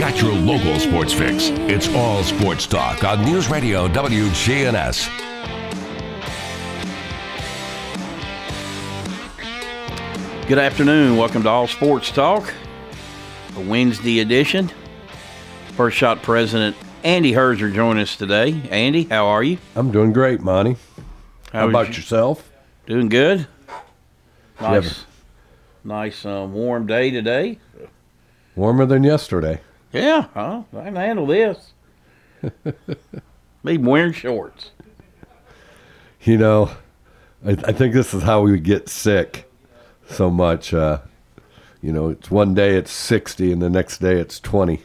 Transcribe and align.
Got 0.00 0.18
your 0.22 0.32
local 0.32 0.80
sports 0.80 1.12
fix. 1.12 1.50
It's 1.68 1.86
all 1.94 2.24
sports 2.24 2.66
talk 2.66 3.04
on 3.04 3.22
News 3.22 3.50
Radio 3.50 3.86
WGNS. 3.88 5.10
Good 10.48 10.56
afternoon. 10.56 11.18
Welcome 11.18 11.42
to 11.42 11.50
All 11.50 11.66
Sports 11.66 12.10
Talk, 12.10 12.50
a 13.56 13.60
Wednesday 13.60 14.20
edition. 14.20 14.70
First 15.76 15.98
Shot 15.98 16.22
President 16.22 16.74
Andy 17.04 17.32
Herzer 17.32 17.70
joining 17.70 18.02
us 18.02 18.16
today. 18.16 18.58
Andy, 18.70 19.04
how 19.04 19.26
are 19.26 19.42
you? 19.42 19.58
I'm 19.76 19.92
doing 19.92 20.14
great, 20.14 20.40
Monty. 20.40 20.76
How, 21.52 21.66
was 21.66 21.72
about 21.74 21.88
you- 21.88 21.94
yourself? 21.96 22.50
Doing 22.86 23.10
good. 23.10 23.46
have 24.56 24.84
Nice, 24.84 25.04
nice 25.84 26.24
um, 26.24 26.54
warm 26.54 26.86
day 26.86 27.10
today. 27.10 27.58
Warmer 28.56 28.86
than 28.86 29.04
yesterday. 29.04 29.60
Yeah, 29.92 30.26
huh? 30.34 30.62
I 30.76 30.84
can 30.84 30.96
handle 30.96 31.26
this. 31.26 31.72
Me 33.62 33.76
wearing 33.76 34.12
shorts. 34.12 34.70
You 36.22 36.38
know, 36.38 36.70
I, 37.44 37.50
I 37.50 37.72
think 37.72 37.94
this 37.94 38.14
is 38.14 38.22
how 38.22 38.42
we 38.42 38.58
get 38.60 38.88
sick 38.88 39.50
so 40.08 40.30
much. 40.30 40.72
Uh, 40.72 41.00
you 41.82 41.92
know, 41.92 42.10
it's 42.10 42.30
one 42.30 42.54
day 42.54 42.76
it's 42.76 42.92
60 42.92 43.52
and 43.52 43.62
the 43.62 43.70
next 43.70 43.98
day 43.98 44.18
it's 44.18 44.38
20. 44.40 44.82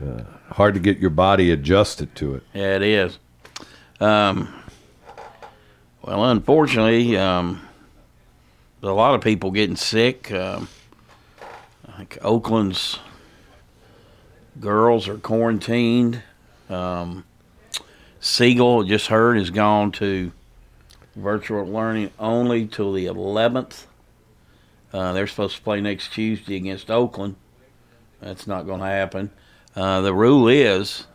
Uh, 0.00 0.22
hard 0.50 0.74
to 0.74 0.80
get 0.80 0.98
your 0.98 1.10
body 1.10 1.50
adjusted 1.50 2.14
to 2.16 2.34
it. 2.34 2.42
Yeah, 2.52 2.76
it 2.76 2.82
is. 2.82 3.18
Um, 3.98 4.62
well, 6.02 6.26
unfortunately, 6.26 7.16
um, 7.16 7.66
there's 8.80 8.90
a 8.90 8.94
lot 8.94 9.14
of 9.14 9.22
people 9.22 9.50
getting 9.50 9.76
sick. 9.76 10.30
Um, 10.30 10.68
I 11.88 11.92
think 11.98 12.18
Oakland's 12.20 12.98
girls 14.60 15.08
are 15.08 15.18
quarantined. 15.18 16.22
Um, 16.68 17.24
Siegel, 18.20 18.84
just 18.84 19.06
heard, 19.08 19.36
has 19.36 19.50
gone 19.50 19.92
to 19.92 20.32
virtual 21.14 21.64
learning 21.64 22.10
only 22.18 22.66
till 22.66 22.92
the 22.92 23.06
11th. 23.06 23.84
Uh, 24.92 25.12
they're 25.12 25.26
supposed 25.26 25.56
to 25.56 25.62
play 25.62 25.80
next 25.80 26.12
Tuesday 26.12 26.56
against 26.56 26.90
Oakland. 26.90 27.36
That's 28.20 28.46
not 28.46 28.66
going 28.66 28.80
to 28.80 28.86
happen. 28.86 29.30
Uh, 29.74 30.00
the 30.00 30.14
rule 30.14 30.48
is 30.48 31.06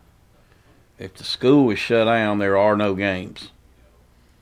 if 0.99 1.15
the 1.15 1.23
school 1.23 1.69
is 1.71 1.79
shut 1.79 2.05
down, 2.05 2.37
there 2.39 2.57
are 2.57 2.75
no 2.77 2.93
games. 2.93 3.49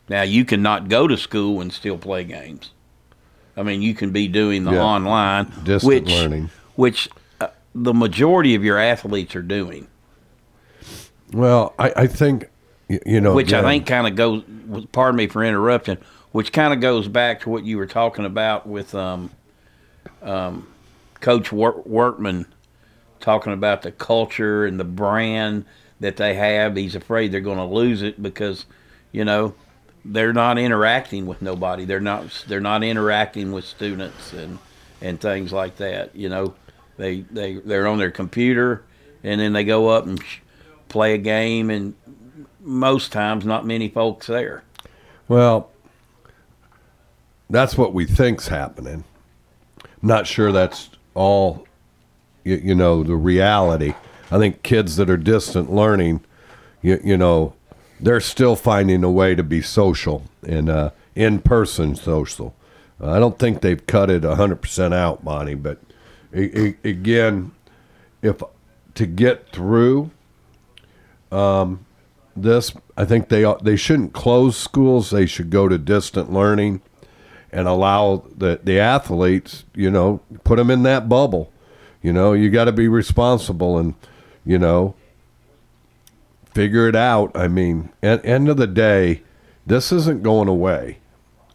Now 0.09 0.23
you 0.23 0.43
cannot 0.43 0.89
go 0.89 1.07
to 1.07 1.15
school 1.15 1.61
and 1.61 1.71
still 1.71 1.97
play 1.97 2.23
games. 2.25 2.71
I 3.55 3.63
mean, 3.63 3.81
you 3.81 3.93
can 3.93 4.11
be 4.11 4.27
doing 4.27 4.63
the 4.65 4.71
Yeah. 4.73 4.83
online, 4.83 5.45
Distant 5.63 5.83
which 5.83 6.09
learning. 6.09 6.49
which 6.75 7.09
the 7.73 7.93
majority 7.93 8.55
of 8.55 8.63
your 8.63 8.77
athletes 8.77 9.35
are 9.35 9.41
doing. 9.41 9.87
Well, 11.31 11.73
I, 11.77 11.93
I 11.95 12.07
think, 12.07 12.49
you 12.87 13.21
know, 13.21 13.33
which 13.33 13.53
I 13.53 13.61
think 13.61 13.85
kind 13.85 14.07
of 14.07 14.15
goes. 14.15 14.43
Pardon 14.91 15.17
me 15.17 15.27
for 15.27 15.43
interrupting. 15.43 15.97
Which 16.31 16.51
kind 16.53 16.73
of 16.73 16.79
goes 16.79 17.07
back 17.07 17.41
to 17.41 17.49
what 17.49 17.63
you 17.65 17.77
were 17.77 17.87
talking 17.87 18.25
about 18.25 18.67
with 18.67 18.93
um, 18.93 19.31
um, 20.21 20.67
Coach 21.21 21.51
Wor- 21.51 21.81
Workman 21.85 22.45
talking 23.19 23.51
about 23.51 23.81
the 23.81 23.91
culture 23.91 24.65
and 24.65 24.79
the 24.79 24.83
brand 24.83 25.65
that 25.99 26.17
they 26.17 26.35
have. 26.35 26.75
He's 26.75 26.95
afraid 26.95 27.31
they're 27.31 27.41
going 27.41 27.57
to 27.57 27.63
lose 27.63 28.01
it 28.01 28.21
because, 28.21 28.65
you 29.11 29.25
know, 29.25 29.55
they're 30.05 30.33
not 30.33 30.57
interacting 30.57 31.25
with 31.25 31.41
nobody. 31.41 31.85
They're 31.85 31.99
not. 31.99 32.45
They're 32.47 32.61
not 32.61 32.83
interacting 32.83 33.51
with 33.51 33.65
students 33.65 34.33
and 34.33 34.59
and 35.01 35.19
things 35.19 35.51
like 35.51 35.77
that. 35.77 36.15
You 36.15 36.29
know, 36.29 36.53
they 36.99 37.21
they 37.21 37.55
they're 37.55 37.87
on 37.87 37.97
their 37.97 38.11
computer 38.11 38.83
and 39.23 39.41
then 39.41 39.53
they 39.53 39.63
go 39.63 39.87
up 39.87 40.05
and 40.05 40.21
play 40.89 41.13
a 41.13 41.17
game 41.17 41.69
and 41.69 41.95
most 42.59 43.11
times 43.11 43.45
not 43.45 43.65
many 43.65 43.89
folks 43.89 44.27
there. 44.27 44.63
Well, 45.27 45.71
that's 47.49 47.77
what 47.77 47.93
we 47.93 48.05
think's 48.05 48.49
happening. 48.49 49.05
Not 50.01 50.27
sure 50.27 50.51
that's 50.51 50.89
all, 51.13 51.65
you, 52.43 52.57
you 52.57 52.75
know, 52.75 53.03
the 53.03 53.15
reality. 53.15 53.93
I 54.31 54.37
think 54.37 54.61
kids 54.63 54.97
that 54.97 55.09
are 55.09 55.17
distant 55.17 55.71
learning, 55.71 56.21
you, 56.81 56.99
you 57.03 57.17
know, 57.17 57.53
they're 57.99 58.21
still 58.21 58.55
finding 58.55 59.03
a 59.03 59.11
way 59.11 59.35
to 59.35 59.43
be 59.43 59.61
social 59.61 60.23
and 60.45 60.69
uh, 60.69 60.91
in 61.15 61.39
person 61.39 61.95
social. 61.95 62.55
Uh, 63.01 63.11
I 63.11 63.19
don't 63.19 63.39
think 63.39 63.61
they've 63.61 63.85
cut 63.85 64.09
it 64.09 64.23
100% 64.23 64.93
out, 64.93 65.23
Bonnie, 65.23 65.55
but 65.55 65.79
again, 66.33 67.51
if 68.21 68.41
to 68.95 69.05
get 69.05 69.51
through 69.51 70.11
um, 71.31 71.85
this, 72.35 72.73
I 72.97 73.05
think 73.05 73.29
they 73.29 73.51
they 73.61 73.75
shouldn't 73.75 74.13
close 74.13 74.57
schools. 74.57 75.09
They 75.09 75.25
should 75.25 75.49
go 75.49 75.67
to 75.67 75.77
distant 75.77 76.31
learning 76.31 76.81
and 77.51 77.67
allow 77.67 78.23
the 78.35 78.59
the 78.63 78.79
athletes, 78.79 79.65
you 79.73 79.89
know, 79.89 80.21
put 80.43 80.57
them 80.57 80.69
in 80.69 80.83
that 80.83 81.09
bubble. 81.09 81.51
You 82.01 82.13
know, 82.13 82.33
you 82.33 82.49
got 82.49 82.65
to 82.65 82.71
be 82.71 82.87
responsible 82.87 83.77
and 83.77 83.95
you 84.45 84.57
know 84.57 84.95
figure 86.53 86.89
it 86.89 86.95
out. 86.95 87.31
I 87.35 87.47
mean, 87.47 87.89
at 88.03 88.25
end 88.25 88.49
of 88.49 88.57
the 88.57 88.67
day, 88.67 89.23
this 89.65 89.93
isn't 89.93 90.23
going 90.23 90.49
away. 90.49 90.97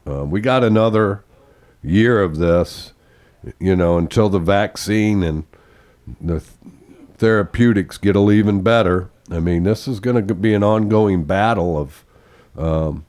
Uh, 0.06 0.24
we 0.24 0.40
got 0.40 0.64
another 0.64 1.24
year 1.82 2.22
of 2.22 2.38
this, 2.38 2.93
you 3.58 3.76
know, 3.76 3.98
until 3.98 4.28
the 4.28 4.38
vaccine 4.38 5.22
and 5.22 5.44
the 6.20 6.40
th- 6.40 6.74
therapeutics 7.16 7.98
get 7.98 8.16
a 8.16 8.30
even 8.30 8.62
better. 8.62 9.10
I 9.30 9.40
mean, 9.40 9.62
this 9.62 9.88
is 9.88 10.00
going 10.00 10.26
to 10.26 10.34
be 10.34 10.54
an 10.54 10.62
ongoing 10.62 11.24
battle 11.24 11.78
of 11.78 12.04
um, 12.56 13.06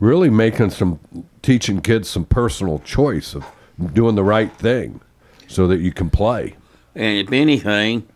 really 0.00 0.30
making 0.30 0.70
some, 0.70 0.98
teaching 1.42 1.80
kids 1.80 2.08
some 2.10 2.24
personal 2.24 2.80
choice 2.80 3.34
of 3.34 3.46
doing 3.92 4.16
the 4.16 4.24
right 4.24 4.52
thing 4.52 5.00
so 5.46 5.66
that 5.68 5.80
you 5.80 5.92
can 5.92 6.10
play. 6.10 6.56
And 6.94 7.18
if 7.18 7.32
anything, 7.32 8.06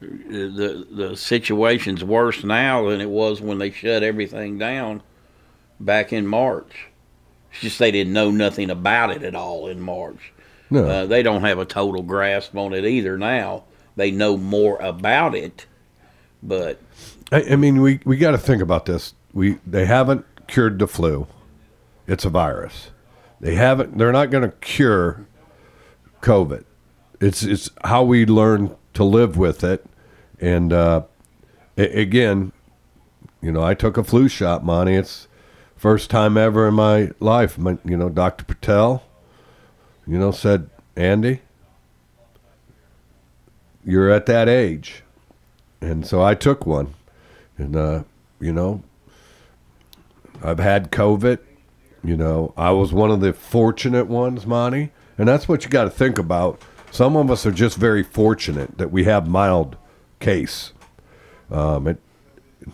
the 0.00 0.86
the 0.90 1.16
situation's 1.16 2.02
worse 2.02 2.42
now 2.44 2.88
than 2.88 3.00
it 3.00 3.08
was 3.08 3.40
when 3.40 3.58
they 3.58 3.70
shut 3.70 4.02
everything 4.02 4.58
down 4.58 5.02
back 5.78 6.12
in 6.12 6.26
March. 6.26 6.88
It's 7.52 7.60
just 7.60 7.78
they 7.78 7.90
didn't 7.90 8.12
know 8.12 8.30
nothing 8.30 8.70
about 8.70 9.10
it 9.10 9.22
at 9.22 9.34
all 9.34 9.68
in 9.68 9.80
March. 9.80 10.32
No. 10.70 10.86
Uh, 10.86 11.06
they 11.06 11.22
don't 11.22 11.42
have 11.42 11.58
a 11.58 11.64
total 11.64 12.02
grasp 12.02 12.56
on 12.56 12.72
it 12.72 12.84
either 12.84 13.18
now. 13.18 13.64
They 13.96 14.10
know 14.10 14.36
more 14.38 14.78
about 14.80 15.34
it, 15.34 15.66
but 16.42 16.80
I, 17.30 17.42
I 17.50 17.56
mean, 17.56 17.82
we, 17.82 18.00
we 18.06 18.16
got 18.16 18.30
to 18.30 18.38
think 18.38 18.62
about 18.62 18.86
this. 18.86 19.14
We 19.34 19.58
they 19.66 19.84
haven't 19.84 20.24
cured 20.46 20.78
the 20.78 20.86
flu. 20.86 21.26
It's 22.06 22.24
a 22.24 22.30
virus. 22.30 22.90
They 23.40 23.54
haven't. 23.54 23.98
They're 23.98 24.12
not 24.12 24.30
going 24.30 24.44
to 24.44 24.56
cure 24.58 25.26
COVID. 26.22 26.64
It's 27.20 27.42
it's 27.42 27.70
how 27.84 28.02
we 28.04 28.24
learn 28.24 28.74
to 28.94 29.04
live 29.04 29.36
with 29.36 29.62
it. 29.62 29.84
And 30.40 30.72
uh, 30.72 31.02
a- 31.76 32.00
again, 32.00 32.52
you 33.40 33.52
know, 33.52 33.62
I 33.62 33.74
took 33.74 33.96
a 33.96 34.04
flu 34.04 34.28
shot, 34.28 34.64
Monty. 34.64 34.94
It's 34.94 35.28
first 35.82 36.10
time 36.10 36.36
ever 36.36 36.68
in 36.68 36.74
my 36.74 37.10
life. 37.18 37.58
My, 37.58 37.76
you 37.84 37.96
know, 37.96 38.08
Dr. 38.08 38.44
Patel, 38.44 39.02
you 40.06 40.16
know, 40.16 40.30
said 40.30 40.70
Andy, 40.94 41.40
you're 43.84 44.08
at 44.08 44.26
that 44.26 44.48
age. 44.48 45.02
And 45.80 46.06
so 46.06 46.22
I 46.22 46.36
took 46.36 46.64
one. 46.66 46.94
And, 47.58 47.74
uh, 47.74 48.04
you 48.38 48.52
know, 48.52 48.84
I've 50.40 50.60
had 50.60 50.92
COVID. 50.92 51.40
You 52.04 52.16
know, 52.16 52.54
I 52.56 52.70
was 52.70 52.92
one 52.92 53.10
of 53.10 53.20
the 53.20 53.32
fortunate 53.32 54.06
ones, 54.06 54.46
Monty. 54.46 54.92
And 55.18 55.26
that's 55.26 55.48
what 55.48 55.64
you 55.64 55.70
got 55.70 55.84
to 55.84 55.90
think 55.90 56.16
about. 56.16 56.62
Some 56.92 57.16
of 57.16 57.28
us 57.28 57.44
are 57.44 57.50
just 57.50 57.76
very 57.76 58.04
fortunate 58.04 58.78
that 58.78 58.92
we 58.92 59.02
have 59.02 59.26
mild 59.26 59.76
case. 60.20 60.74
Um, 61.50 61.88
it, 61.88 61.98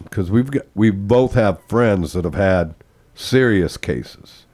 because 0.05 0.31
we've 0.31 0.51
got 0.51 0.67
we 0.75 0.91
both 0.91 1.33
have 1.33 1.63
friends 1.69 2.13
that 2.13 2.25
have 2.25 2.35
had 2.35 2.75
serious 3.19 3.77
cases, 3.77 4.47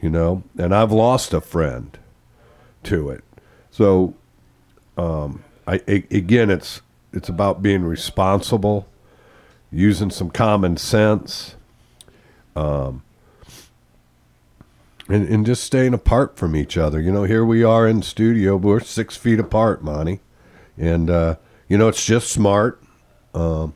you 0.00 0.10
know, 0.10 0.42
and 0.58 0.74
I've 0.74 0.92
lost 0.92 1.32
a 1.32 1.40
friend 1.40 1.98
to 2.84 3.10
it. 3.10 3.24
So, 3.70 4.14
um, 4.98 5.42
I 5.66 5.80
a- 5.88 6.06
again, 6.10 6.50
it's 6.50 6.82
it's 7.12 7.28
about 7.28 7.62
being 7.62 7.84
responsible, 7.84 8.86
using 9.70 10.10
some 10.10 10.30
common 10.30 10.76
sense, 10.76 11.56
um, 12.54 13.02
and 15.08 15.26
and 15.28 15.46
just 15.46 15.64
staying 15.64 15.94
apart 15.94 16.36
from 16.36 16.54
each 16.54 16.76
other. 16.76 17.00
You 17.00 17.12
know, 17.12 17.24
here 17.24 17.44
we 17.44 17.64
are 17.64 17.86
in 17.88 18.02
studio, 18.02 18.56
we're 18.56 18.80
six 18.80 19.16
feet 19.16 19.40
apart, 19.40 19.82
Monty, 19.82 20.20
and 20.76 21.08
uh, 21.08 21.36
you 21.68 21.78
know 21.78 21.88
it's 21.88 22.04
just 22.04 22.28
smart. 22.28 22.82
Um, 23.34 23.74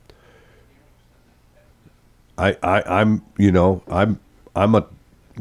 I, 2.37 2.57
I 2.63 3.01
I'm 3.01 3.23
you 3.39 3.51
know 3.51 3.83
I'm 3.89 4.21
I'm 4.57 4.75
a 4.75 4.87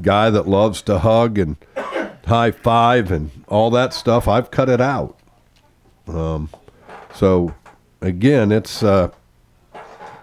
guy 0.02 0.30
that 0.30 0.48
loves 0.48 0.82
to 0.84 1.00
hug 1.00 1.40
and 1.40 1.56
high 2.28 2.52
five 2.52 3.12
and 3.12 3.32
all 3.48 3.70
that 3.72 3.94
stuff. 3.94 4.28
I've 4.28 4.52
cut 4.52 4.70
it 4.70 4.82
out. 4.82 5.18
Um, 6.08 6.50
so 7.14 7.56
again, 8.02 8.52
it's 8.52 8.84
uh, 8.84 9.10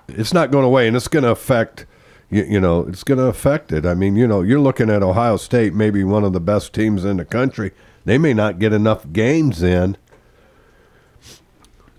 it's 0.09 0.35
not 0.35 0.51
going 0.51 0.65
away, 0.67 0.87
and 0.87 0.97
it's 0.97 1.09
going 1.09 1.25
to 1.25 1.31
affect. 1.31 1.87
You, 2.31 2.45
you 2.45 2.61
know, 2.61 2.81
it's 2.87 3.03
going 3.03 3.19
to 3.19 3.27
affect 3.27 3.73
it. 3.73 3.85
I 3.85 3.95
mean, 3.95 4.17
you 4.17 4.27
know, 4.27 4.43
you're 4.43 4.61
looking 4.61 4.91
at 4.91 5.03
Ohio 5.03 5.37
State, 5.37 5.75
maybe 5.75 6.05
one 6.05 6.25
of 6.25 6.33
the 6.33 6.41
best 6.41 6.73
teams 6.73 7.05
in 7.05 7.17
the 7.17 7.25
country. 7.25 7.73
They 8.05 8.19
may 8.19 8.35
not 8.35 8.59
get 8.59 8.73
enough 8.73 9.11
games 9.13 9.63
in 9.63 9.97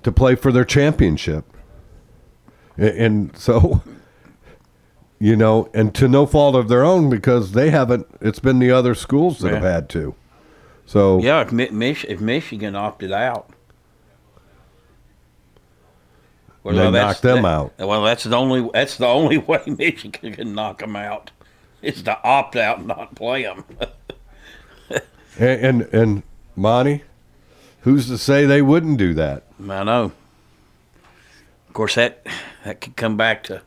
to 0.04 0.12
play 0.12 0.36
for 0.36 0.52
their 0.52 0.66
championship, 0.66 1.46
and 2.78 3.36
so 3.38 3.82
you 5.24 5.38
know, 5.38 5.70
and 5.74 5.96
to 5.96 6.10
no 6.10 6.26
fault 6.26 6.54
of 6.54 6.68
their 6.68 6.84
own 6.84 7.10
because 7.10 7.54
they 7.54 7.70
haven't. 7.70 8.06
It's 8.20 8.40
been 8.40 8.60
the 8.60 8.72
other 8.72 8.94
schools 8.94 9.40
that 9.40 9.54
have 9.54 9.64
had 9.64 9.88
to. 9.92 10.16
So 10.86 11.22
Yeah, 11.22 11.40
if, 11.40 11.52
Mich- 11.54 12.04
if 12.10 12.20
Michigan 12.20 12.76
opted 12.76 13.14
out, 13.14 13.50
well, 16.62 16.76
They 16.76 16.92
knocked 16.92 17.22
them 17.22 17.44
that- 17.44 17.48
out. 17.48 17.74
Well, 17.78 18.04
that's 18.04 18.26
the 18.26 18.36
only 18.36 18.70
that's 18.74 18.98
the 18.98 19.08
only 19.08 19.38
way 19.50 19.62
Michigan 19.66 20.34
can 20.34 20.54
knock 20.54 20.80
them 20.80 20.98
out 20.98 21.32
is 21.82 22.02
to 22.04 22.22
opt 22.24 22.58
out 22.58 22.80
and 22.80 22.88
not 22.88 23.16
play 23.16 23.44
them. 23.44 23.64
and 25.40 25.82
and, 25.82 25.82
and 25.94 26.24
Monty, 26.58 27.04
who's 27.82 28.08
to 28.08 28.18
say 28.18 28.46
they 28.46 28.62
wouldn't 28.62 28.98
do 28.98 29.14
that? 29.14 29.44
I 29.70 29.84
know. 29.86 30.12
Of 31.70 31.74
course, 31.74 31.96
that 31.96 32.28
that 32.66 32.82
could 32.82 32.98
come 32.98 33.16
back 33.16 33.44
to 33.44 33.62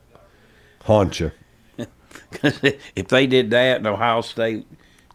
Haunt 0.84 1.18
you. 1.18 1.32
if 2.94 3.08
they 3.08 3.26
did 3.26 3.50
that 3.50 3.78
and 3.78 3.86
Ohio 3.86 4.20
State 4.20 4.66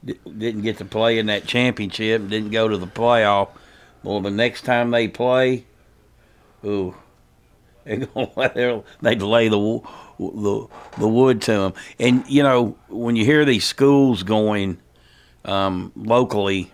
didn't 0.03 0.62
get 0.62 0.77
to 0.77 0.86
play 0.86 1.19
in 1.19 1.27
that 1.27 1.45
championship 1.45 2.27
didn't 2.27 2.50
go 2.50 2.68
to 2.68 2.77
the 2.77 2.88
playoff, 2.88 3.50
well, 4.03 4.19
the 4.19 4.31
next 4.31 4.63
time 4.63 4.92
they 4.92 5.07
play, 5.07 5.65
ooh, 6.65 6.95
they're 7.83 7.98
gonna 7.98 8.31
let 8.36 8.56
they'd 9.01 9.21
lay 9.21 9.48
the 9.48 9.81
the 10.19 10.68
the 10.98 11.07
wood 11.07 11.42
to 11.44 11.51
them. 11.51 11.74
And 12.00 12.27
you 12.27 12.44
know, 12.44 12.77
when 12.89 13.15
you 13.15 13.25
hear 13.25 13.45
these 13.45 13.65
schools 13.65 14.24
going 14.24 14.77
um, 15.45 15.92
locally 15.95 16.71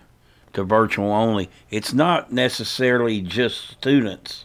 to 0.54 0.64
virtual 0.64 1.10
only, 1.12 1.50
it's 1.70 1.92
not 1.92 2.32
necessarily 2.32 3.20
just 3.20 3.70
students. 3.70 4.44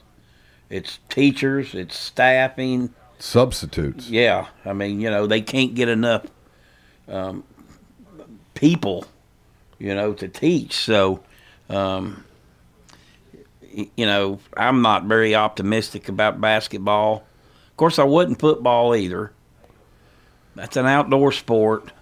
It's 0.69 0.99
teachers, 1.09 1.75
it's 1.75 1.97
staffing, 1.97 2.93
Substitutes. 3.23 4.09
yeah, 4.09 4.47
I 4.65 4.73
mean, 4.73 4.99
you 4.99 5.09
know, 5.09 5.27
they 5.27 5.39
can't 5.39 5.73
get 5.73 5.87
enough 5.87 6.25
um, 7.07 7.45
people, 8.53 9.05
you 9.79 9.95
know, 9.95 10.11
to 10.11 10.27
teach. 10.27 10.75
So, 10.75 11.23
um, 11.69 12.25
you 13.71 14.05
know, 14.05 14.39
I'm 14.57 14.81
not 14.81 15.05
very 15.05 15.35
optimistic 15.35 16.09
about 16.09 16.41
basketball. 16.41 17.23
Of 17.71 17.77
course, 17.77 17.97
I 17.97 18.03
wasn't 18.03 18.41
football 18.41 18.93
either. 18.93 19.31
That's 20.53 20.75
an 20.75 20.85
outdoor 20.85 21.31
sport. 21.31 21.93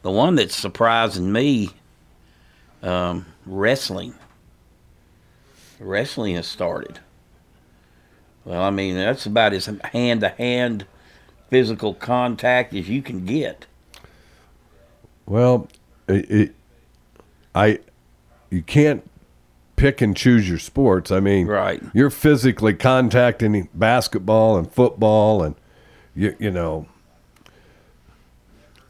The 0.00 0.10
one 0.10 0.36
that's 0.36 0.56
surprising 0.56 1.30
me, 1.30 1.68
um, 2.82 3.26
wrestling. 3.44 4.14
Wrestling 5.78 6.36
has 6.36 6.46
started. 6.46 6.98
Well, 8.50 8.62
I 8.64 8.70
mean, 8.70 8.96
that's 8.96 9.26
about 9.26 9.52
as 9.52 9.66
hand 9.92 10.22
to 10.22 10.30
hand 10.30 10.84
physical 11.50 11.94
contact 11.94 12.74
as 12.74 12.88
you 12.88 13.00
can 13.00 13.24
get. 13.24 13.66
Well, 15.24 15.68
it, 16.08 16.28
it, 16.28 16.54
I, 17.54 17.78
you 18.50 18.62
can't 18.62 19.08
pick 19.76 20.00
and 20.00 20.16
choose 20.16 20.48
your 20.48 20.58
sports. 20.58 21.12
I 21.12 21.20
mean, 21.20 21.46
Right. 21.46 21.80
You're 21.94 22.10
physically 22.10 22.74
contacting 22.74 23.68
basketball 23.72 24.58
and 24.58 24.68
football, 24.72 25.44
and 25.44 25.54
you 26.16 26.34
you 26.40 26.50
know. 26.50 26.86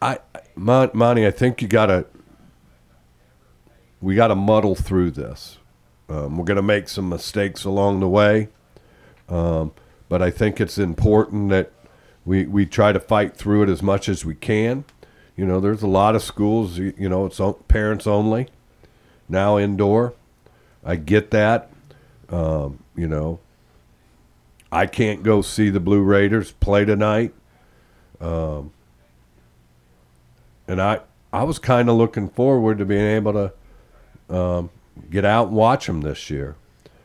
I, 0.00 0.20
Mon- 0.56 0.90
Monty, 0.94 1.26
I 1.26 1.30
think 1.32 1.60
you 1.60 1.68
gotta. 1.68 2.06
We 4.00 4.14
gotta 4.14 4.34
muddle 4.34 4.74
through 4.74 5.10
this. 5.10 5.58
Um, 6.08 6.38
we're 6.38 6.46
gonna 6.46 6.62
make 6.62 6.88
some 6.88 7.10
mistakes 7.10 7.64
along 7.64 8.00
the 8.00 8.08
way, 8.08 8.48
um, 9.30 9.72
but 10.08 10.20
I 10.20 10.30
think 10.30 10.60
it's 10.60 10.76
important 10.76 11.50
that 11.50 11.72
we 12.24 12.44
we 12.44 12.66
try 12.66 12.92
to 12.92 13.00
fight 13.00 13.36
through 13.36 13.62
it 13.62 13.68
as 13.68 13.82
much 13.82 14.08
as 14.08 14.24
we 14.24 14.34
can. 14.34 14.84
You 15.36 15.46
know, 15.46 15.60
there's 15.60 15.82
a 15.82 15.86
lot 15.86 16.14
of 16.14 16.22
schools. 16.22 16.76
You, 16.76 17.08
know, 17.08 17.24
it's 17.24 17.40
parents 17.68 18.06
only 18.06 18.48
now 19.28 19.56
indoor. 19.56 20.12
I 20.84 20.96
get 20.96 21.30
that. 21.30 21.70
Um, 22.28 22.80
you 22.94 23.08
know, 23.08 23.40
I 24.70 24.86
can't 24.86 25.22
go 25.22 25.40
see 25.40 25.70
the 25.70 25.80
Blue 25.80 26.02
Raiders 26.02 26.52
play 26.52 26.84
tonight. 26.84 27.32
Um, 28.20 28.72
and 30.68 30.80
I 30.80 31.00
I 31.32 31.44
was 31.44 31.58
kind 31.58 31.88
of 31.88 31.96
looking 31.96 32.28
forward 32.28 32.78
to 32.78 32.84
being 32.84 33.06
able 33.06 33.32
to 34.28 34.34
um, 34.34 34.70
get 35.10 35.24
out 35.24 35.48
and 35.48 35.56
watch 35.56 35.86
them 35.86 36.02
this 36.02 36.28
year. 36.28 36.56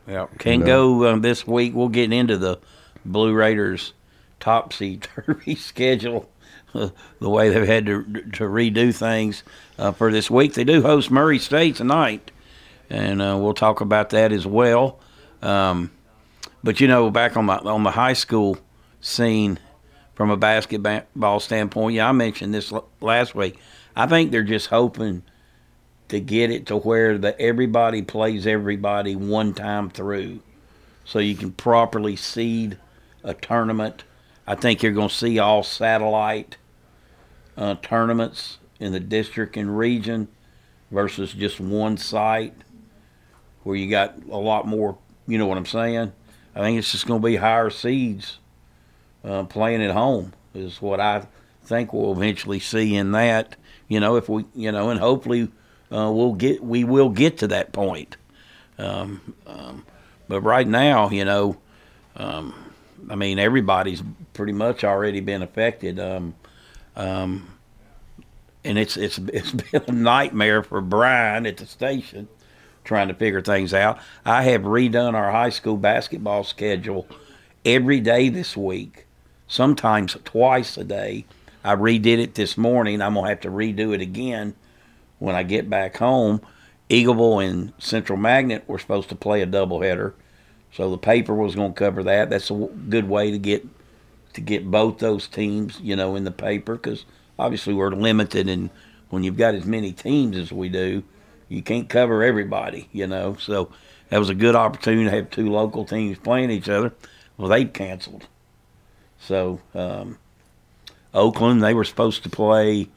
Yeah. 0.08 0.28
Can't 0.40 0.62
know. 0.62 1.00
go 1.00 1.14
um, 1.14 1.22
this 1.22 1.48
week. 1.48 1.74
We'll 1.74 1.90
get 1.90 2.12
into 2.12 2.38
the 2.38 2.60
Blue 3.04 3.34
Raiders 3.34 3.94
topsy 4.40 4.98
turvy 4.98 5.56
schedule, 5.56 6.30
the 6.74 6.92
way 7.30 7.50
they've 7.50 7.68
had 7.68 7.86
to 7.88 8.04
to 8.04 8.44
redo 8.44 8.96
things 8.96 9.44
uh, 9.78 9.92
for 9.92 10.12
this 10.12 10.30
week. 10.30 10.54
They 10.54 10.64
do 10.64 10.82
host 10.82 11.10
Murray 11.10 11.40
State 11.40 11.76
tonight, 11.76 12.32
and 12.90 13.22
uh, 13.22 13.38
we'll 13.40 13.54
talk 13.54 13.82
about 13.82 14.12
that 14.12 14.32
as 14.32 14.46
well. 14.46 15.00
Um, 15.42 15.92
but 16.64 16.80
you 16.80 16.88
know, 16.88 17.10
back 17.10 17.38
on 17.38 17.46
my 17.46 17.58
on 17.58 17.84
the 17.84 17.92
high 17.92 18.14
school 18.14 18.58
scene, 19.02 19.60
from 20.16 20.32
a 20.32 20.38
basketball 20.38 21.40
standpoint, 21.40 21.96
yeah, 21.96 22.10
I 22.10 22.12
mentioned 22.14 22.54
this 22.54 22.74
last 23.02 23.36
week. 23.36 23.58
I 23.96 24.08
think 24.08 24.32
they're 24.32 24.44
just 24.44 24.68
hoping 24.68 25.24
to 26.10 26.20
get 26.20 26.52
it 26.52 26.68
to 26.68 26.78
where 26.78 27.18
the 27.18 27.40
everybody 27.40 28.02
plays 28.02 28.46
everybody 28.46 29.16
one 29.16 29.54
time 29.54 29.90
through, 29.90 30.42
so 31.04 31.20
you 31.20 31.36
can 31.36 31.52
properly 31.52 32.16
seed 32.16 32.78
a 33.24 33.34
tournament. 33.34 34.04
I 34.48 34.56
think 34.56 34.84
you're 34.84 34.92
going 34.92 35.10
to 35.10 35.16
see 35.16 35.40
all 35.40 35.64
satellite 35.64 36.58
uh, 37.58 37.76
tournaments 37.82 38.60
in 38.80 38.92
the 38.92 39.00
district 39.00 39.58
and 39.58 39.78
region 39.78 40.28
versus 40.92 41.34
just 41.34 41.60
one 41.60 41.98
site 41.98 42.54
where 43.64 43.76
you 43.76 43.90
got 43.90 44.16
a 44.30 44.38
lot 44.38 44.68
more. 44.68 44.98
You 45.28 45.38
know 45.38 45.48
what 45.48 45.58
I'm 45.58 45.66
saying? 45.66 46.14
I 46.56 46.60
think 46.60 46.78
it's 46.78 46.92
just 46.92 47.08
going 47.08 47.22
to 47.22 47.26
be 47.26 47.38
higher 47.38 47.70
seeds 47.70 48.38
uh, 49.24 49.44
playing 49.44 49.84
at 49.84 49.92
home 49.92 50.34
is 50.54 50.82
what 50.82 51.00
I 51.00 51.28
think 51.64 51.92
we'll 51.92 52.12
eventually 52.12 52.60
see 52.60 52.96
in 52.96 53.12
that. 53.14 53.56
You 53.88 54.00
know, 54.00 54.16
if 54.16 54.30
we, 54.30 54.46
you 54.56 54.72
know, 54.72 54.90
and 54.90 55.00
hopefully 55.00 55.50
uh, 55.92 56.12
we'll 56.12 56.34
get 56.34 56.64
we 56.64 56.84
will 56.84 57.10
get 57.10 57.38
to 57.40 57.48
that 57.48 57.72
point. 57.72 58.18
Um, 58.78 59.34
um, 59.48 59.86
but 60.28 60.42
right 60.42 60.68
now, 60.68 61.10
you 61.10 61.26
know, 61.26 61.58
um, 62.16 62.54
I 63.10 63.16
mean, 63.16 63.40
everybody's 63.40 64.02
pretty 64.34 64.54
much 64.54 64.84
already 64.84 65.20
been 65.20 65.42
affected. 65.42 66.00
Um, 66.00 66.36
um, 66.96 67.48
and 68.64 68.78
it's 68.78 68.98
it's 68.98 69.18
it's 69.34 69.52
been 69.52 69.84
a 69.88 69.92
nightmare 69.92 70.64
for 70.64 70.82
Brian 70.82 71.46
at 71.46 71.58
the 71.58 71.66
station 71.66 72.28
trying 72.84 73.08
to 73.08 73.14
figure 73.14 73.42
things 73.42 73.74
out. 73.74 74.00
I 74.26 74.44
have 74.44 74.62
redone 74.62 75.16
our 75.16 75.32
high 75.32 75.50
school 75.50 75.78
basketball 75.78 76.44
schedule 76.44 77.08
every 77.64 78.00
day 78.00 78.30
this 78.30 78.56
week, 78.56 79.08
sometimes 79.48 80.16
twice 80.24 80.78
a 80.78 80.84
day. 80.84 81.26
I 81.64 81.76
redid 81.76 82.20
it 82.20 82.36
this 82.36 82.58
morning. 82.58 83.02
I'm 83.02 83.16
gonna 83.16 83.30
have 83.30 83.42
to 83.42 83.50
redo 83.50 83.94
it 83.94 84.02
again 84.02 84.56
when 85.20 85.36
I 85.36 85.44
get 85.44 85.70
back 85.70 85.98
home. 85.98 86.42
Eagleville 86.90 87.48
and 87.48 87.74
Central 87.80 88.18
Magnet 88.18 88.64
were 88.68 88.78
supposed 88.78 89.10
to 89.10 89.16
play 89.16 89.42
a 89.42 89.48
doubleheader, 89.48 90.14
so 90.72 90.92
the 90.92 90.98
paper 90.98 91.34
was 91.34 91.56
going 91.56 91.74
to 91.74 91.80
cover 91.80 92.04
that. 92.04 92.30
That's 92.30 92.52
a 92.52 92.54
good 92.54 93.10
way 93.10 93.32
to 93.32 93.40
get 93.40 93.66
to 94.34 94.42
get 94.42 94.70
both 94.70 95.00
those 95.00 95.28
teams, 95.28 95.80
you 95.82 95.96
know, 95.96 96.16
in 96.16 96.26
the 96.26 96.32
paper 96.32 96.76
because 96.76 97.06
obviously 97.40 97.74
we're 97.74 97.90
limited, 97.90 98.48
and 98.48 98.70
when 99.10 99.24
you've 99.24 99.38
got 99.38 99.56
as 99.56 99.66
many 99.66 99.94
teams 99.94 100.38
as 100.38 100.52
we 100.52 100.70
do, 100.70 101.04
you 101.50 101.64
can't 101.64 101.90
cover 101.90 102.24
everybody, 102.24 102.88
you 102.92 103.08
know. 103.08 103.36
So 103.40 103.70
that 104.10 104.20
was 104.20 104.30
a 104.30 104.36
good 104.36 104.56
opportunity 104.56 105.06
to 105.06 105.16
have 105.16 105.30
two 105.32 105.50
local 105.50 105.86
teams 105.86 106.20
playing 106.20 106.52
each 106.52 106.70
other. 106.70 106.94
Well, 107.38 107.50
they 107.50 107.66
canceled. 107.66 108.28
So 109.20 109.60
um, 109.74 110.20
Oakland, 111.14 111.64
they 111.64 111.74
were 111.74 111.84
supposed 111.84 112.24
to 112.24 112.30
play 112.30 112.90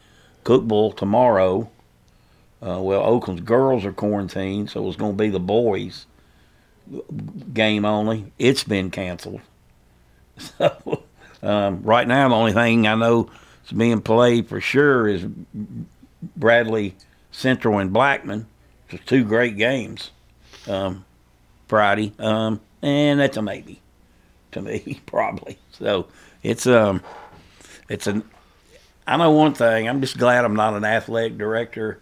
Cookeville 0.45 0.97
tomorrow. 0.97 1.71
Uh, 2.61 2.81
well, 2.81 3.03
Oakland's 3.03 3.43
girls 3.43 3.85
are 3.85 3.93
quarantined, 3.93 4.71
so 4.71 4.83
it 4.83 4.87
was 4.87 4.97
going 4.97 5.17
to 5.17 5.23
be 5.23 5.31
the 5.31 5.41
boys 5.41 6.07
game 7.53 7.85
only. 7.85 8.33
It's 8.39 8.65
been 8.65 8.91
canceled. 8.91 9.41
So 10.57 11.03
um, 11.43 11.83
right 11.83 12.07
now, 12.07 12.29
the 12.29 12.35
only 12.37 12.53
thing 12.53 12.87
I 12.87 12.95
know 12.95 13.29
is 13.65 13.73
being 13.73 14.01
played 14.01 14.49
for 14.49 14.61
sure 14.61 15.09
is 15.09 15.27
Bradley 16.37 16.95
Central 17.33 17.79
and 17.79 17.93
Blackman. 17.93 18.47
Just 18.89 19.07
two 19.07 19.25
great 19.25 19.57
games 19.57 20.13
um, 20.69 21.05
Friday, 21.67 22.13
um, 22.21 22.61
and 22.83 23.19
that's 23.19 23.37
a 23.37 23.43
maybe 23.43 23.81
to 24.53 24.63
me, 24.63 25.01
probably. 25.07 25.59
So 25.73 26.07
it's 26.45 26.69
um, 26.69 27.03
it's 27.89 28.07
an. 28.07 28.23
I 29.07 29.17
know 29.17 29.33
one 29.33 29.55
thing. 29.55 29.89
I'm 29.89 30.01
just 30.01 30.19
glad 30.19 30.45
I'm 30.45 30.55
not 30.55 30.75
an 30.75 30.85
athletic 30.85 31.37
director 31.37 32.01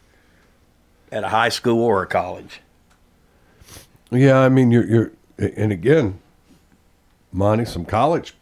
at 1.13 1.25
a 1.25 1.29
high 1.29 1.49
school 1.49 1.83
or 1.83 2.03
a 2.03 2.07
college. 2.07 2.61
Yeah, 4.11 4.39
I 4.39 4.49
mean, 4.49 4.71
you're, 4.71 4.87
you're, 4.87 5.13
and 5.39 5.73
again, 5.73 6.21
Monty, 7.33 7.65
some 7.65 7.85
college 7.85 8.35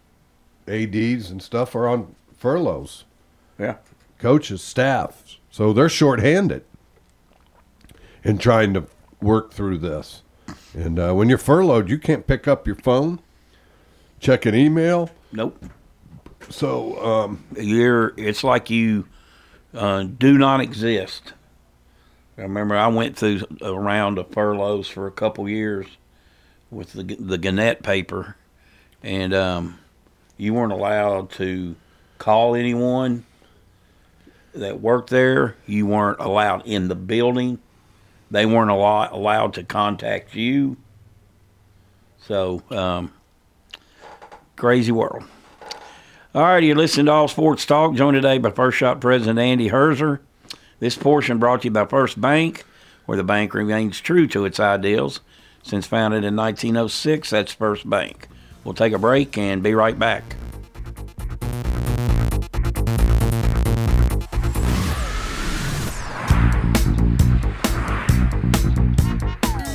ads 0.68 1.30
and 1.30 1.42
stuff 1.42 1.74
are 1.74 1.88
on 1.88 2.14
furloughs. 2.36 3.04
Yeah. 3.58 3.76
Coaches, 4.18 4.62
staff, 4.62 5.38
so 5.50 5.72
they're 5.72 5.88
shorthanded 5.88 6.64
in 8.22 8.38
trying 8.38 8.74
to 8.74 8.86
work 9.20 9.52
through 9.52 9.78
this. 9.78 10.22
And 10.72 10.98
uh, 10.98 11.12
when 11.12 11.28
you're 11.28 11.38
furloughed, 11.38 11.88
you 11.88 11.98
can't 11.98 12.26
pick 12.26 12.48
up 12.48 12.66
your 12.66 12.76
phone, 12.76 13.20
check 14.20 14.46
an 14.46 14.54
email. 14.54 15.10
Nope. 15.32 15.64
So 16.50 17.04
um, 17.04 17.44
You're. 17.58 18.14
It's 18.16 18.44
like 18.44 18.70
you 18.70 19.06
uh, 19.72 20.04
do 20.04 20.36
not 20.38 20.60
exist. 20.60 21.32
I 22.36 22.42
remember 22.42 22.76
I 22.76 22.88
went 22.88 23.16
through 23.16 23.42
a 23.60 23.72
round 23.78 24.18
of 24.18 24.28
furloughs 24.30 24.88
for 24.88 25.06
a 25.06 25.12
couple 25.12 25.48
years 25.48 25.86
with 26.70 26.92
the 26.92 27.02
the 27.02 27.38
Gannett 27.38 27.82
paper, 27.82 28.36
and 29.02 29.32
um, 29.32 29.78
you 30.36 30.52
weren't 30.54 30.72
allowed 30.72 31.30
to 31.32 31.76
call 32.18 32.54
anyone 32.56 33.24
that 34.54 34.80
worked 34.80 35.10
there. 35.10 35.56
You 35.66 35.86
weren't 35.86 36.18
allowed 36.20 36.66
in 36.66 36.88
the 36.88 36.94
building. 36.94 37.60
They 38.30 38.46
weren't 38.46 38.70
allow- 38.70 39.12
allowed 39.12 39.54
to 39.54 39.62
contact 39.62 40.34
you. 40.34 40.76
So, 42.18 42.62
um, 42.70 43.12
crazy 44.56 44.90
world. 44.90 45.24
All 46.34 46.42
right, 46.42 46.62
you're 46.64 46.74
listening 46.74 47.06
to 47.06 47.12
All 47.12 47.28
Sports 47.28 47.64
Talk, 47.64 47.94
joined 47.94 48.16
today 48.16 48.38
by 48.38 48.50
First 48.50 48.78
Shot 48.78 49.00
President 49.00 49.38
Andy 49.38 49.68
Herzer. 49.68 50.18
This 50.84 50.98
portion 50.98 51.38
brought 51.38 51.62
to 51.62 51.68
you 51.68 51.70
by 51.70 51.86
First 51.86 52.20
Bank, 52.20 52.62
where 53.06 53.16
the 53.16 53.24
bank 53.24 53.54
remains 53.54 54.02
true 54.02 54.26
to 54.26 54.44
its 54.44 54.60
ideals. 54.60 55.20
Since 55.62 55.86
founded 55.86 56.24
in 56.24 56.36
1906, 56.36 57.30
that's 57.30 57.54
First 57.54 57.88
Bank. 57.88 58.28
We'll 58.64 58.74
take 58.74 58.92
a 58.92 58.98
break 58.98 59.38
and 59.38 59.62
be 59.62 59.74
right 59.74 59.98
back. 59.98 60.22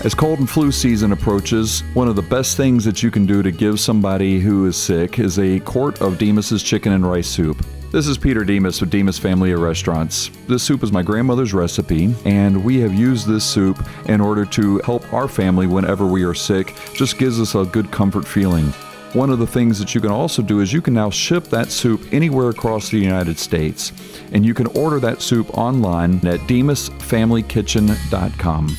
As 0.06 0.14
cold 0.14 0.38
and 0.38 0.48
flu 0.48 0.72
season 0.72 1.12
approaches, 1.12 1.82
one 1.96 2.08
of 2.08 2.18
the 2.18 2.22
best 2.22 2.56
things 2.56 2.86
that 2.86 3.02
you 3.02 3.10
can 3.10 3.26
do 3.26 3.42
to 3.42 3.50
give 3.50 3.80
somebody 3.80 4.40
who 4.40 4.68
is 4.68 4.78
sick 4.78 5.18
is 5.18 5.40
a 5.40 5.60
quart 5.62 6.04
of 6.04 6.20
Demos's 6.20 6.62
chicken 6.62 6.94
and 6.94 7.04
rice 7.04 7.28
soup. 7.28 7.66
This 7.92 8.06
is 8.06 8.20
Peter 8.20 8.44
Demos 8.44 8.80
with 8.80 8.92
Demos 8.92 9.18
Family 9.18 9.52
of 9.52 9.62
Restaurants. 9.62 10.30
This 10.48 10.62
soup 10.62 10.84
is 10.84 10.92
my 10.92 11.02
grandmother's 11.02 11.56
recipe, 11.56 12.14
and 12.24 12.64
we 12.64 12.80
have 12.82 12.94
used 12.94 13.26
this 13.26 13.44
soup 13.44 13.84
in 14.06 14.22
order 14.22 14.46
to 14.46 14.78
help 14.86 15.12
our 15.12 15.28
family 15.28 15.66
whenever 15.66 16.06
we 16.06 16.24
are 16.24 16.36
sick. 16.36 16.76
Just 16.94 17.18
gives 17.18 17.42
us 17.42 17.56
a 17.56 17.66
good 17.66 17.90
comfort 17.90 18.28
feeling. 18.28 18.66
One 19.14 19.32
of 19.32 19.40
the 19.40 19.48
things 19.48 19.80
that 19.80 19.96
you 19.96 20.02
can 20.02 20.12
also 20.12 20.44
do 20.44 20.60
is 20.60 20.72
you 20.72 20.84
can 20.84 20.94
now 20.94 21.10
ship 21.10 21.46
that 21.46 21.72
soup 21.72 22.02
anywhere 22.12 22.50
across 22.50 22.90
the 22.90 23.00
United 23.00 23.40
States, 23.40 23.92
and 24.34 24.46
you 24.46 24.54
can 24.54 24.68
order 24.68 25.00
that 25.00 25.20
soup 25.20 25.58
online 25.58 26.18
at 26.28 26.42
demosfamilykitchen.com. 26.42 28.78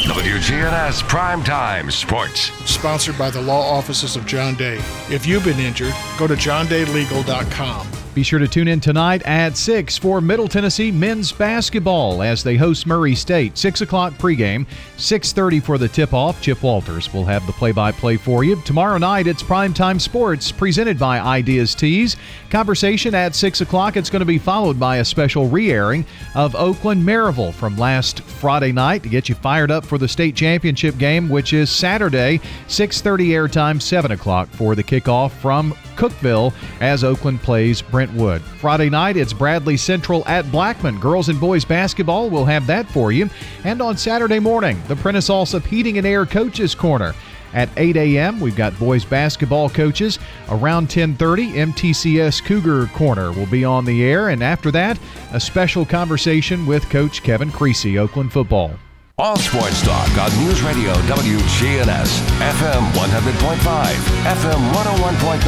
WGNS 0.09 1.03
Primetime 1.03 1.91
Sports. 1.91 2.51
Sponsored 2.69 3.17
by 3.17 3.29
the 3.29 3.41
law 3.41 3.61
offices 3.61 4.15
of 4.15 4.25
John 4.25 4.55
Day. 4.55 4.77
If 5.09 5.25
you've 5.25 5.43
been 5.43 5.59
injured, 5.59 5.93
go 6.17 6.27
to 6.27 6.35
johndaylegal.com. 6.35 7.98
Be 8.19 8.23
sure 8.23 8.39
to 8.39 8.49
tune 8.49 8.67
in 8.67 8.81
tonight 8.81 9.21
at 9.23 9.55
6 9.55 9.97
for 9.97 10.19
Middle 10.19 10.49
Tennessee 10.49 10.91
men's 10.91 11.31
basketball 11.31 12.21
as 12.21 12.43
they 12.43 12.57
host 12.57 12.85
Murray 12.85 13.15
State. 13.15 13.57
6 13.57 13.79
o'clock 13.79 14.11
pregame, 14.15 14.67
6.30 14.97 15.63
for 15.63 15.77
the 15.77 15.87
tip-off. 15.87 16.41
Chip 16.41 16.61
Walters 16.61 17.13
will 17.13 17.23
have 17.23 17.47
the 17.47 17.53
play-by-play 17.53 18.17
for 18.17 18.43
you. 18.43 18.61
Tomorrow 18.63 18.97
night, 18.97 19.25
it's 19.25 19.41
Primetime 19.41 20.01
Sports 20.01 20.51
presented 20.51 20.99
by 20.99 21.21
Ideas 21.21 21.73
Tees. 21.73 22.17
Conversation 22.49 23.15
at 23.15 23.35
6 23.35 23.61
o'clock. 23.61 23.95
It's 23.95 24.09
going 24.09 24.19
to 24.19 24.25
be 24.25 24.37
followed 24.37 24.77
by 24.77 24.97
a 24.97 25.05
special 25.05 25.47
re-airing 25.47 26.05
of 26.35 26.57
Oakland 26.57 27.01
Maryville 27.01 27.53
from 27.53 27.77
last 27.77 28.19
Friday 28.19 28.73
night 28.73 29.01
to 29.03 29.07
get 29.07 29.29
you 29.29 29.35
fired 29.35 29.71
up 29.71 29.85
for 29.85 29.97
the 29.97 30.09
state 30.09 30.35
championship 30.35 30.97
game, 30.97 31.29
which 31.29 31.53
is 31.53 31.69
Saturday, 31.69 32.39
6.30 32.67 33.29
airtime, 33.29 33.81
7 33.81 34.11
o'clock 34.11 34.49
for 34.49 34.75
the 34.75 34.83
kickoff 34.83 35.31
from 35.31 35.73
Cookeville 35.99 36.53
as 36.79 37.03
Oakland 37.03 37.41
plays 37.41 37.81
Brentwood. 37.81 38.41
Friday 38.41 38.89
night, 38.89 39.17
it's 39.17 39.33
Bradley 39.33 39.75
Central 39.75 40.25
at 40.27 40.49
Blackman. 40.49 40.99
Girls 40.99 41.27
and 41.27 41.39
boys 41.39 41.65
basketball 41.65 42.29
will 42.29 42.45
have 42.45 42.65
that 42.67 42.89
for 42.89 43.11
you. 43.11 43.29
And 43.65 43.81
on 43.81 43.97
Saturday 43.97 44.39
morning, 44.39 44.81
the 44.87 44.95
Prentice 44.95 45.29
Allsup 45.29 45.65
Heating 45.65 45.97
and 45.97 46.07
Air 46.07 46.25
Coaches 46.25 46.73
Corner. 46.73 47.13
At 47.53 47.69
8 47.77 47.97
a.m., 47.97 48.39
we've 48.39 48.55
got 48.55 48.77
boys 48.77 49.03
basketball 49.03 49.69
coaches. 49.69 50.19
Around 50.49 50.89
10:30, 50.89 51.55
MTCS 51.55 52.41
Cougar 52.41 52.87
Corner 52.93 53.31
will 53.31 53.47
be 53.47 53.65
on 53.65 53.85
the 53.85 54.03
air, 54.03 54.29
and 54.29 54.43
after 54.43 54.71
that, 54.71 54.99
a 55.33 55.39
special 55.39 55.85
conversation 55.85 56.65
with 56.65 56.89
Coach 56.89 57.23
Kevin 57.23 57.51
Creasy, 57.51 57.97
Oakland 57.97 58.31
football. 58.31 58.73
All 59.19 59.35
sports 59.35 59.81
talk 59.81 60.07
on 60.17 60.31
News 60.45 60.61
Radio 60.61 60.93
WGNS, 60.93 62.21
FM 62.39 62.89
100.5, 62.93 63.93
FM 64.23 64.71
101.9, 64.71 65.43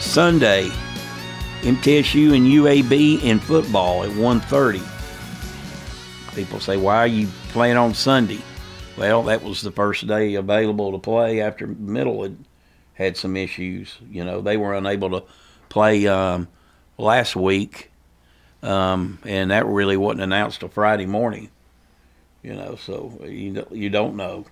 Sunday, 0.00 0.72
MTSU 1.64 2.36
and 2.36 2.46
UAB 2.46 3.22
in 3.22 3.40
football 3.40 4.04
at 4.04 4.10
1.30. 4.10 4.82
People 6.34 6.60
say, 6.60 6.76
why 6.76 6.96
are 6.96 7.06
you 7.06 7.28
playing 7.48 7.76
on 7.76 7.94
Sunday? 7.94 8.40
Well, 8.96 9.24
that 9.24 9.42
was 9.42 9.62
the 9.62 9.72
first 9.72 10.06
day 10.06 10.34
available 10.34 10.92
to 10.92 10.98
play 10.98 11.40
after 11.40 11.66
Middle 11.66 12.22
had 12.22 12.36
had 12.94 13.16
some 13.16 13.36
issues. 13.36 13.98
You 14.10 14.24
know, 14.24 14.40
they 14.40 14.56
were 14.56 14.74
unable 14.74 15.10
to 15.10 15.24
play 15.68 16.06
um, 16.06 16.46
last 16.96 17.34
week 17.34 17.90
um, 18.64 19.18
and 19.24 19.50
that 19.50 19.66
really 19.66 19.96
wasn't 19.96 20.22
announced 20.22 20.60
till 20.60 20.70
Friday 20.70 21.04
morning. 21.04 21.50
You 22.42 22.54
know, 22.54 22.76
so 22.76 23.20
you 23.24 23.66
you 23.70 23.90
don't 23.90 24.16
know 24.16 24.46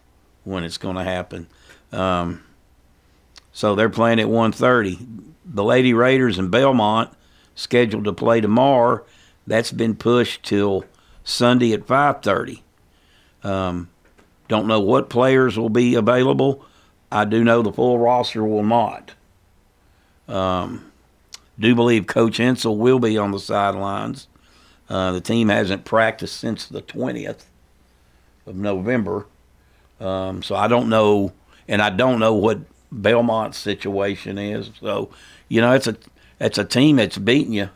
when 0.44 0.64
it's 0.64 0.76
going 0.76 0.96
to 0.96 1.04
happen. 1.04 1.46
Um, 1.92 2.44
so 3.52 3.74
they're 3.74 3.90
playing 3.90 4.20
at 4.20 4.26
1:30. 4.26 5.31
The 5.44 5.64
Lady 5.64 5.92
Raiders 5.92 6.38
and 6.38 6.50
Belmont 6.50 7.10
scheduled 7.54 8.04
to 8.04 8.12
play 8.12 8.40
tomorrow. 8.40 9.04
That's 9.46 9.72
been 9.72 9.96
pushed 9.96 10.42
till 10.44 10.84
Sunday 11.24 11.72
at 11.72 11.86
5:30. 11.86 12.62
Um, 13.42 13.88
don't 14.48 14.66
know 14.66 14.80
what 14.80 15.10
players 15.10 15.58
will 15.58 15.70
be 15.70 15.94
available. 15.94 16.64
I 17.10 17.24
do 17.24 17.44
know 17.44 17.62
the 17.62 17.72
full 17.72 17.98
roster 17.98 18.44
will 18.44 18.62
not. 18.62 19.12
Um, 20.28 20.92
do 21.58 21.74
believe 21.74 22.06
Coach 22.06 22.38
Insell 22.38 22.76
will 22.76 22.98
be 22.98 23.18
on 23.18 23.32
the 23.32 23.38
sidelines. 23.38 24.28
Uh, 24.88 25.12
the 25.12 25.20
team 25.20 25.48
hasn't 25.48 25.84
practiced 25.84 26.36
since 26.36 26.66
the 26.66 26.82
20th 26.82 27.44
of 28.46 28.56
November. 28.56 29.26
Um, 30.00 30.42
so 30.42 30.54
I 30.54 30.68
don't 30.68 30.88
know, 30.88 31.32
and 31.68 31.80
I 31.80 31.90
don't 31.90 32.18
know 32.18 32.34
what 32.34 32.58
Belmont's 32.92 33.58
situation 33.58 34.38
is. 34.38 34.70
So, 34.80 35.10
you 35.48 35.60
know, 35.60 35.72
it's 35.72 35.86
a 35.86 35.96
it's 36.38 36.58
a 36.58 36.64
team 36.64 36.96
that's 36.96 37.18
beaten 37.18 37.52
you, 37.52 37.70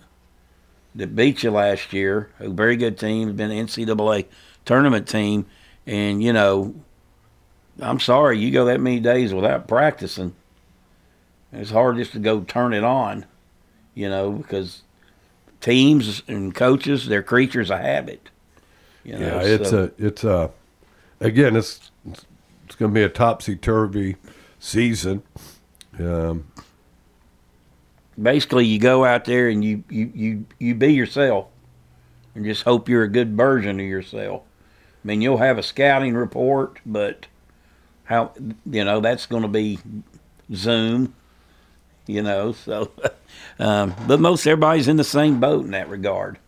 that 0.94 1.16
beat 1.16 1.42
you 1.42 1.50
last 1.50 1.92
year. 1.92 2.30
A 2.38 2.48
very 2.48 2.76
good 2.76 2.98
team, 2.98 3.34
been 3.34 3.50
an 3.50 3.66
NCAA 3.66 4.26
tournament 4.64 5.08
team, 5.08 5.46
and 5.86 6.22
you 6.22 6.32
know, 6.32 6.74
I'm 7.80 8.00
sorry 8.00 8.38
you 8.38 8.50
go 8.50 8.66
that 8.66 8.80
many 8.80 9.00
days 9.00 9.34
without 9.34 9.66
practicing. 9.66 10.34
It's 11.52 11.70
hard 11.70 11.96
just 11.96 12.12
to 12.12 12.18
go 12.18 12.40
turn 12.42 12.74
it 12.74 12.84
on 12.84 13.24
you 13.96 14.08
know, 14.08 14.30
because 14.30 14.82
teams 15.60 16.22
and 16.28 16.54
coaches, 16.54 17.08
they're 17.08 17.24
creatures 17.24 17.72
of 17.72 17.80
habit. 17.80 18.28
You 19.02 19.18
know, 19.18 19.40
yeah, 19.40 19.42
it's 19.42 19.70
so. 19.70 19.90
a, 19.98 20.06
it's 20.06 20.22
a, 20.22 20.50
again, 21.18 21.56
it's, 21.56 21.90
it's 22.64 22.76
going 22.76 22.92
to 22.92 22.94
be 22.94 23.02
a 23.02 23.08
topsy 23.08 23.56
turvy 23.56 24.16
season. 24.58 25.22
Um, 25.98 26.46
Basically, 28.20 28.64
you 28.64 28.78
go 28.78 29.04
out 29.04 29.26
there 29.26 29.50
and 29.50 29.62
you, 29.62 29.84
you, 29.90 30.10
you, 30.14 30.46
you 30.58 30.74
be 30.74 30.94
yourself 30.94 31.48
and 32.34 32.46
just 32.46 32.62
hope 32.62 32.88
you're 32.88 33.02
a 33.02 33.08
good 33.08 33.36
version 33.36 33.78
of 33.78 33.84
yourself. 33.84 34.42
I 35.04 35.06
mean, 35.06 35.20
you'll 35.20 35.36
have 35.36 35.58
a 35.58 35.62
scouting 35.62 36.14
report, 36.14 36.78
but 36.86 37.26
how, 38.04 38.32
you 38.64 38.84
know, 38.84 39.00
that's 39.00 39.26
going 39.26 39.42
to 39.42 39.48
be 39.48 39.78
Zoom 40.54 41.14
you 42.06 42.22
know. 42.22 42.52
So, 42.52 42.90
um, 43.58 43.94
but 44.06 44.20
most 44.20 44.46
everybody's 44.46 44.88
in 44.88 44.96
the 44.96 45.04
same 45.04 45.40
boat 45.40 45.64
in 45.64 45.72
that 45.72 45.88
regard, 45.88 46.38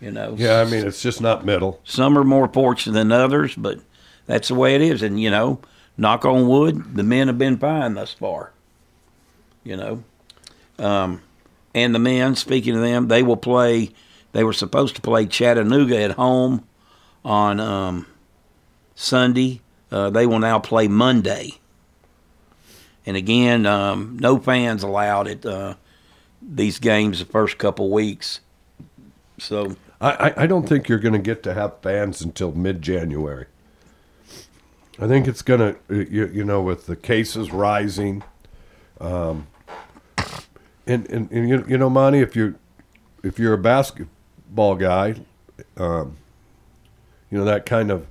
you 0.00 0.10
know. 0.10 0.34
Yeah, 0.38 0.60
I 0.60 0.64
mean, 0.64 0.86
it's 0.86 1.02
just 1.02 1.20
not 1.20 1.44
middle. 1.44 1.80
Some 1.84 2.16
are 2.16 2.24
more 2.24 2.48
fortunate 2.48 2.94
than 2.94 3.12
others, 3.12 3.54
but 3.54 3.80
that's 4.26 4.48
the 4.48 4.54
way 4.54 4.74
it 4.74 4.80
is. 4.80 5.02
And 5.02 5.20
you 5.20 5.30
know, 5.30 5.60
knock 6.02 6.26
on 6.26 6.48
wood, 6.48 6.96
the 6.96 7.02
men 7.02 7.28
have 7.28 7.38
been 7.38 7.56
fine 7.56 7.94
thus 7.94 8.12
far. 8.12 8.52
You 9.64 9.76
know, 9.76 10.04
um, 10.78 11.22
and 11.74 11.94
the 11.94 11.98
men. 11.98 12.34
Speaking 12.34 12.74
of 12.74 12.82
them, 12.82 13.08
they 13.08 13.22
will 13.22 13.36
play. 13.36 13.90
They 14.32 14.44
were 14.44 14.52
supposed 14.52 14.96
to 14.96 15.02
play 15.02 15.26
Chattanooga 15.26 16.02
at 16.02 16.12
home 16.12 16.66
on 17.24 17.60
um, 17.60 18.06
Sunday. 18.94 19.60
Uh, 19.90 20.10
they 20.10 20.26
will 20.26 20.40
now 20.40 20.58
play 20.58 20.88
Monday. 20.88 21.54
And 23.06 23.16
again, 23.16 23.66
um, 23.66 24.18
no 24.20 24.38
fans 24.38 24.82
allowed 24.82 25.28
at 25.28 25.46
uh, 25.46 25.74
these 26.40 26.78
games 26.78 27.18
the 27.18 27.24
first 27.24 27.58
couple 27.58 27.90
weeks. 27.90 28.40
So 29.38 29.76
I, 30.00 30.32
I 30.36 30.46
don't 30.46 30.68
think 30.68 30.88
you're 30.88 30.98
going 30.98 31.12
to 31.12 31.18
get 31.18 31.42
to 31.44 31.54
have 31.54 31.80
fans 31.82 32.22
until 32.22 32.52
mid 32.52 32.82
January. 32.82 33.46
I 34.98 35.06
think 35.08 35.26
it's 35.26 35.42
to, 35.42 35.76
you, 35.88 36.26
you 36.26 36.44
know, 36.44 36.60
with 36.60 36.86
the 36.86 36.96
cases 36.96 37.52
rising. 37.52 38.22
Um, 39.00 39.46
and, 40.86 41.08
and, 41.10 41.30
and 41.30 41.48
you, 41.48 41.64
you 41.68 41.78
know, 41.78 41.88
Monty, 41.88 42.20
if 42.20 42.36
you're, 42.36 42.54
if 43.22 43.38
you're 43.38 43.54
a 43.54 43.58
basketball 43.58 44.74
guy, 44.74 45.14
um, 45.76 46.16
you 47.30 47.38
know, 47.38 47.44
that 47.44 47.64
kind 47.66 47.90
of 47.90 48.06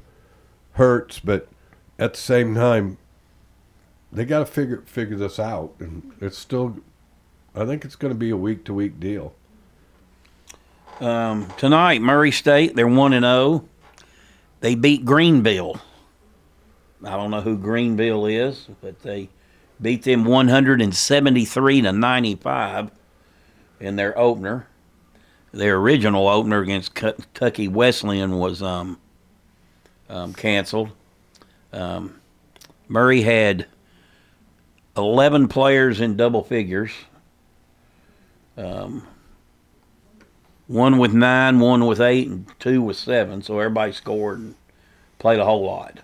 hurts. 0.73 1.19
But 1.19 1.47
at 1.99 2.13
the 2.13 2.19
same 2.19 2.55
time, 2.55 2.97
they 4.11 4.25
got 4.25 4.39
to 4.39 4.45
figure 4.45 4.81
figure 4.85 5.17
this 5.17 5.39
out, 5.39 5.73
and 5.79 6.11
it's 6.19 6.37
still. 6.37 6.77
I 7.55 7.65
think 7.65 7.83
it's 7.83 7.95
going 7.95 8.13
to 8.13 8.17
be 8.17 8.29
a 8.29 8.37
week 8.37 8.63
to 8.65 8.73
week 8.73 8.99
deal. 8.99 9.33
Um, 10.99 11.47
tonight, 11.57 12.01
Murray 12.01 12.31
State 12.31 12.75
they're 12.75 12.87
one 12.87 13.13
and 13.13 13.23
zero. 13.23 13.35
Oh. 13.35 13.63
They 14.61 14.75
beat 14.75 15.05
Greenville. 15.05 15.81
I 17.03 17.17
don't 17.17 17.31
know 17.31 17.41
who 17.41 17.57
Greenville 17.57 18.25
is, 18.25 18.67
but 18.81 19.01
they 19.01 19.29
beat 19.81 20.03
them 20.03 20.23
173 20.23 21.81
to 21.81 21.91
95 21.91 22.91
in 23.79 23.95
their 23.95 24.17
opener. 24.17 24.67
Their 25.51 25.77
original 25.77 26.27
opener 26.27 26.61
against 26.61 26.93
Kentucky 26.93 27.67
Wesleyan 27.67 28.37
was 28.37 28.61
um, 28.61 28.99
um, 30.09 30.33
canceled. 30.33 30.91
Um, 31.73 32.21
Murray 32.87 33.21
had 33.21 33.65
11 34.95 35.47
players 35.47 35.99
in 35.99 36.15
double 36.15 36.43
figures. 36.43 36.91
Um, 38.57 39.07
one 40.67 40.97
with 40.97 41.13
nine, 41.13 41.59
one 41.59 41.85
with 41.85 41.99
eight, 41.99 42.27
and 42.27 42.47
two 42.59 42.81
with 42.81 42.97
seven. 42.97 43.41
So 43.41 43.59
everybody 43.59 43.91
scored 43.91 44.39
and 44.39 44.55
played 45.19 45.39
a 45.39 45.45
whole 45.45 45.65
lot. 45.65 45.99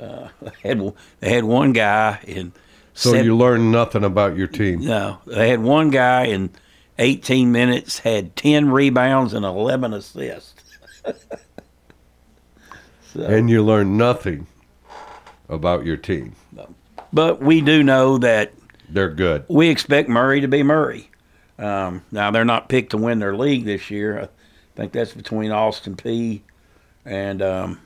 Uh, 0.00 0.28
they, 0.42 0.68
had, 0.68 0.92
they 1.20 1.30
had 1.30 1.44
one 1.44 1.72
guy 1.72 2.20
in. 2.26 2.52
So 2.94 3.12
seven, 3.12 3.26
you 3.26 3.36
learned 3.36 3.70
nothing 3.70 4.04
about 4.04 4.36
your 4.36 4.48
team. 4.48 4.80
No, 4.80 5.18
they 5.26 5.48
had 5.48 5.62
one 5.62 5.90
guy 5.90 6.24
in 6.24 6.50
18 6.98 7.50
minutes 7.50 8.00
had 8.00 8.36
10 8.36 8.70
rebounds 8.70 9.32
and 9.32 9.44
11 9.44 9.94
assists. 9.94 10.54
so. 13.02 13.22
And 13.22 13.48
you 13.48 13.64
learned 13.64 13.96
nothing 13.96 14.46
about 15.48 15.86
your 15.86 15.96
team. 15.96 16.34
But 17.12 17.40
we 17.40 17.60
do 17.60 17.82
know 17.82 18.18
that 18.18 18.52
They're 18.88 19.10
good. 19.10 19.44
we 19.48 19.68
expect 19.68 20.08
Murray 20.08 20.42
to 20.42 20.48
be 20.48 20.62
Murray. 20.62 21.10
Um, 21.58 22.04
now 22.12 22.30
they're 22.30 22.44
not 22.44 22.68
picked 22.68 22.90
to 22.90 22.98
win 22.98 23.18
their 23.18 23.36
league 23.36 23.64
this 23.64 23.90
year. 23.90 24.20
I 24.20 24.28
think 24.76 24.92
that's 24.92 25.12
between 25.12 25.50
Austin 25.50 25.96
Peay 25.96 26.42
and 27.04 27.42
um, 27.42 27.80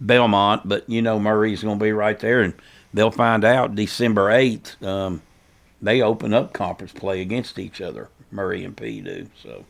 Belmont. 0.00 0.68
But 0.68 0.88
you 0.88 1.02
know 1.02 1.18
Murray's 1.18 1.62
going 1.62 1.78
to 1.78 1.84
be 1.84 1.92
right 1.92 2.18
there, 2.18 2.40
and 2.40 2.54
they'll 2.94 3.10
find 3.10 3.44
out 3.44 3.74
December 3.74 4.30
eighth. 4.30 4.82
Um, 4.82 5.22
they 5.82 6.02
open 6.02 6.34
up 6.34 6.52
conference 6.52 6.92
play 6.92 7.20
against 7.20 7.58
each 7.58 7.80
other. 7.80 8.08
Murray 8.30 8.64
and 8.64 8.76
Peay 8.76 9.04
do 9.04 9.26
so. 9.42 9.64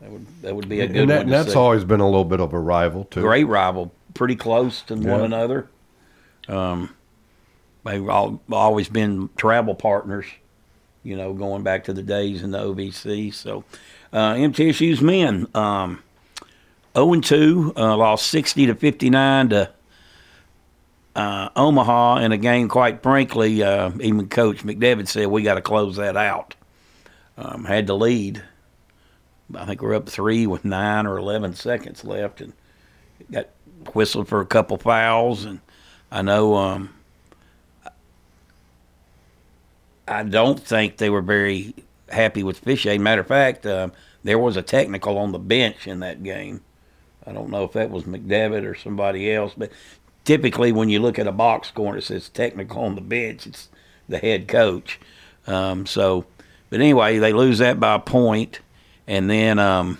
That 0.00 0.10
would 0.10 0.26
that 0.42 0.56
would 0.56 0.68
be 0.68 0.80
a 0.80 0.86
good 0.86 1.02
and, 1.02 1.10
that, 1.10 1.14
one. 1.14 1.22
and 1.22 1.30
to 1.30 1.36
that's 1.36 1.52
see. 1.52 1.58
always 1.58 1.84
been 1.84 2.00
a 2.00 2.06
little 2.06 2.24
bit 2.24 2.40
of 2.40 2.52
a 2.52 2.58
rival 2.58 3.04
too. 3.04 3.20
great 3.20 3.46
rival, 3.46 3.92
pretty 4.14 4.36
close 4.36 4.82
to 4.82 4.96
one 4.96 5.22
another. 5.22 5.68
Um, 6.48 6.94
they've 7.84 8.08
all, 8.08 8.40
always 8.50 8.88
been 8.88 9.30
travel 9.36 9.76
partners, 9.76 10.26
you 11.04 11.16
know, 11.16 11.32
going 11.32 11.62
back 11.62 11.84
to 11.84 11.92
the 11.92 12.02
days 12.02 12.42
in 12.42 12.50
the 12.50 12.58
OVC. 12.58 13.32
So, 13.32 13.64
uh, 14.12 14.34
MTSU's 14.34 15.00
men, 15.00 15.46
um, 15.54 16.02
0 16.94 17.12
and 17.14 17.24
2, 17.24 17.72
uh, 17.76 17.96
lost 17.96 18.26
60 18.28 18.66
to 18.66 18.74
59 18.74 19.48
to 19.50 19.70
uh, 21.14 21.48
Omaha 21.56 22.18
in 22.18 22.32
a 22.32 22.38
game, 22.38 22.68
quite 22.68 23.02
frankly, 23.02 23.62
uh, 23.62 23.90
even 24.00 24.28
Coach 24.28 24.64
McDevitt 24.64 25.08
said, 25.08 25.26
we 25.26 25.42
got 25.42 25.54
to 25.54 25.60
close 25.60 25.96
that 25.96 26.16
out. 26.16 26.54
Um, 27.36 27.64
had 27.64 27.86
the 27.86 27.96
lead. 27.96 28.42
I 29.54 29.64
think 29.64 29.82
we're 29.82 29.94
up 29.94 30.08
three 30.08 30.46
with 30.46 30.64
nine 30.64 31.06
or 31.06 31.18
11 31.18 31.54
seconds 31.54 32.04
left. 32.04 32.40
And 32.40 32.52
got 33.30 33.48
whistled 33.94 34.28
for 34.28 34.40
a 34.40 34.46
couple 34.46 34.78
fouls, 34.78 35.44
and 35.44 35.60
I 36.10 36.22
know 36.22 36.56
um, 36.56 36.94
I 40.06 40.22
don't 40.22 40.60
think 40.60 40.96
they 40.96 41.10
were 41.10 41.22
very 41.22 41.74
happy 42.08 42.42
with 42.42 42.58
officiating. 42.58 43.02
Matter 43.02 43.22
of 43.22 43.26
fact, 43.26 43.66
um, 43.66 43.92
there 44.22 44.38
was 44.38 44.56
a 44.56 44.62
technical 44.62 45.18
on 45.18 45.32
the 45.32 45.38
bench 45.38 45.86
in 45.86 46.00
that 46.00 46.22
game. 46.22 46.60
I 47.26 47.32
don't 47.32 47.50
know 47.50 47.64
if 47.64 47.72
that 47.72 47.90
was 47.90 48.04
McDevitt 48.04 48.64
or 48.64 48.74
somebody 48.74 49.32
else, 49.32 49.52
but 49.56 49.70
typically 50.24 50.72
when 50.72 50.88
you 50.88 51.00
look 51.00 51.18
at 51.18 51.26
a 51.26 51.32
box 51.32 51.68
score 51.68 51.90
and 51.90 51.98
it 51.98 52.04
says 52.04 52.28
technical 52.28 52.82
on 52.82 52.94
the 52.94 53.00
bench, 53.00 53.46
it's 53.46 53.68
the 54.08 54.18
head 54.18 54.48
coach. 54.48 55.00
Um, 55.46 55.86
so, 55.86 56.24
but 56.70 56.80
anyway, 56.80 57.18
they 57.18 57.32
lose 57.32 57.58
that 57.58 57.80
by 57.80 57.94
a 57.94 57.98
point, 57.98 58.60
and 59.06 59.28
then 59.28 59.58
um, 59.58 59.98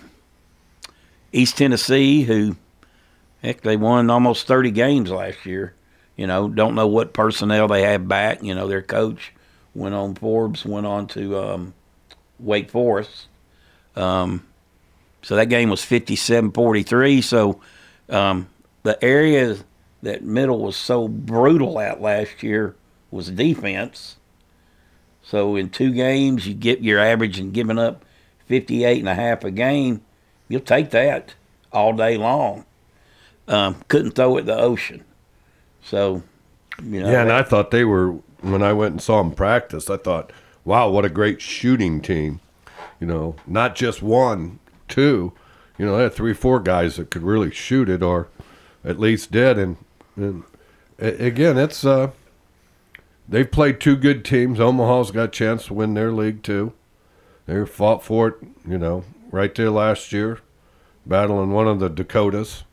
East 1.33 1.57
Tennessee, 1.57 2.23
who 2.23 2.57
heck, 3.43 3.63
they 3.63 3.77
won 3.77 4.11
almost 4.11 4.47
30 4.47 4.71
games 4.71 5.11
last 5.11 5.45
year. 5.45 5.75
You 6.17 6.27
know, 6.27 6.49
don't 6.49 6.75
know 6.75 6.87
what 6.87 7.13
personnel 7.13 7.69
they 7.69 7.83
have 7.83 8.07
back. 8.07 8.43
You 8.43 8.55
know, 8.55 8.69
their 8.69 8.83
coach 8.83 9.33
went 9.75 9.95
on 9.95 10.15
Forbes, 10.15 10.65
went 10.65 10.87
on 10.87 11.07
to 11.09 11.39
um, 11.39 11.75
Wake 12.39 12.71
Forest. 12.71 13.27
Um, 13.97 14.47
so 15.23 15.37
that 15.37 15.47
game 15.47 15.71
was 15.71 15.85
57 15.85 16.53
43. 16.53 17.23
So 17.23 17.61
um, 18.09 18.49
the 18.83 19.03
area 19.03 19.57
that 20.03 20.23
Middle 20.23 20.59
was 20.59 20.77
so 20.77 21.09
brutal 21.09 21.81
at 21.81 22.01
last 22.03 22.43
year 22.43 22.75
was 23.11 23.31
defense. 23.31 24.17
So 25.23 25.55
in 25.55 25.71
two 25.71 25.93
games, 25.93 26.47
you 26.47 26.55
get 26.55 26.83
your 26.83 26.99
average 26.99 27.39
and 27.39 27.55
giving 27.55 27.79
up 27.79 28.05
58 28.47 28.99
and 28.99 29.09
a 29.09 29.15
half 29.15 29.45
a 29.45 29.51
game. 29.51 30.03
You'll 30.49 30.61
take 30.61 30.91
that 30.91 31.35
all 31.73 31.93
day 31.93 32.17
long. 32.17 32.65
Um, 33.49 33.83
couldn't 33.89 34.13
throw 34.13 34.37
it 34.37 34.47
the 34.47 34.57
ocean. 34.57 35.05
So, 35.83 36.23
you 36.83 37.01
know. 37.01 37.11
yeah, 37.11 37.23
and 37.23 37.33
I 37.33 37.43
thought 37.43 37.71
they 37.71 37.85
were 37.85 38.13
when 38.41 38.63
I 38.63 38.73
went 38.73 38.93
and 38.93 39.03
saw 39.03 39.23
them 39.23 39.33
practice. 39.33 39.89
I 39.89 39.97
thought, 39.97 40.33
wow, 40.65 40.91
what 40.91 41.05
a 41.05 41.09
great 41.09 41.41
shooting 41.41 42.01
team. 42.01 42.41
You 43.01 43.07
know, 43.07 43.37
not 43.47 43.75
just 43.75 44.03
one, 44.03 44.59
two. 44.93 45.33
You 45.79 45.87
know, 45.87 45.97
they 45.97 46.05
had 46.05 46.13
three, 46.13 46.35
four 46.35 46.61
guys 46.61 46.97
that 46.97 47.11
could 47.11 47.23
really 47.23 47.51
shoot 47.51 47.89
it, 47.89 48.03
or 48.03 48.29
at 48.85 49.01
least 49.01 49.33
did. 49.33 49.59
And, 49.59 49.79
and 50.17 50.45
again, 50.99 51.57
it's 51.57 51.85
uh, 51.85 52.11
they've 53.29 53.51
played 53.51 53.81
two 53.81 53.97
good 53.97 54.25
teams. 54.25 54.61
Omaha's 54.61 55.11
got 55.11 55.25
a 55.25 55.29
chance 55.29 55.67
to 55.67 55.75
win 55.75 55.95
their 55.95 56.13
league 56.13 56.43
too. 56.43 56.75
They 57.47 57.65
fought 57.65 58.05
for 58.05 58.29
it, 58.29 58.35
you 58.69 58.79
know, 58.79 59.05
right 59.31 59.53
there 59.55 59.71
last 59.71 60.13
year, 60.13 60.41
battling 61.07 61.51
one 61.51 61.67
of 61.67 61.81
the 61.81 61.89
Dakotas 61.89 62.65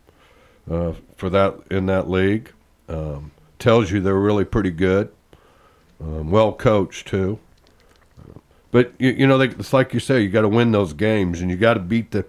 uh, 0.70 0.94
for 1.16 1.30
that 1.30 1.56
in 1.72 1.86
that 1.88 2.10
league. 2.10 2.52
Um, 2.88 3.32
tells 3.60 3.92
you 3.92 4.00
they're 4.00 4.16
really 4.16 4.46
pretty 4.46 4.72
good, 4.72 5.12
um, 6.02 6.32
well 6.32 6.54
coached 6.54 7.08
too. 7.08 7.40
But 8.72 8.94
you, 9.00 9.10
you 9.12 9.28
know, 9.28 9.38
they, 9.38 9.48
it's 9.48 9.74
like 9.74 9.94
you 9.94 10.00
say, 10.00 10.22
you 10.22 10.30
got 10.30 10.42
to 10.42 10.50
win 10.50 10.72
those 10.72 10.94
games, 10.94 11.42
and 11.42 11.50
you 11.50 11.58
got 11.58 11.74
to 11.74 11.80
beat 11.80 12.12
the, 12.12 12.26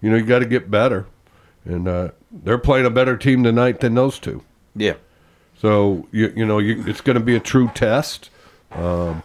you 0.00 0.10
know, 0.10 0.16
you 0.16 0.24
got 0.24 0.40
to 0.40 0.46
get 0.46 0.70
better, 0.70 1.06
and 1.64 1.86
uh, 1.86 2.08
they're 2.32 2.58
playing 2.58 2.86
a 2.86 2.90
better 2.90 3.16
team 3.16 3.44
tonight 3.44 3.80
than 3.80 3.94
those 3.94 4.18
two. 4.18 4.42
Yeah. 4.74 4.94
So 5.56 6.08
you 6.10 6.32
you 6.36 6.44
know, 6.44 6.58
you, 6.58 6.84
it's 6.86 7.00
going 7.00 7.18
to 7.18 7.24
be 7.24 7.36
a 7.36 7.40
true 7.40 7.70
test. 7.74 8.30
Um, 8.72 9.22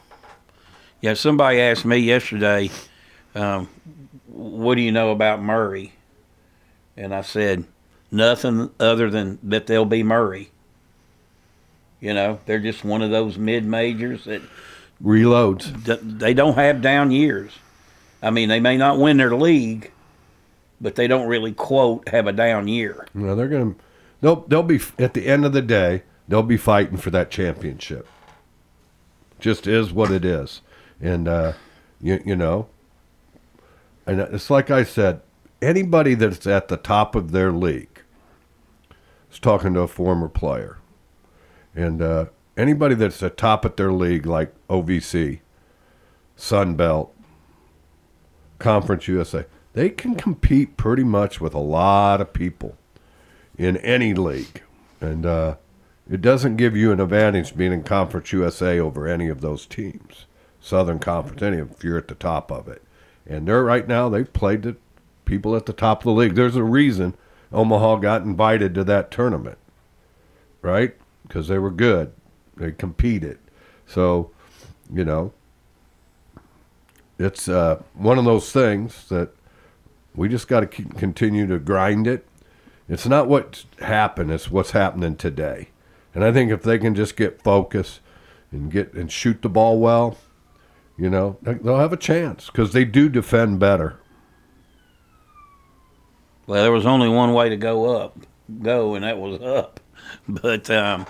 Yeah, 1.02 1.14
somebody 1.14 1.60
asked 1.60 1.86
me 1.86 1.98
yesterday, 1.98 2.70
um, 3.34 3.70
what 4.28 4.76
do 4.76 4.82
you 4.82 4.92
know 4.92 5.12
about 5.12 5.42
Murray? 5.42 5.94
And 6.98 7.16
I 7.16 7.22
said, 7.22 7.64
nothing 8.12 8.70
other 8.80 9.10
than 9.10 9.40
that 9.44 9.66
they'll 9.66 9.86
be 9.86 10.04
Murray. 10.04 10.52
You 12.02 12.14
know, 12.14 12.40
they're 12.46 12.60
just 12.60 12.84
one 12.84 13.02
of 13.02 13.12
those 13.12 13.38
mid 13.38 13.66
majors 13.66 14.26
that 14.26 14.42
reloads. 15.04 16.20
they 16.20 16.34
don't 16.34 16.56
have 16.56 16.82
down 16.82 17.12
years. 17.12 17.52
I 18.22 18.32
mean, 18.32 18.50
they 18.50 18.60
may 18.60 18.78
not 18.78 19.00
win 19.00 19.18
their 19.18 19.36
league, 19.36 19.92
but 20.82 20.96
they 20.96 21.08
don't 21.08 21.28
really 21.28 21.54
quote 21.54 22.08
have 22.10 22.28
a 22.28 22.34
down 22.34 22.68
year. 22.68 23.08
Know, 23.14 23.36
they're 23.36 23.48
going 23.48 23.76
to 23.76 23.80
they'll 24.22 24.42
they'll 24.48 24.64
be 24.64 24.80
at 24.98 25.14
the 25.14 25.28
end 25.28 25.46
of 25.46 25.54
the 25.54 25.62
day, 25.62 26.04
they'll 26.28 26.44
be 26.44 26.58
fighting 26.58 26.98
for 26.98 27.10
that 27.12 27.32
championship. 27.32 28.08
Just 29.40 29.68
is 29.68 29.92
what 29.94 30.12
it 30.12 30.26
is. 30.26 30.62
And 31.02 31.28
uh 31.28 31.54
you 32.02 32.22
you 32.26 32.36
know, 32.36 32.68
and 34.06 34.20
it's 34.20 34.50
like 34.50 34.70
I 34.70 34.84
said, 34.84 35.22
anybody 35.62 36.14
that's 36.14 36.46
at 36.46 36.68
the 36.68 36.78
top 36.78 37.16
of 37.16 37.32
their 37.32 37.52
league 37.52 38.02
I 38.92 38.96
was 39.30 39.40
talking 39.40 39.74
to 39.76 39.82
a 39.82 39.88
former 39.88 40.28
player. 40.28 40.78
And 41.74 42.02
uh 42.02 42.26
anybody 42.60 42.94
that's 42.94 43.24
at 43.24 43.38
top 43.38 43.64
of 43.64 43.76
their 43.78 43.92
league 43.92 44.26
like 44.26 44.54
OVC, 44.68 45.40
Sun 46.36 46.76
Belt, 46.76 47.16
Conference 48.60 49.08
USA, 49.08 49.46
they 49.74 49.90
can 49.90 50.16
compete 50.16 50.76
pretty 50.76 51.04
much 51.04 51.40
with 51.40 51.54
a 51.54 51.60
lot 51.60 52.20
of 52.20 52.34
people 52.34 52.78
in 53.58 53.78
any 53.78 54.14
league. 54.14 54.62
And 55.00 55.26
uh, 55.26 55.56
it 56.10 56.22
doesn't 56.22 56.58
give 56.58 56.76
you 56.76 56.92
an 56.92 57.00
advantage 57.00 57.56
being 57.56 57.72
in 57.72 57.84
Conference 57.84 58.32
USA 58.34 58.80
over 58.80 59.08
any 59.08 59.30
of 59.30 59.42
those 59.42 59.66
teams. 59.66 60.26
Southern 60.60 61.00
Conference, 61.00 61.42
any 61.42 61.60
of 61.60 61.72
if 61.72 61.84
you're 61.84 61.98
at 61.98 62.10
the 62.10 62.16
top 62.16 62.52
of 62.52 62.68
it. 62.68 62.84
And 63.26 63.48
they're 63.48 63.64
right 63.64 63.88
now, 63.88 64.10
they've 64.10 64.32
played 64.32 64.64
the 64.64 64.76
people 65.24 65.56
at 65.56 65.66
the 65.66 65.74
top 65.74 66.00
of 66.00 66.06
the 66.06 66.12
league. 66.12 66.36
There's 66.36 66.58
a 66.58 66.64
reason 66.64 67.16
Omaha 67.54 67.98
got 67.98 68.24
invited 68.24 68.76
to 68.76 68.84
that 68.86 69.12
tournament, 69.12 69.58
right? 70.62 70.96
Because 71.26 71.48
they 71.48 71.60
were 71.60 71.72
good. 71.72 72.12
They 72.60 72.72
competed. 72.74 73.40
So, 73.88 74.32
you 74.94 75.06
know, 75.06 75.32
it's 77.18 77.48
uh, 77.48 77.82
one 77.96 78.18
of 78.20 78.26
those 78.26 78.52
things 78.52 79.08
that 79.10 79.30
we 80.14 80.28
just 80.30 80.48
got 80.48 80.60
to 80.60 80.68
continue 80.68 81.48
to 81.48 81.58
grind 81.58 82.06
it. 82.06 82.28
It's 82.88 83.08
not 83.08 83.28
what 83.28 83.66
happened; 83.80 84.32
it's 84.32 84.52
what's 84.52 84.72
happening 84.72 85.16
today. 85.16 85.70
And 86.14 86.24
I 86.24 86.32
think 86.32 86.52
if 86.52 86.64
they 86.64 86.78
can 86.78 86.96
just 86.96 87.16
get 87.16 87.42
focused 87.42 88.02
and 88.52 88.72
get 88.72 88.94
and 88.94 89.12
shoot 89.12 89.42
the 89.42 89.50
ball 89.50 89.80
well, 89.80 90.18
you 90.98 91.10
know, 91.10 91.38
they- 91.42 91.54
they'll 91.54 91.78
have 91.78 91.94
a 91.94 91.98
chance 91.98 92.48
because 92.48 92.74
they 92.74 92.84
do 92.84 93.08
defend 93.08 93.60
better. 93.60 93.98
Well, 96.48 96.64
there 96.64 96.72
was 96.72 96.86
only 96.86 97.08
one 97.08 97.34
way 97.34 97.48
to 97.50 97.58
go 97.58 97.96
up, 97.96 98.18
go, 98.62 98.96
and 98.96 99.04
that 99.06 99.18
was 99.18 99.42
up. 99.42 99.80
But 100.28 100.70
um, 100.72 101.06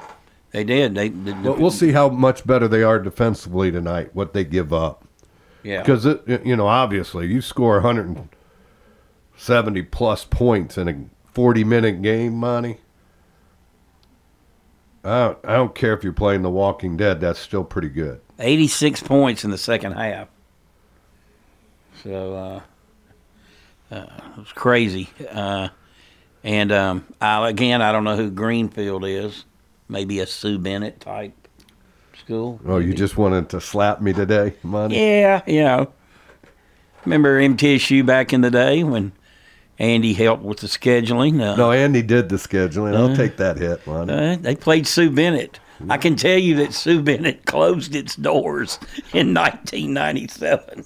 they 0.51 0.63
did. 0.63 0.95
They, 0.95 1.09
they 1.09 1.33
But 1.33 1.59
we'll 1.59 1.71
see 1.71 1.91
how 1.91 2.09
much 2.09 2.45
better 2.45 2.67
they 2.67 2.83
are 2.83 2.99
defensively 2.99 3.71
tonight. 3.71 4.09
What 4.13 4.33
they 4.33 4.43
give 4.43 4.73
up. 4.73 5.05
Yeah. 5.63 5.81
Because 5.81 6.05
it, 6.05 6.45
you 6.45 6.55
know, 6.55 6.67
obviously, 6.67 7.27
you 7.27 7.41
score 7.41 7.75
170 7.75 9.81
plus 9.83 10.25
points 10.25 10.77
in 10.77 10.87
a 10.87 11.05
40 11.33 11.63
minute 11.63 12.01
game, 12.01 12.35
Monty. 12.35 12.77
I 15.03 15.27
don't, 15.27 15.37
I 15.45 15.55
don't 15.55 15.75
care 15.75 15.93
if 15.93 16.03
you're 16.03 16.13
playing 16.13 16.41
The 16.41 16.49
Walking 16.49 16.97
Dead. 16.97 17.21
That's 17.21 17.39
still 17.39 17.63
pretty 17.63 17.89
good. 17.89 18.21
86 18.37 19.03
points 19.03 19.43
in 19.43 19.51
the 19.51 19.57
second 19.57 19.93
half. 19.93 20.27
So 22.03 22.61
uh, 23.91 23.95
uh, 23.95 24.05
it 24.31 24.37
was 24.37 24.51
crazy. 24.53 25.09
Uh, 25.29 25.69
and 26.43 26.71
um, 26.71 27.05
I, 27.19 27.49
again, 27.49 27.81
I 27.81 27.91
don't 27.91 28.03
know 28.03 28.15
who 28.15 28.31
Greenfield 28.31 29.05
is. 29.05 29.45
Maybe 29.89 30.19
a 30.19 30.27
Sue 30.27 30.57
Bennett 30.57 31.01
type 31.01 31.33
school. 32.17 32.59
Oh, 32.65 32.77
you 32.77 32.93
just 32.93 33.17
wanted 33.17 33.49
to 33.49 33.59
slap 33.61 33.99
me 34.01 34.13
today, 34.13 34.53
money? 34.63 34.97
Yeah, 34.99 35.41
you 35.47 35.63
know. 35.63 35.91
Remember 37.05 37.39
MTSU 37.41 38.05
back 38.05 38.31
in 38.33 38.41
the 38.41 38.51
day 38.51 38.83
when 38.83 39.11
Andy 39.79 40.13
helped 40.13 40.43
with 40.43 40.59
the 40.59 40.67
scheduling? 40.67 41.41
Uh, 41.41 41.55
No, 41.55 41.71
Andy 41.71 42.01
did 42.01 42.29
the 42.29 42.35
scheduling. 42.35 42.95
I'll 42.95 43.11
Uh, 43.11 43.15
take 43.15 43.37
that 43.37 43.57
hit, 43.57 43.85
Monty. 43.87 44.13
uh, 44.13 44.35
they 44.39 44.55
played 44.55 44.85
Sue 44.85 45.09
Bennett. 45.09 45.59
I 45.89 45.95
can 45.97 46.17
tell 46.17 46.37
you 46.37 46.57
that 46.57 46.73
Sue 46.73 47.01
Bennett 47.01 47.45
closed 47.45 47.95
its 47.95 48.17
doors 48.17 48.77
in 49.13 49.33
1997. 49.33 50.83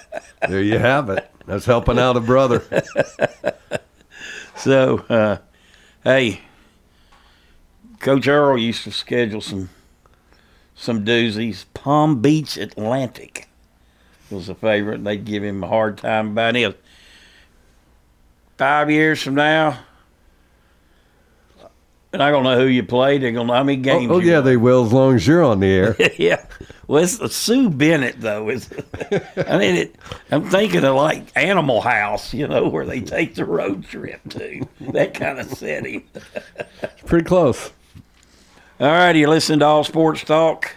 there 0.48 0.62
you 0.62 0.78
have 0.78 1.08
it. 1.08 1.30
That's 1.46 1.64
helping 1.64 1.98
out 1.98 2.16
a 2.16 2.20
brother. 2.20 2.62
So, 4.56 4.98
uh, 5.08 5.38
hey, 6.04 6.40
Coach 8.04 8.28
Earl 8.28 8.58
used 8.58 8.84
to 8.84 8.92
schedule 8.92 9.40
some 9.40 9.70
some 10.74 11.06
doozies. 11.06 11.64
Palm 11.72 12.20
Beach 12.20 12.58
Atlantic 12.58 13.48
was 14.30 14.50
a 14.50 14.54
favorite. 14.54 15.02
They'd 15.02 15.24
give 15.24 15.42
him 15.42 15.64
a 15.64 15.66
hard 15.66 15.96
time 15.96 16.32
about 16.32 16.54
it. 16.54 16.78
Five 18.58 18.90
years 18.90 19.22
from 19.22 19.36
now, 19.36 19.78
they're 22.10 22.18
not 22.18 22.30
gonna 22.30 22.50
know 22.50 22.60
who 22.60 22.66
you 22.66 22.82
played. 22.82 23.22
They're 23.22 23.32
gonna 23.32 23.46
know 23.46 23.54
how 23.54 23.64
many 23.64 23.80
oh, 23.80 23.82
games. 23.82 24.10
Oh, 24.10 24.16
oh 24.16 24.20
yeah, 24.20 24.42
they 24.42 24.58
will 24.58 24.84
as 24.84 24.92
long 24.92 25.14
as 25.14 25.26
you're 25.26 25.42
on 25.42 25.60
the 25.60 25.66
air. 25.66 25.96
yeah. 26.18 26.44
Well, 26.86 27.02
it's 27.02 27.34
Sue 27.34 27.70
Bennett 27.70 28.20
though. 28.20 28.50
Is 28.50 28.68
I 29.10 29.56
mean, 29.56 29.76
it, 29.76 29.96
I'm 30.30 30.50
thinking 30.50 30.84
of 30.84 30.94
like 30.94 31.34
Animal 31.38 31.80
House, 31.80 32.34
you 32.34 32.48
know, 32.48 32.68
where 32.68 32.84
they 32.84 33.00
take 33.00 33.34
the 33.34 33.46
road 33.46 33.86
trip 33.86 34.20
to 34.28 34.68
that 34.92 35.14
kind 35.14 35.38
of 35.38 35.48
setting. 35.48 36.04
Pretty 37.06 37.24
close. 37.24 37.72
All 38.80 38.88
right, 38.88 39.14
you 39.14 39.28
listen 39.28 39.60
to 39.60 39.64
All 39.66 39.84
Sports 39.84 40.24
Talk. 40.24 40.74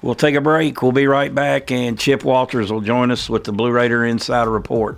We'll 0.00 0.14
take 0.14 0.36
a 0.36 0.40
break. 0.40 0.80
We'll 0.80 0.92
be 0.92 1.08
right 1.08 1.34
back, 1.34 1.72
and 1.72 1.98
Chip 1.98 2.22
Walters 2.22 2.70
will 2.70 2.82
join 2.82 3.10
us 3.10 3.28
with 3.28 3.42
the 3.42 3.52
Blue 3.52 3.72
Raider 3.72 4.04
Insider 4.04 4.48
Report. 4.48 4.96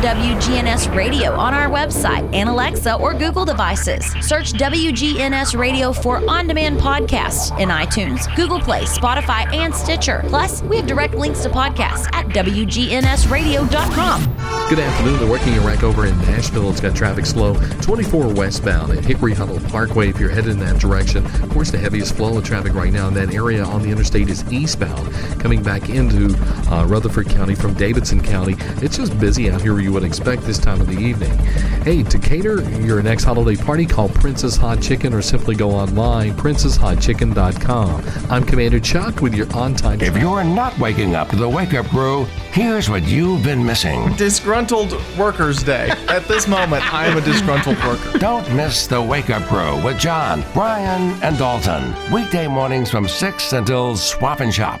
WGNS 0.00 0.96
Radio 0.96 1.32
on 1.32 1.52
our 1.52 1.68
website 1.68 2.26
and 2.34 2.48
Alexa 2.48 2.94
or 2.94 3.12
Google 3.12 3.44
devices. 3.44 4.10
Search 4.22 4.54
WGNS 4.54 5.58
Radio 5.58 5.92
for 5.92 6.26
on 6.26 6.46
demand 6.46 6.78
podcasts 6.80 7.50
in 7.60 7.68
iTunes, 7.68 8.34
Google 8.34 8.60
Play, 8.60 8.84
Spotify, 8.84 9.52
and 9.54 9.74
Stitcher. 9.74 10.24
Plus, 10.28 10.62
we 10.62 10.78
have 10.78 10.86
direct 10.86 11.12
links 11.12 11.42
to 11.42 11.50
podcasts 11.50 12.08
at 12.14 12.28
WGNSradio.com. 12.28 14.22
Good 14.70 14.78
afternoon. 14.78 15.18
The 15.18 15.26
working 15.26 15.60
wreck 15.64 15.82
over 15.82 16.06
in 16.06 16.16
Nashville. 16.20 16.70
It's 16.70 16.80
got 16.80 16.96
traffic 16.96 17.26
slow 17.26 17.54
24 17.82 18.32
westbound 18.32 18.92
at 18.92 19.04
Hickory 19.04 19.34
Hollow 19.34 19.58
Parkway 19.68 20.08
if 20.08 20.18
you're 20.18 20.30
headed 20.30 20.52
in 20.52 20.60
that 20.60 20.78
direction. 20.80 21.26
Of 21.26 21.50
course, 21.50 21.70
the 21.70 21.78
heaviest 21.78 22.14
flow 22.14 22.38
of 22.38 22.44
traffic 22.44 22.72
right 22.72 22.92
now 22.92 23.08
in 23.08 23.14
that 23.14 23.34
area 23.34 23.64
on 23.64 23.82
the 23.82 23.90
interstate 23.90 24.30
is 24.30 24.50
eastbound, 24.50 25.12
coming 25.40 25.62
back 25.62 25.90
into 25.90 26.34
uh, 26.70 26.86
Rutherford 26.86 27.28
County 27.28 27.54
from 27.54 27.74
Davidson 27.74 28.22
County. 28.22 28.54
It's 28.80 28.96
just 28.96 29.18
busy 29.18 29.50
out 29.50 29.60
here 29.60 29.74
you 29.90 29.94
would 29.94 30.04
expect 30.04 30.42
this 30.42 30.58
time 30.58 30.80
of 30.80 30.86
the 30.86 30.96
evening. 30.96 31.36
Hey, 31.82 32.04
to 32.04 32.16
cater 32.16 32.62
your 32.80 33.02
next 33.02 33.24
holiday 33.24 33.60
party, 33.60 33.84
call 33.84 34.08
Prince's 34.08 34.56
Hot 34.56 34.80
Chicken 34.80 35.12
or 35.12 35.20
simply 35.20 35.56
go 35.56 35.72
online, 35.72 36.32
princeshotchicken.com. 36.34 38.04
I'm 38.30 38.44
Commander 38.44 38.78
Chuck 38.78 39.20
with 39.20 39.34
your 39.34 39.52
on 39.52 39.74
time. 39.74 40.00
If 40.00 40.16
you're 40.16 40.44
not 40.44 40.78
waking 40.78 41.16
up 41.16 41.30
to 41.30 41.36
the 41.36 41.48
wake 41.48 41.74
up 41.74 41.86
crew, 41.86 42.24
here's 42.52 42.88
what 42.88 43.02
you've 43.02 43.42
been 43.42 43.66
missing. 43.66 44.14
Disgruntled 44.14 44.92
Workers 45.18 45.64
Day. 45.64 45.90
At 46.06 46.28
this 46.28 46.46
moment, 46.46 46.94
I 46.94 47.06
am 47.06 47.18
a 47.18 47.20
disgruntled 47.20 47.82
worker. 47.84 48.16
Don't 48.18 48.48
miss 48.54 48.86
the 48.86 49.02
Wake 49.02 49.30
Up 49.30 49.42
Crew 49.48 49.82
with 49.84 49.98
John, 49.98 50.44
Brian, 50.54 51.20
and 51.24 51.36
Dalton. 51.36 51.92
Weekday 52.12 52.46
mornings 52.46 52.90
from 52.92 53.08
6 53.08 53.52
until 53.54 53.96
Swap 53.96 54.38
and 54.38 54.54
Shop. 54.54 54.80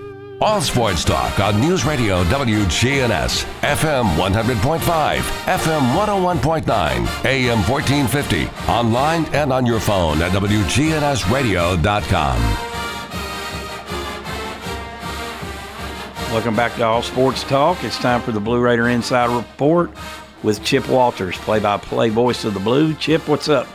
All 0.43 0.59
Sports 0.59 1.05
Talk 1.05 1.39
on 1.39 1.61
News 1.61 1.85
Radio 1.85 2.23
WGNS, 2.23 3.45
FM 3.61 4.15
100.5, 4.15 5.19
FM 5.45 5.95
101.9, 5.95 7.25
AM 7.25 7.59
1450, 7.69 8.47
online 8.67 9.25
and 9.35 9.53
on 9.53 9.67
your 9.67 9.79
phone 9.79 10.19
at 10.23 10.31
WGNSradio.com. 10.31 12.41
Welcome 16.33 16.55
back 16.55 16.73
to 16.77 16.85
All 16.85 17.03
Sports 17.03 17.43
Talk. 17.43 17.83
It's 17.83 17.99
time 17.99 18.21
for 18.21 18.31
the 18.31 18.39
Blue 18.39 18.61
Raider 18.61 18.89
Insider 18.89 19.35
Report 19.35 19.91
with 20.41 20.63
Chip 20.63 20.89
Walters, 20.89 21.37
play-by-play 21.37 22.09
voice 22.09 22.45
of 22.45 22.55
the 22.55 22.59
Blue. 22.59 22.95
Chip, 22.95 23.27
what's 23.27 23.47
up? 23.47 23.67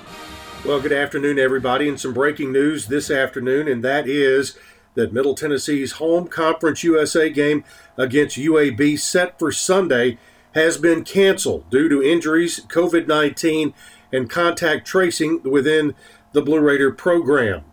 Well, 0.64 0.80
good 0.80 0.92
afternoon, 0.92 1.38
everybody, 1.38 1.88
and 1.88 2.00
some 2.00 2.12
breaking 2.12 2.50
news 2.50 2.86
this 2.86 3.08
afternoon, 3.08 3.68
and 3.68 3.84
that 3.84 4.08
is 4.08 4.58
that 4.96 5.12
Middle 5.12 5.34
Tennessee's 5.34 5.92
home 5.92 6.26
Conference 6.26 6.82
USA 6.82 7.30
game 7.30 7.64
against 7.96 8.36
UAB 8.36 8.98
set 8.98 9.38
for 9.38 9.52
Sunday 9.52 10.18
has 10.54 10.78
been 10.78 11.04
canceled 11.04 11.70
due 11.70 11.88
to 11.88 12.02
injuries, 12.02 12.60
COVID 12.68 13.06
19, 13.06 13.72
and 14.12 14.28
contact 14.28 14.86
tracing 14.86 15.42
within 15.42 15.94
the 16.32 16.42
Blue 16.42 16.60
Raider 16.60 16.90
program. 16.90 17.64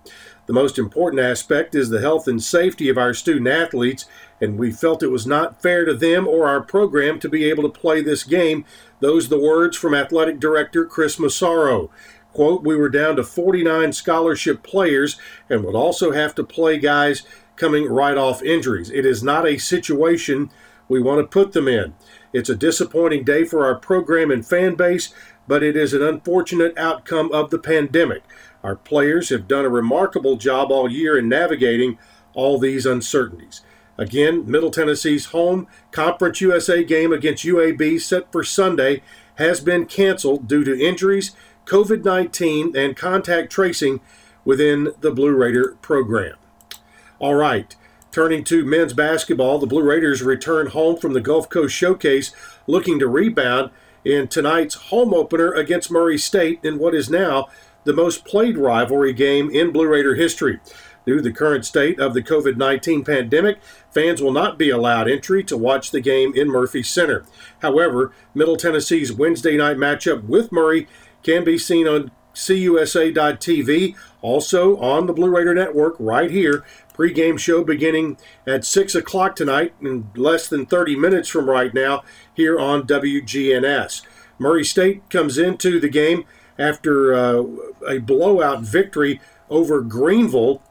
The 0.45 0.53
most 0.53 0.77
important 0.77 1.21
aspect 1.21 1.73
is 1.73 1.89
the 1.89 2.01
health 2.01 2.27
and 2.27 2.43
safety 2.43 2.89
of 2.89 2.97
our 2.97 3.13
student 3.13 3.47
athletes, 3.47 4.05
and 4.41 4.57
we 4.57 4.71
felt 4.71 5.01
it 5.01 5.07
was 5.07 5.25
not 5.25 5.61
fair 5.61 5.85
to 5.85 5.93
them 5.93 6.27
or 6.27 6.47
our 6.47 6.59
program 6.59 7.17
to 7.21 7.29
be 7.29 7.45
able 7.45 7.63
to 7.63 7.69
play 7.69 8.01
this 8.01 8.23
game. 8.23 8.65
Those 8.99 9.29
the 9.29 9.39
words 9.39 9.77
from 9.77 9.93
Athletic 9.93 10.41
Director 10.41 10.85
Chris 10.85 11.17
Massaro. 11.17 11.89
Quote, 12.33 12.63
we 12.63 12.75
were 12.75 12.89
down 12.89 13.15
to 13.15 13.23
49 13.23 13.93
scholarship 13.93 14.63
players 14.63 15.19
and 15.49 15.63
would 15.63 15.75
also 15.75 16.11
have 16.11 16.35
to 16.35 16.43
play 16.43 16.77
guys 16.77 17.23
coming 17.55 17.85
right 17.85 18.17
off 18.17 18.43
injuries. 18.43 18.89
It 18.89 19.05
is 19.05 19.23
not 19.23 19.47
a 19.47 19.57
situation 19.57 20.49
we 20.87 21.01
want 21.01 21.19
to 21.21 21.27
put 21.27 21.53
them 21.53 21.67
in. 21.67 21.93
It's 22.33 22.49
a 22.49 22.55
disappointing 22.55 23.23
day 23.23 23.45
for 23.45 23.65
our 23.65 23.75
program 23.75 24.31
and 24.31 24.45
fan 24.45 24.75
base, 24.75 25.13
but 25.47 25.63
it 25.63 25.75
is 25.75 25.93
an 25.93 26.01
unfortunate 26.01 26.77
outcome 26.77 27.31
of 27.31 27.51
the 27.51 27.59
pandemic. 27.59 28.23
Our 28.63 28.75
players 28.75 29.29
have 29.29 29.47
done 29.47 29.65
a 29.65 29.69
remarkable 29.69 30.35
job 30.35 30.71
all 30.71 30.89
year 30.89 31.17
in 31.17 31.29
navigating 31.29 31.97
all 32.33 32.57
these 32.57 32.85
uncertainties. 32.85 33.61
Again, 33.97 34.49
Middle 34.49 34.71
Tennessee's 34.71 35.27
home 35.27 35.67
Conference 35.91 36.41
USA 36.41 36.83
game 36.83 37.13
against 37.13 37.45
UAB 37.45 38.01
set 38.01 38.31
for 38.31 38.43
Sunday 38.43 39.03
has 39.35 39.59
been 39.59 39.85
canceled 39.85 40.47
due 40.47 40.63
to 40.63 40.79
injuries, 40.79 41.31
COVID 41.65 42.03
19, 42.03 42.75
and 42.75 42.95
contact 42.95 43.51
tracing 43.51 44.01
within 44.45 44.93
the 45.01 45.11
Blue 45.11 45.35
Raider 45.35 45.77
program. 45.81 46.35
All 47.19 47.35
right, 47.35 47.75
turning 48.11 48.43
to 48.45 48.65
men's 48.65 48.93
basketball, 48.93 49.59
the 49.59 49.67
Blue 49.67 49.83
Raiders 49.83 50.21
return 50.21 50.67
home 50.67 50.97
from 50.97 51.13
the 51.13 51.21
Gulf 51.21 51.49
Coast 51.49 51.73
Showcase 51.73 52.31
looking 52.67 52.99
to 52.99 53.07
rebound 53.07 53.71
in 54.03 54.27
tonight's 54.27 54.75
home 54.75 55.13
opener 55.13 55.53
against 55.53 55.91
Murray 55.91 56.17
State 56.17 56.59
in 56.63 56.77
what 56.77 56.93
is 56.93 57.09
now 57.09 57.47
the 57.85 57.93
most 57.93 58.25
played 58.25 58.57
rivalry 58.57 59.13
game 59.13 59.49
in 59.49 59.71
Blue 59.71 59.87
Raider 59.87 60.15
history. 60.15 60.59
Due 61.05 61.17
to 61.17 61.21
the 61.21 61.33
current 61.33 61.65
state 61.65 61.99
of 61.99 62.13
the 62.13 62.21
COVID 62.21 62.55
19 62.55 63.03
pandemic, 63.03 63.59
fans 63.91 64.21
will 64.21 64.31
not 64.31 64.57
be 64.57 64.69
allowed 64.69 65.09
entry 65.09 65.43
to 65.43 65.57
watch 65.57 65.91
the 65.91 65.99
game 65.99 66.33
in 66.33 66.47
Murphy 66.47 66.81
Center. 66.81 67.25
However, 67.59 68.13
Middle 68.33 68.55
Tennessee's 68.55 69.11
Wednesday 69.11 69.57
night 69.57 69.75
matchup 69.75 70.23
with 70.23 70.51
Murray 70.51 70.87
can 71.23 71.43
be 71.43 71.57
seen 71.57 71.87
on 71.87 72.11
CUSA.tv, 72.33 73.95
also 74.21 74.77
on 74.77 75.05
the 75.05 75.13
Blue 75.13 75.29
Raider 75.29 75.53
Network 75.53 75.95
right 75.99 76.31
here. 76.31 76.65
Pre-game 76.93 77.37
show 77.37 77.63
beginning 77.63 78.17
at 78.45 78.65
6 78.65 78.95
o'clock 78.95 79.35
tonight, 79.35 79.73
in 79.81 80.09
less 80.15 80.47
than 80.47 80.65
30 80.65 80.95
minutes 80.95 81.29
from 81.29 81.49
right 81.49 81.73
now, 81.73 82.03
here 82.33 82.59
on 82.59 82.87
WGNS. 82.87 84.01
Murray 84.37 84.63
State 84.63 85.09
comes 85.09 85.37
into 85.37 85.79
the 85.79 85.89
game 85.89 86.25
after 86.57 87.13
uh, 87.13 87.43
a 87.87 87.99
blowout 87.99 88.61
victory 88.61 89.19
over 89.49 89.81
Greenville 89.81 90.61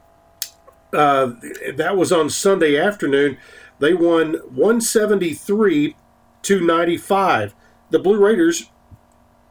uh, 0.93 1.33
that 1.75 1.97
was 1.97 2.13
on 2.13 2.29
Sunday 2.29 2.79
afternoon. 2.79 3.39
They 3.79 3.95
won 3.95 4.35
173 4.55 5.97
to 6.43 6.61
95. 6.61 7.55
The 7.91 7.99
Blue 7.99 8.19
Raiders, 8.19 8.71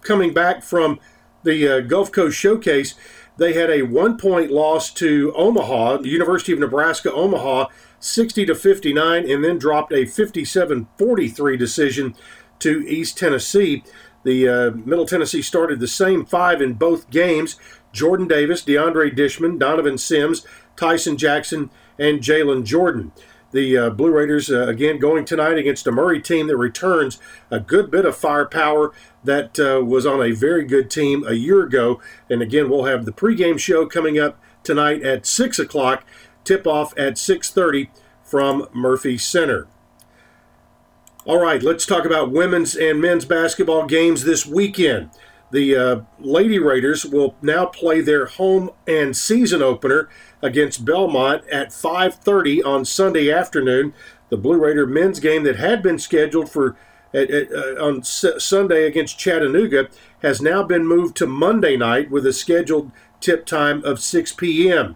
coming 0.02 0.34
back 0.34 0.64
from 0.64 1.00
the 1.44 1.68
uh, 1.68 1.80
Gulf 1.82 2.12
Coast 2.12 2.38
Showcase, 2.38 2.96
they 3.38 3.54
had 3.54 3.70
a 3.70 3.84
one 3.84 4.18
point 4.18 4.52
loss 4.52 4.92
to 4.96 5.34
Omaha, 5.36 5.98
the 5.98 6.10
University 6.10 6.52
of 6.52 6.60
Nebraska 6.60 7.12
Omaha, 7.12 7.68
60 8.00 8.46
to 8.46 8.56
59, 8.56 9.30
and 9.30 9.44
then 9.44 9.58
dropped 9.58 9.94
a 9.94 10.06
57 10.06 10.88
43 10.98 11.58
decision 11.58 12.16
to 12.60 12.88
East 12.88 13.18
Tennessee. 13.18 13.84
The 14.24 14.48
uh, 14.48 14.72
Middle 14.72 15.06
Tennessee 15.06 15.42
started 15.42 15.80
the 15.80 15.88
same 15.88 16.26
five 16.26 16.62
in 16.62 16.74
both 16.74 17.10
games. 17.10 17.56
Jordan 17.92 18.28
Davis, 18.28 18.64
DeAndre 18.64 19.16
Dishmon, 19.16 19.60
Donovan 19.60 19.98
Sims, 19.98 20.46
Tyson 20.76 21.18
Jackson, 21.18 21.70
and 21.98 22.22
Jalen 22.22 22.64
Jordan. 22.64 23.12
The 23.52 23.78
uh, 23.78 23.90
Blue 23.90 24.12
Raiders, 24.12 24.50
uh, 24.50 24.68
again, 24.68 24.98
going 24.98 25.26
tonight 25.26 25.58
against 25.58 25.88
a 25.88 25.92
Murray 25.92 26.22
team 26.22 26.48
that 26.48 26.58
returns 26.58 27.20
a 27.50 27.60
good 27.60 27.92
bit 27.92 28.06
of 28.06 28.16
firepower 28.16 28.94
that 29.24 29.60
uh, 29.60 29.84
was 29.84 30.06
on 30.06 30.22
a 30.22 30.32
very 30.32 30.64
good 30.64 30.90
team 30.90 31.26
a 31.28 31.34
year 31.34 31.64
ago. 31.64 32.02
And 32.30 32.42
again, 32.42 32.70
we'll 32.70 32.86
have 32.86 33.06
the 33.06 33.12
pregame 33.12 33.60
show 33.60 33.86
coming 33.86 34.18
up 34.18 34.40
tonight 34.64 35.04
at 35.04 35.26
6 35.26 35.60
o'clock, 35.60 36.06
tip 36.44 36.66
off 36.66 36.98
at 36.98 37.16
6.30 37.16 37.90
from 38.24 38.68
Murphy 38.74 39.18
Center. 39.18 39.68
All 41.26 41.40
right, 41.40 41.62
let's 41.62 41.86
talk 41.86 42.06
about 42.06 42.32
women's 42.32 42.76
and 42.76 43.00
men's 43.00 43.26
basketball 43.26 43.86
games 43.86 44.24
this 44.24 44.46
weekend. 44.46 45.12
The 45.52 45.76
uh, 45.76 46.02
Lady 46.20 46.60
Raiders 46.60 47.06
will 47.06 47.36
now 47.42 47.66
play 47.66 48.02
their 48.02 48.26
home 48.26 48.70
and 48.88 49.16
season 49.16 49.62
opener 49.62 50.10
against 50.42 50.86
Belmont 50.86 51.44
at 51.50 51.70
5:30 51.70 52.66
on 52.66 52.86
Sunday 52.86 53.32
afternoon. 53.32 53.94
The 54.30 54.38
Blue 54.38 54.58
Raider 54.58 54.88
men's 54.88 55.20
game 55.20 55.44
that 55.44 55.58
had 55.58 55.84
been 55.84 56.00
scheduled 56.00 56.50
for 56.50 56.78
at, 57.14 57.30
at, 57.30 57.52
uh, 57.52 57.86
on 57.86 58.00
S- 58.00 58.26
Sunday 58.40 58.88
against 58.88 59.20
Chattanooga 59.20 59.90
has 60.22 60.42
now 60.42 60.64
been 60.64 60.86
moved 60.88 61.18
to 61.18 61.28
Monday 61.28 61.76
night 61.76 62.10
with 62.10 62.26
a 62.26 62.34
scheduled 62.34 62.92
tip 63.20 63.46
time 63.46 63.84
of 63.84 64.00
6 64.00 64.34
p.m. 64.34 64.96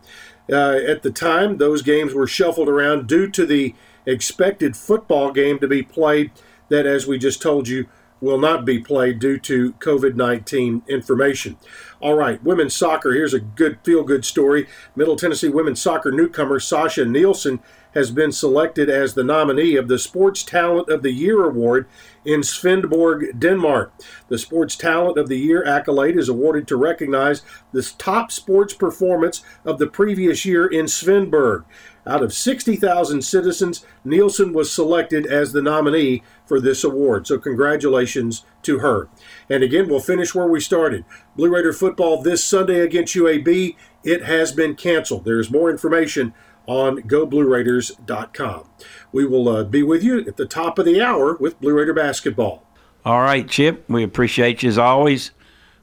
Uh, 0.50 0.80
at 0.88 1.04
the 1.04 1.12
time, 1.12 1.58
those 1.58 1.82
games 1.82 2.14
were 2.14 2.28
shuffled 2.28 2.70
around 2.70 3.08
due 3.08 3.30
to 3.30 3.46
the 3.46 3.76
expected 4.06 4.78
football 4.78 5.32
game 5.32 5.60
to 5.60 5.68
be 5.68 5.84
played. 5.84 6.32
That, 6.70 6.88
as 6.88 7.06
we 7.06 7.20
just 7.20 7.44
told 7.44 7.68
you, 7.68 7.88
will 8.26 8.40
not 8.40 8.66
be 8.66 8.80
played 8.80 9.20
due 9.20 9.38
to 9.38 9.74
COVID 9.74 10.16
19 10.16 10.82
information. 10.90 11.58
All 12.02 12.16
right, 12.16 12.44
women's 12.44 12.76
soccer. 12.76 13.14
Here's 13.14 13.36
a 13.36 13.40
good 13.40 13.78
feel 13.84 14.04
good 14.04 14.26
story. 14.26 14.68
Middle 14.96 15.16
Tennessee 15.16 15.48
women's 15.48 15.82
soccer 15.82 16.12
newcomer 16.12 16.60
Sasha 16.60 17.06
Nielsen 17.06 17.60
has 17.94 18.12
been 18.12 18.32
selected 18.32 18.90
as 18.90 19.14
the 19.14 19.24
nominee 19.24 19.78
of 19.78 19.88
the 19.88 19.98
Sports 19.98 20.44
Talent 20.44 20.90
of 20.90 21.02
the 21.02 21.12
Year 21.12 21.46
award 21.46 21.88
in 22.26 22.42
Svendborg, 22.42 23.40
Denmark. 23.40 23.94
The 24.28 24.38
Sports 24.38 24.76
Talent 24.76 25.18
of 25.18 25.30
the 25.30 25.38
Year 25.38 25.64
accolade 25.64 26.18
is 26.18 26.28
awarded 26.28 26.68
to 26.68 26.76
recognize 26.76 27.42
the 27.72 27.90
top 27.98 28.32
sports 28.32 28.74
performance 28.74 29.44
of 29.64 29.80
the 29.80 29.88
previous 29.88 30.44
year 30.44 30.68
in 30.68 30.86
Svendborg. 30.86 31.64
Out 32.08 32.22
of 32.22 32.34
60,000 32.34 33.22
citizens, 33.24 33.86
Nielsen 34.04 34.54
was 34.54 34.72
selected 34.72 35.26
as 35.26 35.52
the 35.52 35.62
nominee 35.62 36.22
for 36.46 36.60
this 36.60 36.84
award. 36.84 37.26
So, 37.26 37.40
congratulations 37.40 38.46
to 38.64 38.80
her. 38.80 39.10
And 39.50 39.64
again, 39.64 39.88
we'll 39.88 40.00
finish 40.00 40.36
where 40.36 40.48
we 40.48 40.60
started. 40.60 41.06
Blue 41.36 41.54
Raider 41.54 41.74
football 41.74 42.22
this 42.22 42.44
Sunday 42.44 42.82
against 42.82 43.16
UAB. 43.16 43.76
It 44.04 44.24
has 44.24 44.52
been 44.52 44.76
canceled. 44.76 45.26
There's 45.26 45.50
more 45.50 45.72
information 45.72 46.34
on 46.68 46.98
goblueraiders.com. 47.02 48.70
We 49.12 49.26
will 49.26 49.50
uh, 49.50 49.64
be 49.64 49.84
with 49.84 50.04
you 50.04 50.20
at 50.20 50.38
the 50.38 50.46
top 50.46 50.80
of 50.80 50.86
the 50.86 51.02
hour 51.02 51.36
with 51.36 51.60
Blue 51.60 51.74
Raider 51.74 51.94
basketball. 51.94 52.64
All 53.04 53.22
right, 53.22 53.48
Chip, 53.48 53.86
we 53.88 54.04
appreciate 54.04 54.64
you 54.64 54.70
as 54.70 54.78
always. 54.78 55.32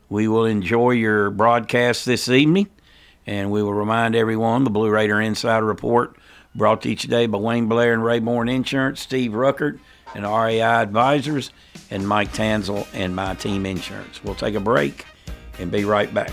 We 0.08 0.28
will 0.28 0.44
enjoy 0.44 0.90
your 0.90 1.30
broadcast 1.30 2.04
this 2.04 2.28
evening. 2.28 2.68
And 3.26 3.50
we 3.50 3.62
will 3.62 3.74
remind 3.74 4.16
everyone 4.16 4.64
the 4.64 4.70
Blue 4.70 4.90
Raider 4.90 5.20
Insider 5.20 5.64
Report 5.64 6.16
brought 6.54 6.82
to 6.82 6.90
each 6.90 7.02
day 7.04 7.26
by 7.26 7.38
Wayne 7.38 7.66
Blair 7.66 7.94
and 7.94 8.02
Rayborn 8.02 8.52
Insurance, 8.52 9.00
Steve 9.00 9.32
Ruckert 9.32 9.78
and 10.14 10.24
REI 10.24 10.61
Advisors, 10.61 11.50
and 11.90 12.06
Mike 12.06 12.32
Tanzel 12.32 12.87
and 12.92 13.16
My 13.16 13.35
Team 13.35 13.64
Insurance. 13.64 14.22
We'll 14.22 14.35
take 14.35 14.54
a 14.54 14.61
break 14.61 15.06
and 15.58 15.70
be 15.70 15.85
right 15.85 16.12
back. 16.12 16.32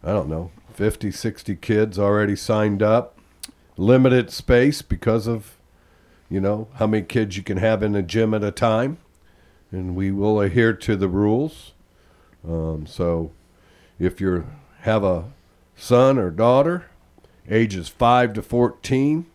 I 0.04 0.12
don't 0.12 0.28
know 0.28 0.52
50, 0.74 1.10
60 1.10 1.56
kids 1.56 1.98
already 1.98 2.36
signed 2.36 2.84
up. 2.84 3.18
Limited 3.76 4.30
space 4.30 4.80
because 4.80 5.26
of 5.26 5.56
you 6.32 6.40
know 6.40 6.66
how 6.76 6.86
many 6.86 7.04
kids 7.04 7.36
you 7.36 7.42
can 7.42 7.58
have 7.58 7.82
in 7.82 7.94
a 7.94 8.02
gym 8.02 8.32
at 8.32 8.42
a 8.42 8.50
time, 8.50 8.96
and 9.70 9.94
we 9.94 10.10
will 10.10 10.40
adhere 10.40 10.72
to 10.72 10.96
the 10.96 11.06
rules. 11.06 11.72
Um, 12.48 12.86
so, 12.86 13.32
if 13.98 14.18
you 14.18 14.46
have 14.80 15.04
a 15.04 15.30
son 15.76 16.18
or 16.18 16.30
daughter, 16.30 16.86
ages 17.50 17.90
five 17.90 18.32
to 18.32 18.40
fourteen, 18.40 19.26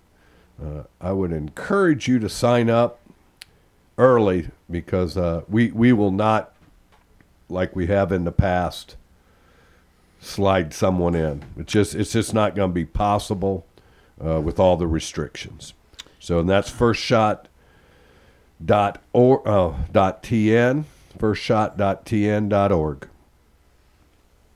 uh, 0.59 0.83
I 0.99 1.11
would 1.11 1.31
encourage 1.31 2.07
you 2.07 2.17
to 2.17 2.29
sign 2.29 2.67
up 2.67 2.99
early 3.99 4.49
because 4.67 5.15
uh, 5.15 5.43
we 5.47 5.69
we 5.71 5.93
will 5.93 6.11
not, 6.11 6.51
like 7.47 7.75
we 7.75 7.85
have 7.85 8.11
in 8.11 8.23
the 8.23 8.31
past, 8.31 8.95
slide 10.19 10.73
someone 10.73 11.13
in. 11.13 11.43
It's 11.57 11.71
just 11.71 11.93
it's 11.93 12.13
just 12.13 12.33
not 12.33 12.55
going 12.55 12.71
to 12.71 12.75
be 12.75 12.85
possible 12.85 13.67
uh, 14.19 14.41
with 14.41 14.59
all 14.59 14.77
the 14.77 14.87
restrictions. 14.87 15.75
So 16.27 16.39
and 16.39 16.49
that's 16.49 16.69
first 16.69 17.01
shot 17.01 17.47
dot 18.63 19.01
or 19.13 19.47
uh, 19.47 19.73
dot 19.93 20.21
tn 20.21 20.83
first 21.17 21.41
shot 21.41 21.77
dot 21.77 22.05
tn 22.05 22.49
dot 22.49 22.73
org. 22.73 23.07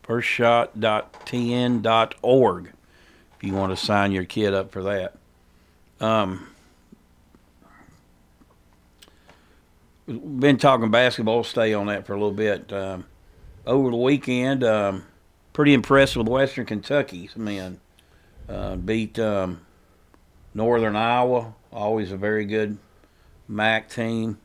Firstshot.tn.org 0.04 2.74
if 3.38 3.44
you 3.44 3.54
want 3.54 3.72
to 3.72 3.78
sign 3.78 4.12
your 4.12 4.26
kid 4.26 4.54
up 4.54 4.74
for 4.74 4.84
that. 4.84 5.16
Um, 6.02 6.50
been 10.06 10.58
talking 10.58 10.92
basketball. 10.92 11.46
Stay 11.46 11.74
on 11.74 11.88
that 11.88 12.06
for 12.06 12.12
a 12.12 12.18
little 12.18 12.34
bit. 12.34 12.74
Um, 12.74 13.06
over 13.66 13.92
the 13.92 13.96
weekend, 13.96 14.66
um, 14.66 15.06
pretty 15.54 15.74
impressed 15.74 16.18
with 16.18 16.28
Western 16.28 16.66
Kentucky's 16.66 17.38
men. 17.38 17.80
Uh, 18.50 18.76
beat 18.76 19.18
um, 19.18 19.62
Northern 20.54 20.98
Iowa, 20.98 21.54
always 21.72 22.12
a 22.12 22.18
very 22.18 22.46
good 22.46 22.78
MAC 23.48 23.90
team. 23.90 24.38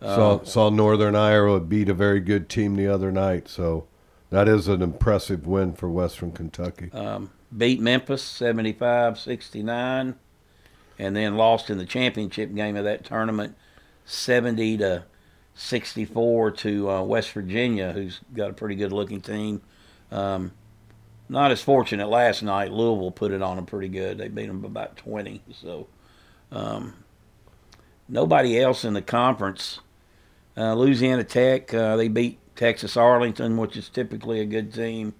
Uh, 0.00 0.14
saw 0.14 0.44
saw 0.44 0.70
Northern 0.70 1.16
Iowa 1.16 1.58
beat 1.60 1.88
a 1.88 1.94
very 1.94 2.20
good 2.20 2.48
team 2.48 2.76
the 2.76 2.86
other 2.86 3.10
night, 3.10 3.48
so 3.48 3.86
that 4.30 4.48
is 4.48 4.68
an 4.68 4.82
impressive 4.82 5.46
win 5.46 5.72
for 5.72 5.88
Western 5.88 6.32
Kentucky. 6.32 6.90
um, 6.92 7.30
beat 7.56 7.80
Memphis 7.80 8.22
75 8.22 9.18
69, 9.18 10.14
and 10.98 11.16
then 11.16 11.36
lost 11.36 11.68
in 11.70 11.78
the 11.78 11.84
championship 11.86 12.54
game 12.54 12.76
of 12.76 12.84
that 12.84 13.04
tournament 13.04 13.56
70 14.04 14.78
to 14.78 15.04
64 15.54 16.52
to 16.52 16.90
uh, 16.90 17.02
West 17.02 17.32
Virginia, 17.32 17.92
who's 17.92 18.20
got 18.34 18.50
a 18.50 18.54
pretty 18.54 18.76
good 18.76 18.92
looking 18.92 19.20
team. 19.20 19.60
Um, 20.12 20.52
not 21.28 21.50
as 21.50 21.60
fortunate 21.60 22.08
last 22.08 22.42
night. 22.42 22.70
Louisville 22.70 23.10
put 23.10 23.32
it 23.32 23.42
on 23.42 23.56
them 23.56 23.66
pretty 23.66 23.88
good. 23.88 24.16
They 24.18 24.28
beat 24.28 24.46
them 24.46 24.64
about 24.64 24.96
20. 24.96 25.42
So 25.52 25.88
um, 26.50 26.94
nobody 28.08 28.58
else 28.58 28.84
in 28.84 28.94
the 28.94 29.02
conference. 29.02 29.80
Uh, 30.56 30.74
Louisiana 30.74 31.24
Tech, 31.24 31.72
uh, 31.72 31.96
they 31.96 32.08
beat 32.08 32.38
Texas 32.56 32.96
Arlington, 32.96 33.56
which 33.56 33.76
is 33.76 33.88
typically 33.88 34.40
a 34.40 34.44
good 34.44 34.72
team. 34.72 35.14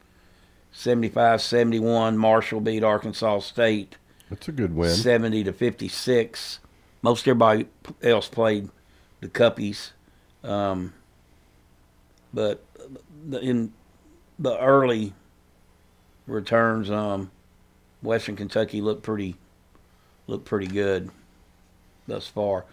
75 0.72 1.40
71. 1.40 2.18
Marshall 2.18 2.60
beat 2.60 2.84
Arkansas 2.84 3.40
State. 3.40 3.96
That's 4.30 4.48
a 4.48 4.52
good 4.52 4.74
win. 4.74 4.90
70 4.90 5.44
to 5.44 5.52
56. 5.52 6.58
Most 7.02 7.26
everybody 7.26 7.66
else 8.02 8.28
played 8.28 8.68
the 9.20 9.28
Cuppies. 9.28 9.92
Um, 10.44 10.92
but 12.32 12.64
in 13.40 13.72
the 14.38 14.58
early 14.58 15.14
returns, 16.26 16.90
um, 16.90 17.30
Western 18.02 18.36
Kentucky 18.36 18.80
looked 18.80 19.02
pretty 19.02 19.36
looked 20.28 20.44
pretty 20.44 20.68
good 20.68 21.10
thus 22.06 22.28
far. 22.28 22.64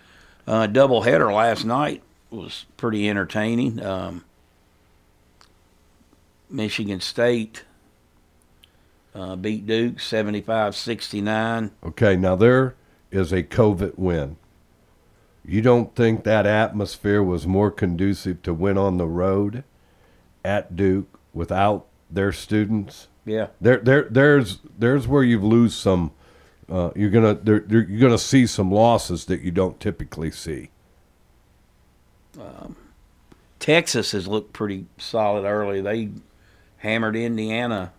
Uh, 0.45 0.67
double 0.67 1.01
header 1.01 1.33
last 1.33 1.65
night 1.65 2.03
was 2.29 2.65
pretty 2.77 3.09
entertaining. 3.09 3.83
Um, 3.83 4.23
Michigan 6.49 6.99
State 7.01 7.63
uh, 9.15 9.35
beat 9.35 9.65
Duke 9.65 9.95
75-69. 9.95 11.71
Okay, 11.83 12.15
now 12.15 12.35
there 12.35 12.75
is 13.09 13.31
a 13.31 13.41
COVID 13.41 13.97
win. 13.97 14.37
You 15.43 15.61
don't 15.61 15.95
think 15.95 16.23
that 16.23 16.45
atmosphere 16.45 17.23
was 17.23 17.47
more 17.47 17.71
conducive 17.71 18.41
to 18.43 18.53
win 18.53 18.77
on 18.77 18.97
the 18.97 19.07
road 19.07 19.63
at 20.43 20.75
Duke 20.75 21.19
without 21.33 21.85
their 22.09 22.31
students? 22.31 23.07
Yeah. 23.25 23.47
There, 23.61 23.77
there, 23.77 24.07
there's, 24.09 24.59
there's 24.77 25.07
where 25.07 25.23
you 25.23 25.39
lose 25.39 25.75
some. 25.75 26.11
Uh, 26.69 26.89
you're 26.95 27.09
gonna, 27.11 27.33
there, 27.35 27.59
there- 27.59 27.85
you're 27.87 27.99
gonna 28.01 28.17
see 28.17 28.47
some 28.47 28.71
losses 28.71 29.25
that 29.25 29.41
you 29.41 29.51
don't 29.51 29.79
typically 29.79 30.31
see. 30.31 30.69
Um, 32.39 32.75
Texas 33.59 34.11
has 34.11 34.27
looked 34.27 34.51
pretty 34.53 34.85
solid 34.97 35.45
early. 35.45 35.81
They 35.81 36.09
hammered 36.77 37.15
Indiana 37.15 37.93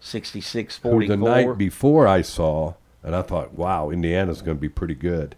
66 0.00 0.76
Who 0.78 0.90
44. 0.90 1.16
the 1.16 1.22
night 1.22 1.58
before 1.58 2.06
I 2.06 2.22
saw, 2.22 2.74
and 3.02 3.14
I 3.14 3.22
thought, 3.22 3.54
wow, 3.54 3.90
Indiana's 3.90 4.42
going 4.42 4.56
to 4.56 4.60
be 4.60 4.68
pretty 4.68 4.94
good. 4.94 5.36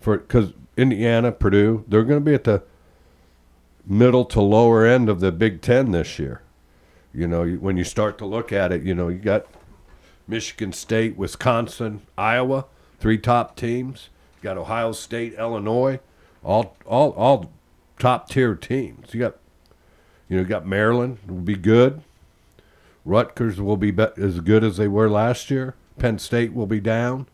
For 0.00 0.16
because 0.18 0.52
Indiana, 0.76 1.30
Purdue, 1.32 1.84
they're 1.88 2.04
going 2.04 2.20
to 2.20 2.24
be 2.24 2.34
at 2.34 2.44
the 2.44 2.62
middle 3.86 4.24
to 4.26 4.40
lower 4.40 4.86
end 4.86 5.08
of 5.08 5.20
the 5.20 5.30
Big 5.32 5.60
Ten 5.60 5.92
this 5.92 6.18
year. 6.18 6.42
You 7.12 7.26
know, 7.28 7.44
when 7.46 7.76
you 7.76 7.84
start 7.84 8.18
to 8.18 8.26
look 8.26 8.52
at 8.52 8.72
it, 8.72 8.82
you 8.82 8.94
know, 8.94 9.08
you 9.08 9.18
got 9.18 9.46
Michigan 10.30 10.72
State, 10.72 11.16
Wisconsin, 11.16 12.02
Iowa, 12.16 12.66
three 13.00 13.18
top 13.18 13.56
teams. 13.56 14.08
You 14.36 14.44
got 14.44 14.56
Ohio 14.56 14.92
State, 14.92 15.34
Illinois, 15.34 15.98
all 16.42 16.76
all 16.86 17.10
all 17.10 17.50
top 17.98 18.30
tier 18.30 18.54
teams. 18.54 19.12
You 19.12 19.20
got 19.20 19.36
you 20.28 20.36
know, 20.36 20.42
you 20.42 20.48
got 20.48 20.66
Maryland 20.66 21.18
will 21.26 21.36
be 21.36 21.56
good. 21.56 22.02
Rutgers 23.04 23.60
will 23.60 23.76
be, 23.76 23.90
be 23.90 24.06
as 24.16 24.40
good 24.40 24.62
as 24.62 24.76
they 24.76 24.86
were 24.86 25.10
last 25.10 25.50
year. 25.50 25.74
Penn 25.98 26.18
State 26.18 26.52
will 26.52 26.66
be 26.66 26.80
down. 26.80 27.26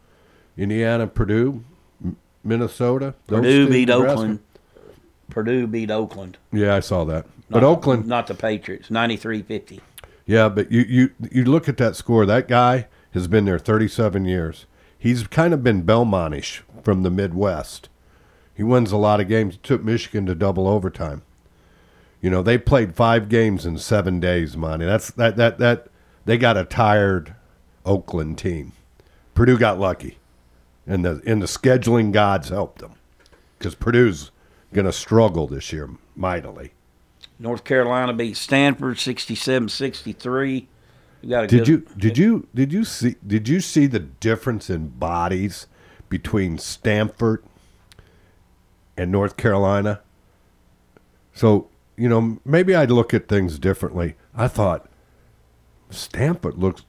Indiana, 0.56 1.06
Purdue, 1.06 1.64
M- 2.02 2.16
Minnesota. 2.42 3.14
Purdue 3.26 3.68
beat. 3.68 3.90
Oakland. 3.90 4.40
Purdue 5.28 5.66
beat 5.66 5.90
Oakland. 5.90 6.38
Yeah, 6.52 6.74
I 6.74 6.80
saw 6.80 7.04
that. 7.04 7.26
But 7.50 7.60
Not- 7.60 7.68
Oakland, 7.68 8.06
not 8.06 8.26
the 8.26 8.34
Patriots, 8.34 8.88
93-50. 8.88 9.80
Yeah, 10.26 10.48
but 10.48 10.70
you, 10.72 10.82
you 10.82 11.10
you 11.30 11.44
look 11.44 11.68
at 11.68 11.76
that 11.76 11.94
score. 11.96 12.26
That 12.26 12.48
guy 12.48 12.88
has 13.12 13.28
been 13.28 13.44
there 13.44 13.58
37 13.58 14.24
years. 14.24 14.66
He's 14.98 15.26
kind 15.28 15.54
of 15.54 15.62
been 15.62 15.84
Belmontish 15.84 16.62
from 16.82 17.02
the 17.02 17.10
Midwest. 17.10 17.88
He 18.52 18.62
wins 18.62 18.90
a 18.90 18.96
lot 18.96 19.20
of 19.20 19.28
games. 19.28 19.54
He 19.54 19.60
took 19.62 19.84
Michigan 19.84 20.26
to 20.26 20.34
double 20.34 20.66
overtime. 20.66 21.22
You 22.20 22.30
know, 22.30 22.42
they 22.42 22.58
played 22.58 22.96
five 22.96 23.28
games 23.28 23.64
in 23.64 23.78
seven 23.78 24.18
days, 24.18 24.56
Monty. 24.56 24.84
That's 24.84 25.10
that 25.12 25.36
that 25.36 25.58
that 25.58 25.86
they 26.24 26.36
got 26.36 26.56
a 26.56 26.64
tired 26.64 27.36
Oakland 27.84 28.38
team. 28.38 28.72
Purdue 29.34 29.58
got 29.58 29.78
lucky, 29.78 30.18
and 30.86 31.04
the 31.04 31.22
and 31.24 31.40
the 31.40 31.46
scheduling 31.46 32.10
gods 32.10 32.48
helped 32.48 32.80
them 32.80 32.94
because 33.58 33.74
Purdue's 33.76 34.32
going 34.72 34.86
to 34.86 34.92
struggle 34.92 35.46
this 35.46 35.72
year 35.72 35.88
mightily. 36.16 36.72
North 37.38 37.64
Carolina 37.64 38.12
beat 38.12 38.36
Stanford 38.36 38.96
67-63. 38.96 40.66
We 41.22 41.28
got 41.28 41.44
a 41.44 41.46
Did 41.46 41.58
good, 41.58 41.68
you 41.68 41.86
did 41.96 42.18
you 42.18 42.48
did 42.54 42.72
you 42.72 42.84
see 42.84 43.16
did 43.26 43.48
you 43.48 43.60
see 43.60 43.86
the 43.86 43.98
difference 43.98 44.70
in 44.70 44.88
bodies 44.88 45.66
between 46.08 46.58
Stanford 46.58 47.42
and 48.96 49.10
North 49.10 49.36
Carolina? 49.36 50.00
So 51.34 51.68
you 51.96 52.08
know, 52.08 52.38
maybe 52.44 52.74
I'd 52.74 52.90
look 52.90 53.14
at 53.14 53.28
things 53.28 53.58
differently. 53.58 54.14
I 54.34 54.48
thought 54.48 54.88
Stanford 55.90 56.58
looks 56.58 56.84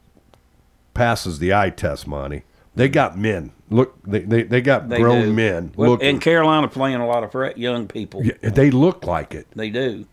passes 0.93 1.39
the 1.39 1.53
eye 1.53 1.69
test, 1.69 2.07
Monty. 2.07 2.43
They 2.75 2.89
got 2.89 3.17
men. 3.17 3.53
Look, 3.69 3.97
they 4.03 4.19
they, 4.19 4.43
they 4.43 4.61
got 4.61 4.89
They 4.89 4.99
grown 4.99 5.25
do. 5.25 5.33
men. 5.33 5.71
Well, 5.75 5.97
and 6.01 6.21
Carolina 6.21 6.67
playing 6.67 6.97
a 6.97 7.07
lot 7.07 7.23
of 7.23 7.57
young 7.57 7.87
people. 7.87 8.23
Yeah, 8.23 8.49
they 8.49 8.71
look 8.71 9.05
like 9.05 9.33
it. 9.33 9.47
They 9.55 9.69
do. 9.69 10.05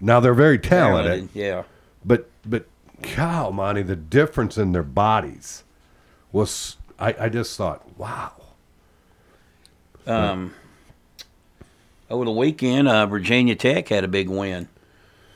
Now 0.00 0.20
they're 0.20 0.34
very 0.34 0.58
talented. 0.58 1.12
Talented, 1.12 1.36
yeah. 1.36 1.62
But 2.04 2.28
but 2.44 2.66
cow, 3.02 3.50
Monty, 3.50 3.82
the 3.82 3.96
difference 3.96 4.58
in 4.58 4.72
their 4.72 4.82
bodies 4.82 5.64
was 6.32 6.76
I, 6.98 7.14
I 7.18 7.28
just 7.28 7.56
thought, 7.56 7.98
wow. 7.98 8.32
Um, 10.06 10.54
over 12.08 12.24
the 12.24 12.30
weekend, 12.30 12.88
uh, 12.88 13.06
Virginia 13.06 13.56
Tech 13.56 13.88
had 13.88 14.04
a 14.04 14.08
big 14.08 14.28
win, 14.28 14.68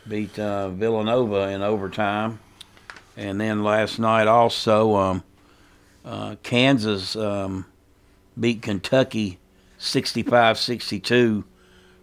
beat 0.06 0.38
uh, 0.38 0.68
Villanova 0.68 1.48
in 1.48 1.62
overtime, 1.62 2.38
and 3.16 3.40
then 3.40 3.64
last 3.64 3.98
night 3.98 4.28
also 4.28 4.94
um, 4.94 5.24
uh, 6.04 6.36
Kansas 6.42 7.16
um, 7.16 7.66
beat 8.38 8.62
Kentucky 8.62 9.38
65-62. 9.80 11.44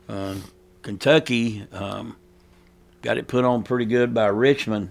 Uh, 0.09 0.35
Kentucky 0.81 1.65
um, 1.71 2.15
got 3.01 3.17
it 3.17 3.27
put 3.27 3.45
on 3.45 3.63
pretty 3.63 3.85
good 3.85 4.13
by 4.13 4.27
Richmond 4.27 4.89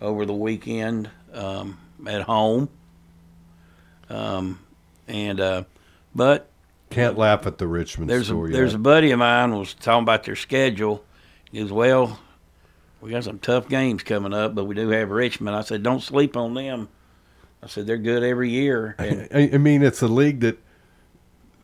over 0.00 0.26
the 0.26 0.34
weekend 0.34 1.10
um, 1.32 1.78
at 2.06 2.22
home. 2.22 2.68
Um, 4.08 4.60
and 5.08 5.40
uh, 5.40 5.64
but 6.14 6.50
Can't 6.90 7.18
laugh 7.18 7.46
at 7.46 7.58
the 7.58 7.66
Richmond 7.66 8.08
there's 8.10 8.22
a 8.22 8.26
story. 8.26 8.52
there's 8.52 8.72
yet. 8.72 8.76
a 8.76 8.82
buddy 8.82 9.10
of 9.10 9.18
mine 9.18 9.56
was 9.56 9.74
talking 9.74 10.02
about 10.02 10.24
their 10.24 10.36
schedule. 10.36 11.04
He 11.50 11.60
goes, 11.60 11.72
well, 11.72 12.18
we 13.00 13.10
got 13.10 13.24
some 13.24 13.38
tough 13.38 13.68
games 13.68 14.02
coming 14.02 14.32
up, 14.34 14.54
but 14.54 14.64
we 14.64 14.74
do 14.74 14.88
have 14.90 15.10
Richmond. 15.10 15.56
I 15.56 15.62
said, 15.62 15.82
don't 15.82 16.02
sleep 16.02 16.36
on 16.36 16.54
them. 16.54 16.88
I 17.62 17.68
said 17.68 17.86
they're 17.86 17.98
good 17.98 18.22
every 18.22 18.50
year. 18.50 18.94
And 18.98 19.28
I, 19.34 19.50
I 19.54 19.58
mean, 19.58 19.82
it's 19.82 20.02
a 20.02 20.08
league 20.08 20.40
that 20.40 20.58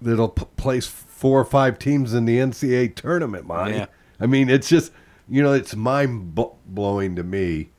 that'll 0.01 0.30
p- 0.30 0.47
place 0.57 0.86
four 0.86 1.38
or 1.38 1.45
five 1.45 1.78
teams 1.78 2.14
in 2.14 2.24
the 2.24 2.38
NCAA 2.38 2.95
tournament, 2.97 3.47
Monty. 3.47 3.74
Yeah. 3.74 3.86
I 4.18 4.26
mean, 4.26 4.49
it's 4.49 4.68
just 4.68 4.93
you 5.28 5.42
know, 5.42 5.52
it's 5.52 5.74
mind 5.74 6.34
blowing 6.66 7.16
to 7.16 7.22
me 7.22 7.70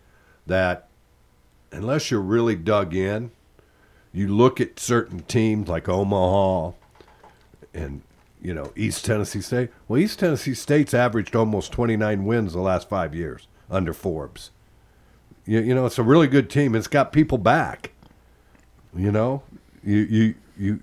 that 0.48 0.88
unless 1.72 2.12
you're 2.12 2.22
really 2.22 2.56
dug 2.56 2.94
in, 2.94 3.32
you 4.12 4.28
look 4.28 4.62
at 4.62 4.80
certain 4.80 5.22
teams 5.22 5.68
like 5.68 5.90
Omaha 5.90 6.72
and 7.74 8.02
you 8.42 8.54
know 8.54 8.72
East 8.76 9.06
Tennessee 9.06 9.42
State. 9.42 9.72
Well, 9.88 10.00
East 10.00 10.20
Tennessee 10.20 10.54
State's 10.54 10.94
averaged 10.94 11.36
almost 11.36 11.72
29 11.72 12.26
wins 12.26 12.54
the 12.54 12.62
last 12.62 12.88
five 12.88 13.16
years 13.16 13.48
under 13.70 13.94
Forbes. 13.94 14.52
You, 15.46 15.60
you 15.60 15.76
know, 15.76 15.86
it's 15.86 16.00
a 16.00 16.04
really 16.04 16.28
good 16.28 16.50
team. 16.50 16.76
It's 16.76 16.88
got 16.88 17.12
people 17.12 17.38
back. 17.38 17.92
You 18.96 19.12
know, 19.12 19.42
you 19.84 19.98
you 19.98 20.36
you. 20.58 20.80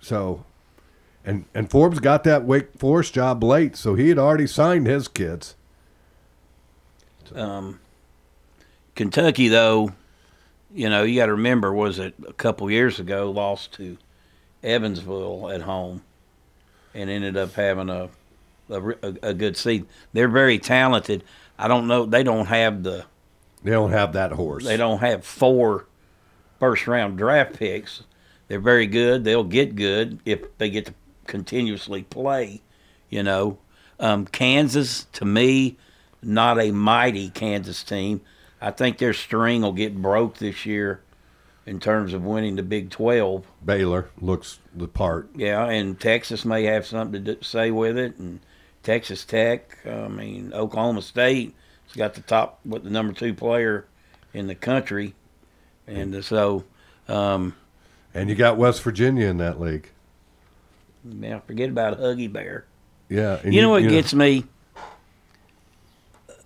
So, 0.00 0.44
and 1.24 1.44
and 1.54 1.70
Forbes 1.70 2.00
got 2.00 2.24
that 2.24 2.44
Wake 2.44 2.76
Forest 2.76 3.14
job 3.14 3.42
late, 3.44 3.76
so 3.76 3.94
he 3.94 4.08
had 4.08 4.18
already 4.18 4.46
signed 4.46 4.86
his 4.86 5.06
kids. 5.06 5.54
Um, 7.34 7.80
Kentucky, 8.94 9.48
though, 9.48 9.92
you 10.74 10.88
know, 10.88 11.02
you 11.02 11.16
got 11.20 11.26
to 11.26 11.32
remember, 11.32 11.72
was 11.72 11.98
it 11.98 12.14
a 12.26 12.32
couple 12.32 12.70
years 12.70 13.00
ago, 13.00 13.30
lost 13.30 13.72
to 13.74 13.96
Evansville 14.62 15.50
at 15.50 15.62
home 15.62 16.02
and 16.94 17.10
ended 17.10 17.36
up 17.36 17.52
having 17.52 17.90
a 17.90 18.08
a, 18.70 19.14
a, 19.22 19.34
good 19.34 19.56
seed. 19.56 19.86
They're 20.12 20.28
very 20.28 20.58
talented. 20.58 21.24
I 21.58 21.68
don't 21.68 21.86
know. 21.86 22.04
They 22.06 22.22
don't 22.22 22.46
have 22.46 22.82
the. 22.82 23.04
They 23.62 23.70
don't 23.70 23.92
have 23.92 24.12
that 24.12 24.32
horse. 24.32 24.64
They 24.64 24.76
don't 24.76 25.00
have 25.00 25.24
four 25.24 25.86
first 26.58 26.86
round 26.86 27.18
draft 27.18 27.54
picks. 27.54 28.02
They're 28.48 28.60
very 28.60 28.86
good. 28.86 29.24
They'll 29.24 29.44
get 29.44 29.74
good 29.74 30.20
if 30.24 30.56
they 30.58 30.70
get 30.70 30.86
to 30.86 30.94
continuously 31.26 32.02
play. 32.02 32.62
You 33.10 33.22
know, 33.22 33.58
um, 33.98 34.26
Kansas 34.26 35.06
to 35.14 35.24
me, 35.24 35.76
not 36.26 36.60
a 36.60 36.72
mighty 36.72 37.30
Kansas 37.30 37.82
team. 37.82 38.20
I 38.60 38.70
think 38.70 38.98
their 38.98 39.14
string 39.14 39.62
will 39.62 39.72
get 39.72 40.00
broke 40.00 40.38
this 40.38 40.66
year 40.66 41.00
in 41.64 41.78
terms 41.80 42.12
of 42.12 42.24
winning 42.24 42.56
the 42.56 42.62
Big 42.62 42.90
Twelve. 42.90 43.44
Baylor 43.64 44.10
looks 44.20 44.58
the 44.74 44.88
part. 44.88 45.28
Yeah, 45.34 45.64
and 45.66 45.98
Texas 45.98 46.44
may 46.44 46.64
have 46.64 46.86
something 46.86 47.24
to 47.24 47.34
do, 47.34 47.42
say 47.42 47.70
with 47.70 47.96
it, 47.96 48.16
and 48.18 48.40
Texas 48.82 49.24
Tech. 49.24 49.78
I 49.86 50.08
mean, 50.08 50.52
Oklahoma 50.52 51.02
State 51.02 51.54
has 51.86 51.96
got 51.96 52.14
the 52.14 52.22
top, 52.22 52.60
what 52.64 52.82
the 52.82 52.90
number 52.90 53.12
two 53.12 53.34
player 53.34 53.86
in 54.34 54.48
the 54.48 54.54
country, 54.54 55.14
and 55.86 56.24
so. 56.24 56.64
Um, 57.08 57.54
And 58.14 58.28
you 58.28 58.34
got 58.34 58.56
West 58.56 58.82
Virginia 58.82 59.26
in 59.26 59.38
that 59.38 59.60
league. 59.60 59.90
now 61.04 61.40
forget 61.46 61.68
about 61.68 62.00
Huggy 62.00 62.32
Bear. 62.32 62.64
Yeah. 63.08 63.38
and 63.44 63.54
You 63.54 63.62
know 63.62 63.70
what 63.70 63.82
you 63.84 63.90
gets 63.90 64.12
me 64.12 64.44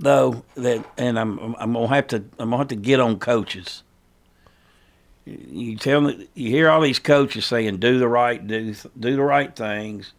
though 0.00 0.42
that, 0.54 0.84
and 0.96 1.18
I'm 1.18 1.54
I'm 1.56 1.74
gonna 1.74 1.88
have 1.88 2.08
to 2.08 2.16
I'm 2.38 2.50
gonna 2.50 2.58
have 2.58 2.68
to 2.68 2.76
get 2.76 2.98
on 3.00 3.18
coaches. 3.18 3.82
You 5.24 5.76
tell 5.76 6.00
me 6.00 6.28
you 6.34 6.50
hear 6.50 6.68
all 6.68 6.80
these 6.80 6.98
coaches 6.98 7.46
saying 7.46 7.76
do 7.76 7.98
the 7.98 8.08
right 8.08 8.44
do 8.44 8.74
do 8.98 9.16
the 9.16 9.22
right 9.22 9.54
things, 9.54 10.12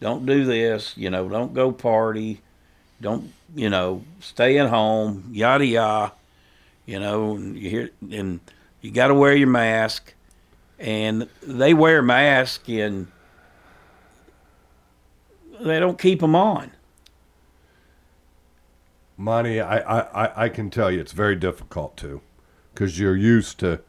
don't 0.00 0.26
do 0.26 0.44
this, 0.44 0.94
you 0.96 1.08
know, 1.08 1.28
don't 1.28 1.54
go 1.54 1.72
party, 1.72 2.40
don't 3.00 3.32
you 3.54 3.70
know, 3.70 4.04
stay 4.20 4.58
at 4.58 4.68
home, 4.68 5.30
yada 5.32 5.64
yada, 5.64 6.12
you 6.84 6.98
know, 6.98 7.36
and 7.36 7.56
you 7.56 7.70
hear 7.70 7.90
and 8.10 8.40
you 8.82 8.90
got 8.90 9.06
to 9.06 9.14
wear 9.14 9.34
your 9.34 9.48
mask, 9.48 10.12
and 10.78 11.28
they 11.42 11.72
wear 11.72 12.02
masks 12.02 12.68
and 12.68 13.06
they 15.60 15.80
don't 15.80 15.98
keep 15.98 16.20
them 16.20 16.34
on. 16.34 16.73
Monty, 19.16 19.60
I, 19.60 19.78
I, 19.78 20.44
I- 20.44 20.48
can 20.48 20.70
tell 20.70 20.90
you 20.90 21.00
it's 21.00 21.12
very 21.12 21.36
difficult 21.36 21.96
to, 21.98 22.20
because 22.72 22.98
you're 22.98 23.16
used 23.16 23.58
to, 23.60 23.80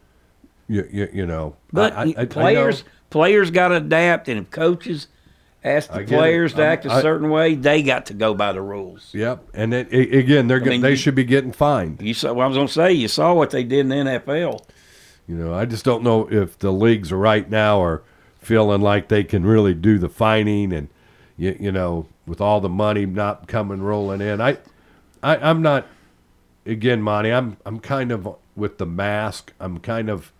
you, 0.67 0.87
you, 0.91 1.09
you 1.13 1.25
know. 1.25 1.55
But 1.73 1.93
I, 1.93 2.01
I, 2.01 2.05
know- 2.05 2.25
players 2.27 2.83
players 3.09 3.51
got 3.51 3.69
to 3.69 3.75
adapt, 3.77 4.27
and 4.29 4.39
if 4.39 4.51
coaches 4.51 5.07
ask 5.63 5.91
the 5.91 5.99
get 6.03 6.11
it. 6.13 6.17
players 6.17 6.53
to 6.53 6.63
act 6.65 6.85
a 6.85 7.01
certain 7.01 7.29
way, 7.29 7.55
they 7.55 7.81
got 7.81 8.05
to 8.07 8.13
go 8.13 8.33
by 8.35 8.51
the 8.51 8.61
rules. 8.61 9.09
Yep, 9.13 9.49
and 9.55 9.73
it, 9.73 9.91
a- 9.91 10.17
again, 10.19 10.47
they're 10.47 10.59
mean, 10.61 10.81
they 10.81 10.91
you- 10.91 10.95
should 10.95 11.15
be 11.15 11.23
getting 11.23 11.51
fined. 11.51 12.01
You 12.01 12.13
saw. 12.13 12.33
Well, 12.33 12.45
I 12.45 12.47
was 12.47 12.57
going 12.57 12.67
to 12.67 12.73
say 12.73 12.93
you 12.93 13.07
saw 13.07 13.33
what 13.33 13.49
they 13.49 13.63
did 13.63 13.79
in 13.79 13.89
the 13.89 13.95
NFL. 13.95 14.63
You 15.27 15.35
know, 15.35 15.53
I 15.55 15.65
just 15.65 15.83
don't 15.83 16.03
know 16.03 16.27
if 16.31 16.59
the 16.59 16.71
leagues 16.71 17.11
right 17.11 17.49
now 17.49 17.81
are 17.81 18.03
feeling 18.37 18.81
like 18.81 19.07
they 19.07 19.23
can 19.23 19.43
really 19.43 19.73
do 19.73 19.97
the 19.97 20.07
fining 20.09 20.71
and 20.71 20.87
you, 21.35 21.57
you 21.59 21.71
know 21.71 22.05
with 22.27 22.39
all 22.39 22.61
the 22.61 22.69
money 22.69 23.07
not 23.07 23.47
coming 23.47 23.81
rolling 23.81 24.21
in. 24.21 24.39
I, 24.39 24.57
I 25.25 25.37
I'm 25.37 25.61
not. 25.63 25.87
Again, 26.67 27.01
Monty, 27.01 27.31
I'm 27.31 27.57
I'm 27.65 27.79
kind 27.79 28.11
of 28.11 28.27
with 28.55 28.77
the 28.77 28.85
mask. 28.85 29.53
I'm 29.59 29.79
kind 29.79 30.09
of. 30.09 30.31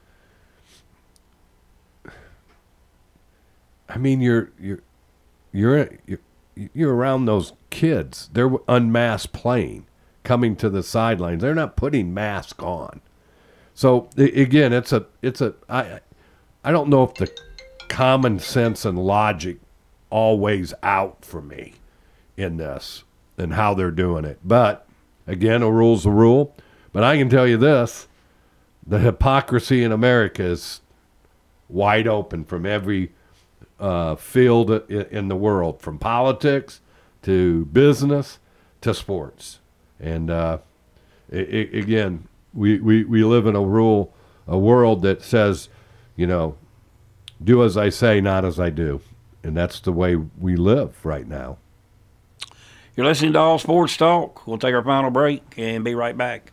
I 3.90 3.98
mean, 3.98 4.22
you're 4.22 4.52
you're 4.60 4.82
you're 5.52 5.90
you're, 6.06 6.20
you're 6.56 6.96
around 6.96 7.26
those 7.26 7.54
kids. 7.72 8.30
They're 8.32 8.52
unmasked 8.68 9.34
playing, 9.34 9.88
coming 10.24 10.56
to 10.58 10.70
the 10.70 10.84
sidelines. 10.84 11.42
They're 11.42 11.56
not 11.56 11.76
putting 11.76 12.14
mask 12.14 12.62
on. 12.62 13.02
So 13.74 14.10
again, 14.18 14.72
it's 14.72 14.94
a 14.94 15.08
it's 15.24 15.42
a 15.42 15.56
I 15.68 16.00
I 16.64 16.72
don't 16.72 16.90
know 16.90 17.04
if 17.04 17.16
the 17.16 17.32
common 17.90 18.38
sense 18.38 18.86
and 18.86 19.00
logic 19.00 19.58
always 20.12 20.76
out 20.84 21.26
for 21.26 21.42
me 21.42 21.74
in 22.38 22.58
this 22.58 23.04
and 23.38 23.54
how 23.54 23.74
they're 23.74 23.92
doing 23.92 24.26
it. 24.26 24.40
But 24.44 24.88
again, 25.28 25.62
a 25.62 25.72
rule's 25.72 26.06
a 26.06 26.12
rule. 26.12 26.56
But 26.92 27.04
I 27.04 27.18
can 27.18 27.30
tell 27.30 27.48
you 27.48 27.58
this: 27.58 28.08
the 28.86 29.00
hypocrisy 29.00 29.84
in 29.84 29.92
America 29.92 30.44
is 30.44 30.82
wide 31.68 32.08
open 32.08 32.46
from 32.46 32.66
every 32.66 33.12
uh, 33.80 34.16
field 34.16 34.72
in 34.90 35.28
the 35.28 35.36
world, 35.36 35.82
from 35.82 36.00
politics 36.00 36.82
to 37.24 37.66
business 37.66 38.40
to 38.82 38.94
sports. 38.94 39.60
And 40.00 40.30
uh, 40.30 40.60
i 41.32 41.38
i 41.38 41.70
again, 41.74 42.28
we, 42.54 42.80
we, 42.80 43.04
we 43.04 43.24
live 43.24 43.48
in 43.48 43.56
a 43.56 43.62
rule, 43.62 44.14
a 44.48 44.58
world 44.58 45.02
that 45.02 45.22
says, 45.22 45.70
you 46.16 46.28
know, 46.28 46.56
do 47.44 47.64
as 47.64 47.76
I 47.76 47.90
say, 47.90 48.22
not 48.22 48.46
as 48.46 48.60
I 48.60 48.70
do. 48.70 49.02
And 49.44 49.56
that's 49.58 49.80
the 49.80 49.92
way 49.92 50.16
we 50.16 50.56
live 50.56 51.06
right 51.06 51.28
now. 51.28 51.58
You're 52.96 53.06
listening 53.06 53.34
to 53.34 53.40
All 53.40 53.60
Sports 53.60 53.98
Talk. 53.98 54.48
We'll 54.48 54.58
take 54.58 54.74
our 54.74 54.84
final 54.84 55.10
break 55.12 55.44
and 55.58 55.84
be 55.84 55.96
right 55.96 56.18
back. 56.18 56.52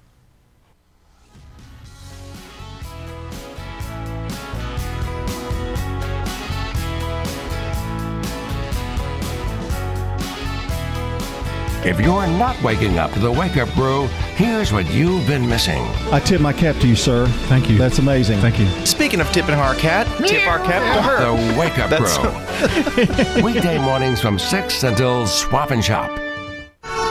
If 11.85 11.99
you're 12.01 12.29
not 12.29 12.63
waking 12.63 12.99
up 12.99 13.11
to 13.13 13.19
the 13.19 13.31
Wake 13.33 13.57
Up 13.57 13.69
Crew, 13.71 14.07
here's 14.37 14.73
what 14.73 14.89
you've 14.93 15.27
been 15.27 15.49
missing. 15.49 15.83
I 16.13 16.21
tip 16.21 16.41
my 16.41 16.53
cap 16.53 16.77
to 16.77 16.87
you, 16.87 16.95
sir. 16.95 17.27
Thank 17.49 17.69
you. 17.69 17.77
That's 17.77 17.99
amazing. 17.99 18.39
Thank 18.39 18.61
you. 18.61 18.69
Speaking 18.87 19.21
of 19.21 19.27
tipping 19.33 19.57
our 19.57 19.75
cat, 19.75 20.07
tip 20.25 20.47
our 20.47 20.59
cap 20.61 20.97
to 20.97 21.03
her. 21.03 21.19
The 21.53 21.59
Wake 21.59 21.81
Up 21.81 21.91
That's- 21.91 22.19
Crew. 22.19 23.43
Weekday 23.43 23.79
mornings 23.79 24.21
from 24.21 24.39
6 24.39 24.83
until 24.85 25.27
swap 25.27 25.73
and 25.73 25.83
shop. 25.85 26.17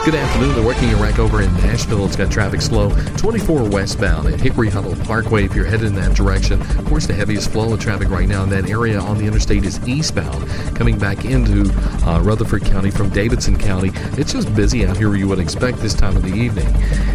Good 0.04 0.16
afternoon. 0.16 0.56
They're 0.56 0.66
working 0.66 0.92
a 0.92 0.96
wreck 0.96 1.20
over 1.20 1.42
in 1.42 1.54
Nashville. 1.58 2.04
It's 2.06 2.16
got 2.16 2.28
traffic 2.28 2.60
slow 2.60 2.90
24 3.18 3.68
westbound 3.68 4.26
at 4.26 4.40
Hickory 4.40 4.68
Hollow 4.68 4.96
Parkway 5.04 5.44
if 5.44 5.54
you're 5.54 5.64
headed 5.64 5.86
in 5.86 5.94
that 5.94 6.16
direction. 6.16 6.60
Of 6.60 6.86
course, 6.86 7.06
the 7.06 7.14
heaviest 7.14 7.52
flow 7.52 7.72
of 7.72 7.78
traffic 7.78 8.08
right 8.08 8.26
now 8.26 8.42
in 8.42 8.48
that 8.48 8.68
area 8.68 8.98
on 8.98 9.16
the 9.16 9.24
interstate 9.26 9.64
is 9.64 9.78
eastbound, 9.86 10.48
coming 10.74 10.98
back 10.98 11.24
into 11.24 11.70
uh, 12.04 12.20
Rutherford 12.20 12.64
County 12.64 12.90
from 12.90 13.10
Davidson 13.10 13.56
County. 13.56 13.92
It's 14.18 14.32
just 14.32 14.52
busy 14.56 14.84
out 14.84 14.96
here 14.96 15.08
where 15.08 15.18
you 15.18 15.28
would 15.28 15.38
expect 15.38 15.78
this 15.78 15.94
time 15.94 16.16
of 16.16 16.24
the 16.24 16.34
evening. 16.34 16.66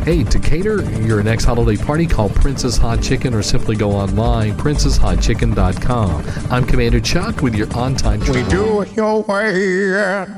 Hey, 0.06 0.24
to 0.24 0.40
cater 0.40 0.82
your 1.02 1.22
next 1.22 1.44
holiday 1.44 1.76
party, 1.76 2.08
call 2.08 2.30
Prince's 2.30 2.78
Hot 2.78 3.04
Chicken 3.04 3.34
or 3.34 3.42
simply 3.42 3.76
go 3.76 3.92
online, 3.92 4.56
princeshotchicken.com. 4.56 6.26
I'm 6.50 6.66
Commander 6.66 7.02
Chuck 7.02 7.42
with 7.42 7.54
your 7.54 7.68
on 7.76 7.96
time 7.96 8.22
We 8.22 8.44
do 8.44 8.80
it 8.80 8.96
your 8.96 9.24
way 9.24 9.94
at 9.94 10.30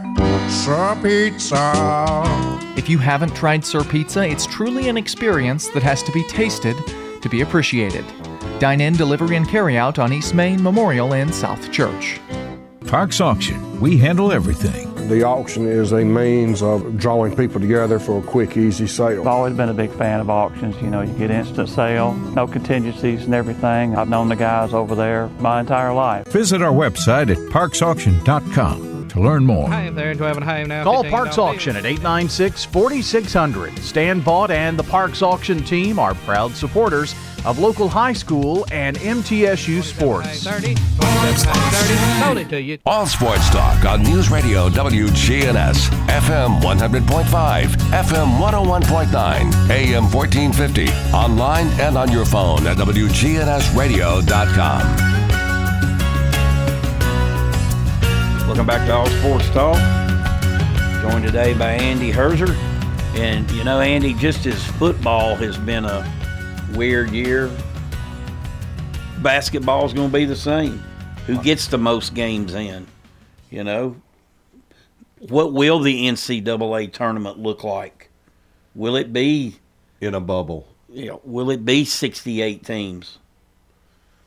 Sir 0.50 1.00
Pizza. 1.04 2.39
If 2.80 2.88
you 2.88 2.98
haven't 2.98 3.36
tried 3.36 3.66
Sir 3.66 3.84
Pizza, 3.84 4.26
it's 4.26 4.48
truly 4.48 4.88
an 4.88 4.96
experience 4.96 5.68
that 5.72 5.84
has 5.84 6.02
to 6.02 6.14
be 6.14 6.24
tasted 6.30 6.78
to 7.22 7.28
be 7.28 7.42
appreciated. 7.42 8.06
Dine 8.60 8.80
in, 8.80 8.94
delivery, 8.94 9.36
and 9.36 9.46
carry 9.46 9.78
out 9.78 10.00
on 10.00 10.14
East 10.14 10.34
Main 10.34 10.64
Memorial 10.64 11.14
and 11.14 11.36
South 11.36 11.74
Church. 11.74 12.22
Parks 12.88 13.20
Auction. 13.20 13.82
We 13.82 13.98
handle 13.98 14.32
everything. 14.32 14.96
The 15.10 15.24
auction 15.24 15.68
is 15.68 15.92
a 15.92 16.06
means 16.06 16.62
of 16.62 16.98
drawing 16.98 17.36
people 17.36 17.60
together 17.60 18.00
for 18.00 18.20
a 18.20 18.22
quick, 18.22 18.56
easy 18.56 18.88
sale. 18.88 19.20
I've 19.20 19.28
always 19.28 19.56
been 19.56 19.68
a 19.68 19.74
big 19.74 19.92
fan 19.92 20.22
of 20.22 20.30
auctions. 20.30 20.82
You 20.82 20.90
know, 20.90 21.02
you 21.02 21.14
get 21.16 21.32
instant 21.32 21.68
sale, 21.68 22.14
no 22.14 22.48
contingencies 22.48 23.26
and 23.26 23.34
everything. 23.34 23.98
I've 23.98 24.08
known 24.08 24.30
the 24.30 24.38
guys 24.38 24.74
over 24.74 24.96
there 24.96 25.28
my 25.40 25.60
entire 25.60 25.92
life. 25.92 26.30
Visit 26.30 26.62
our 26.62 26.72
website 26.72 27.30
at 27.30 27.40
parksauction.com 27.52 28.89
to 29.10 29.20
learn 29.20 29.46
more. 29.46 29.68
Hi 29.68 29.90
there, 29.90 30.14
do 30.14 30.26
I 30.26 30.30
have 30.30 30.38
a 30.38 30.46
high 30.46 30.64
now? 30.64 30.84
Call 30.84 31.04
Parks 31.04 31.38
Auction 31.38 31.76
at 31.76 31.86
896 31.86 32.66
4600. 32.66 33.78
Stan 33.80 34.22
Vaught 34.22 34.50
and 34.50 34.78
the 34.78 34.84
Parks 34.84 35.22
Auction 35.22 35.64
team 35.64 36.00
are 36.00 36.14
proud 36.16 36.54
supporters 36.54 37.16
of 37.46 37.60
local 37.60 37.88
high 37.88 38.14
school 38.14 38.66
and 38.72 38.98
MTSU 38.98 39.84
sports. 39.84 40.40
Sold 40.40 40.66
it 42.38 42.50
to 42.50 42.62
you. 42.62 42.78
All 42.86 43.06
sports 43.06 43.50
talk 43.50 43.86
on 43.86 44.04
News 44.04 44.30
Radio 44.30 44.70
WGNS, 44.70 45.90
FM 46.08 46.60
100.5, 46.62 47.66
FM 47.66 48.40
101.9, 48.40 49.70
AM 49.70 50.12
1450, 50.12 50.90
online 51.14 51.68
and 51.80 51.98
on 51.98 52.12
your 52.12 52.26
phone 52.26 52.68
at 52.68 52.78
WGNSradio.com. 52.78 55.19
Welcome 58.50 58.66
back 58.66 58.88
to 58.88 58.96
All 58.96 59.06
Sports 59.06 59.48
Talk. 59.52 59.78
Joined 61.04 61.24
today 61.24 61.54
by 61.54 61.74
Andy 61.74 62.12
Herzer. 62.12 62.50
And, 63.16 63.50
you 63.52 63.64
know, 63.64 63.80
Andy, 63.80 64.16
just 64.16 64.48
as 64.48 64.66
football 64.72 65.36
has 65.36 65.56
been 65.56 65.86
a 65.86 66.04
weird 66.74 67.12
year, 67.12 67.52
basketball's 69.20 69.94
going 69.94 70.10
to 70.10 70.18
be 70.18 70.26
the 70.26 70.36
same. 70.36 70.84
Who 71.28 71.40
gets 71.44 71.68
the 71.68 71.78
most 71.78 72.16
games 72.16 72.56
in? 72.56 72.88
You 73.52 73.64
know? 73.64 73.96
What 75.20 75.54
will 75.54 75.80
the 75.80 76.08
NCAA 76.08 76.92
tournament 76.92 77.38
look 77.38 77.64
like? 77.64 78.10
Will 78.74 78.96
it 78.96 79.14
be 79.14 79.58
in 80.02 80.16
a 80.16 80.20
bubble? 80.20 80.68
You 80.90 81.06
know, 81.06 81.22
will 81.24 81.52
it 81.52 81.64
be 81.64 81.86
68 81.86 82.66
teams? 82.66 83.20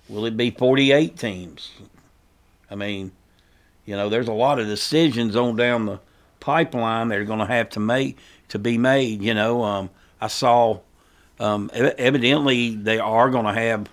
Will 0.08 0.26
it 0.26 0.36
be 0.36 0.52
48 0.52 1.18
teams? 1.18 1.72
I 2.70 2.76
mean, 2.76 3.10
you 3.84 3.96
know, 3.96 4.08
there's 4.08 4.28
a 4.28 4.32
lot 4.32 4.58
of 4.58 4.66
decisions 4.66 5.36
on 5.36 5.56
down 5.56 5.86
the 5.86 6.00
pipeline 6.40 7.08
that 7.08 7.18
are 7.18 7.24
going 7.24 7.38
to 7.40 7.46
have 7.46 7.70
to 7.70 7.80
make 7.80 8.18
to 8.48 8.58
be 8.58 8.78
made. 8.78 9.22
You 9.22 9.34
know, 9.34 9.62
um, 9.62 9.90
I 10.20 10.28
saw 10.28 10.80
um, 11.40 11.70
evidently 11.74 12.76
they 12.76 12.98
are 12.98 13.30
going 13.30 13.46
to 13.46 13.52
have 13.52 13.88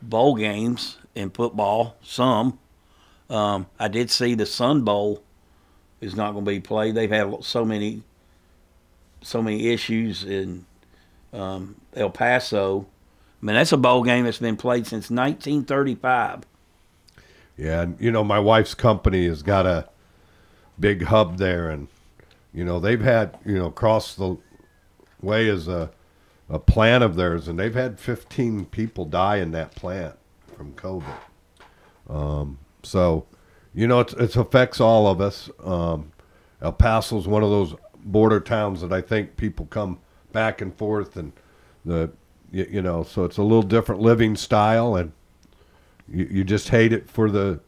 bowl 0.00 0.34
games 0.36 0.98
in 1.14 1.30
football. 1.30 1.96
Some 2.02 2.58
um, 3.30 3.66
I 3.78 3.88
did 3.88 4.10
see 4.10 4.34
the 4.34 4.46
Sun 4.46 4.82
Bowl 4.82 5.22
is 6.00 6.14
not 6.14 6.32
going 6.32 6.44
to 6.44 6.50
be 6.50 6.60
played. 6.60 6.94
They've 6.94 7.10
had 7.10 7.42
so 7.42 7.64
many 7.64 8.02
so 9.22 9.42
many 9.42 9.68
issues 9.68 10.22
in 10.22 10.66
um, 11.32 11.76
El 11.94 12.10
Paso. 12.10 12.86
I 13.42 13.46
mean, 13.46 13.56
that's 13.56 13.72
a 13.72 13.78
bowl 13.78 14.02
game 14.02 14.24
that's 14.24 14.38
been 14.38 14.56
played 14.56 14.86
since 14.86 15.10
1935. 15.10 16.44
Yeah, 17.56 17.82
and 17.82 18.00
you 18.00 18.10
know 18.10 18.24
my 18.24 18.38
wife's 18.38 18.74
company 18.74 19.26
has 19.26 19.42
got 19.42 19.66
a 19.66 19.88
big 20.78 21.04
hub 21.04 21.38
there, 21.38 21.70
and 21.70 21.88
you 22.52 22.64
know 22.64 22.80
they've 22.80 23.00
had 23.00 23.38
you 23.44 23.58
know 23.58 23.66
across 23.66 24.14
the 24.14 24.36
way 25.20 25.46
is 25.46 25.68
a 25.68 25.90
a 26.48 26.58
plant 26.58 27.02
of 27.02 27.16
theirs, 27.16 27.48
and 27.48 27.58
they've 27.58 27.74
had 27.74 27.98
15 27.98 28.66
people 28.66 29.04
die 29.04 29.36
in 29.36 29.52
that 29.52 29.74
plant 29.74 30.16
from 30.56 30.72
COVID. 30.74 31.16
Um, 32.08 32.58
so, 32.82 33.26
you 33.74 33.86
know, 33.86 34.00
it's, 34.00 34.12
it 34.12 34.36
affects 34.36 34.80
all 34.80 35.06
of 35.06 35.20
us. 35.20 35.50
Um, 35.62 36.12
El 36.60 36.76
is 36.98 37.26
one 37.26 37.42
of 37.42 37.50
those 37.50 37.74
border 38.04 38.40
towns 38.40 38.82
that 38.82 38.92
I 38.92 39.00
think 39.00 39.36
people 39.36 39.66
come 39.66 39.98
back 40.32 40.60
and 40.60 40.74
forth, 40.76 41.16
and 41.16 41.32
the 41.84 42.10
you, 42.52 42.66
you 42.70 42.82
know, 42.82 43.02
so 43.02 43.24
it's 43.24 43.38
a 43.38 43.42
little 43.42 43.62
different 43.62 44.00
living 44.00 44.36
style, 44.36 44.96
and 44.96 45.12
you, 46.08 46.28
you 46.30 46.44
just 46.44 46.68
hate 46.68 46.92
it 46.92 47.08
for 47.08 47.30
the 47.30 47.60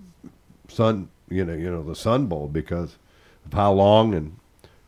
sun, 0.68 1.08
you 1.28 1.44
know, 1.44 1.54
you 1.54 1.70
know 1.70 1.82
the 1.82 1.94
Sun 1.96 2.26
Bowl 2.26 2.48
because 2.48 2.96
of 3.44 3.52
how 3.52 3.72
long, 3.72 4.14
and 4.14 4.36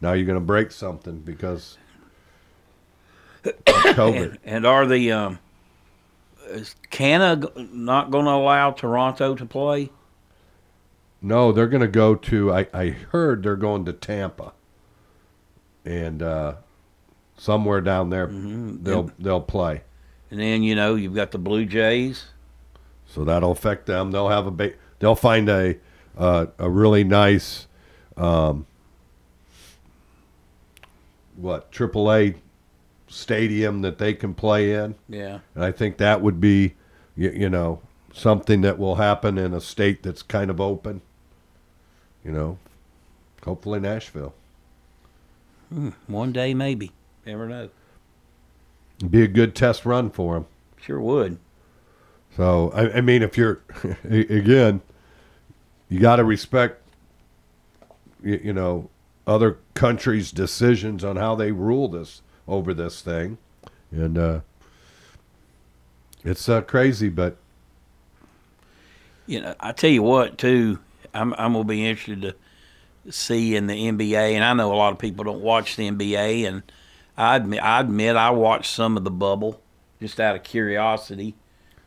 now 0.01 0.13
you're 0.13 0.27
going 0.27 0.39
to 0.39 0.45
break 0.45 0.71
something 0.73 1.21
because 1.21 1.79
of 3.45 3.53
COVID. 3.67 4.31
And, 4.31 4.39
and 4.45 4.67
are 4.67 4.87
the 4.87 5.13
um, 5.13 5.39
is 6.49 6.75
Canada 6.91 7.51
not 7.57 8.11
going 8.11 8.25
to 8.25 8.31
allow 8.33 8.71
Toronto 8.73 9.35
to 9.35 9.47
play? 9.47 9.91
No, 11.21 11.51
they're 11.53 11.67
going 11.69 11.81
to 11.83 11.89
go 11.89 12.15
to. 12.15 12.53
I, 12.53 12.67
I 12.73 12.89
heard 12.91 13.43
they're 13.43 13.57
going 13.57 13.85
to 13.87 13.93
Tampa, 13.93 14.53
and 15.85 16.23
uh, 16.23 16.55
somewhere 17.37 17.81
down 17.81 18.11
there 18.11 18.27
they'll 18.27 19.01
And- 19.01 19.13
they'll 19.19 19.41
play. 19.41 19.83
And 20.31 20.39
then 20.39 20.63
you 20.63 20.75
know 20.75 20.95
you've 20.95 21.15
got 21.15 21.31
the 21.31 21.39
Blue 21.39 21.65
Jays. 21.65 22.27
So 23.09 23.25
that'll 23.25 23.51
affect 23.53 23.87
them. 23.87 24.11
They'll 24.13 24.29
have 24.29 24.47
a 24.47 24.51
ba- 24.51 24.75
they'll 24.99 25.15
find 25.15 25.49
a 25.49 25.77
uh, 26.17 26.47
a 26.59 26.69
really 26.69 27.05
nice 27.05 27.67
um, 28.17 28.67
what 31.37 31.73
AAA 31.73 32.37
stadium 33.09 33.81
that 33.83 33.99
they 33.99 34.13
can 34.13 34.35
play 34.35 34.73
in. 34.75 34.95
Yeah. 35.09 35.41
and 35.55 35.65
I 35.65 35.73
think 35.73 35.97
that 35.99 36.21
would 36.21 36.41
be 36.41 36.75
you, 37.17 37.31
you 37.31 37.49
know 37.49 37.81
something 38.13 38.61
that 38.63 38.79
will 38.79 38.97
happen 38.97 39.39
in 39.39 39.55
a 39.55 39.61
state 39.61 40.03
that's 40.03 40.23
kind 40.23 40.51
of 40.51 40.61
open. 40.61 41.01
You 42.25 42.33
know, 42.33 42.59
hopefully 43.45 43.81
Nashville. 43.81 44.35
Hmm, 45.71 45.91
one 46.07 46.33
day 46.33 46.53
maybe. 46.53 46.93
Never 47.25 47.47
know. 47.47 47.71
Be 49.09 49.23
a 49.23 49.29
good 49.29 49.55
test 49.55 49.87
run 49.87 50.11
for 50.11 50.35
them. 50.35 50.47
Sure 50.81 51.01
would. 51.01 51.39
So 52.37 52.70
I, 52.72 52.99
I 52.99 53.01
mean, 53.01 53.22
if 53.22 53.37
you're 53.37 53.61
again, 54.05 54.81
you 55.89 55.99
got 56.01 56.16
to 56.16 56.24
respect, 56.24 56.83
you, 58.22 58.41
you 58.45 58.53
know, 58.53 58.91
other 59.26 59.59
countries' 59.74 60.31
decisions 60.33 61.05
on 61.05 61.16
how 61.16 61.35
they 61.35 61.53
rule 61.53 61.89
this 61.89 62.22
over 62.47 62.72
this 62.72 63.03
thing, 63.03 63.39
and 63.91 64.16
uh, 64.16 64.41
it's 66.24 66.49
uh, 66.49 66.61
crazy, 66.62 67.09
but 67.09 67.37
You 69.26 69.41
know, 69.41 69.55
I 69.61 69.72
tell 69.72 69.91
you 69.91 70.03
what, 70.03 70.39
too, 70.39 70.79
I'm 71.14 71.35
I'm 71.35 71.53
gonna 71.53 71.64
be 71.64 71.87
interested 71.87 72.22
to 72.22 73.12
see 73.12 73.57
in 73.57 73.66
the 73.66 73.74
NBA, 73.74 74.33
and 74.35 74.45
I 74.45 74.53
know 74.55 74.72
a 74.72 74.76
lot 74.76 74.93
of 74.93 74.99
people 74.99 75.24
don't 75.24 75.41
watch 75.43 75.76
the 75.76 75.89
NBA, 75.91 76.47
and 76.47 76.62
I 77.16 77.37
admit 77.37 77.62
I 77.62 77.81
admit 77.81 78.16
I 78.16 78.31
watched 78.31 78.72
some 78.72 78.97
of 78.97 79.05
the 79.05 79.11
bubble 79.11 79.61
just 80.01 80.20
out 80.20 80.37
of 80.37 80.43
curiosity. 80.43 81.35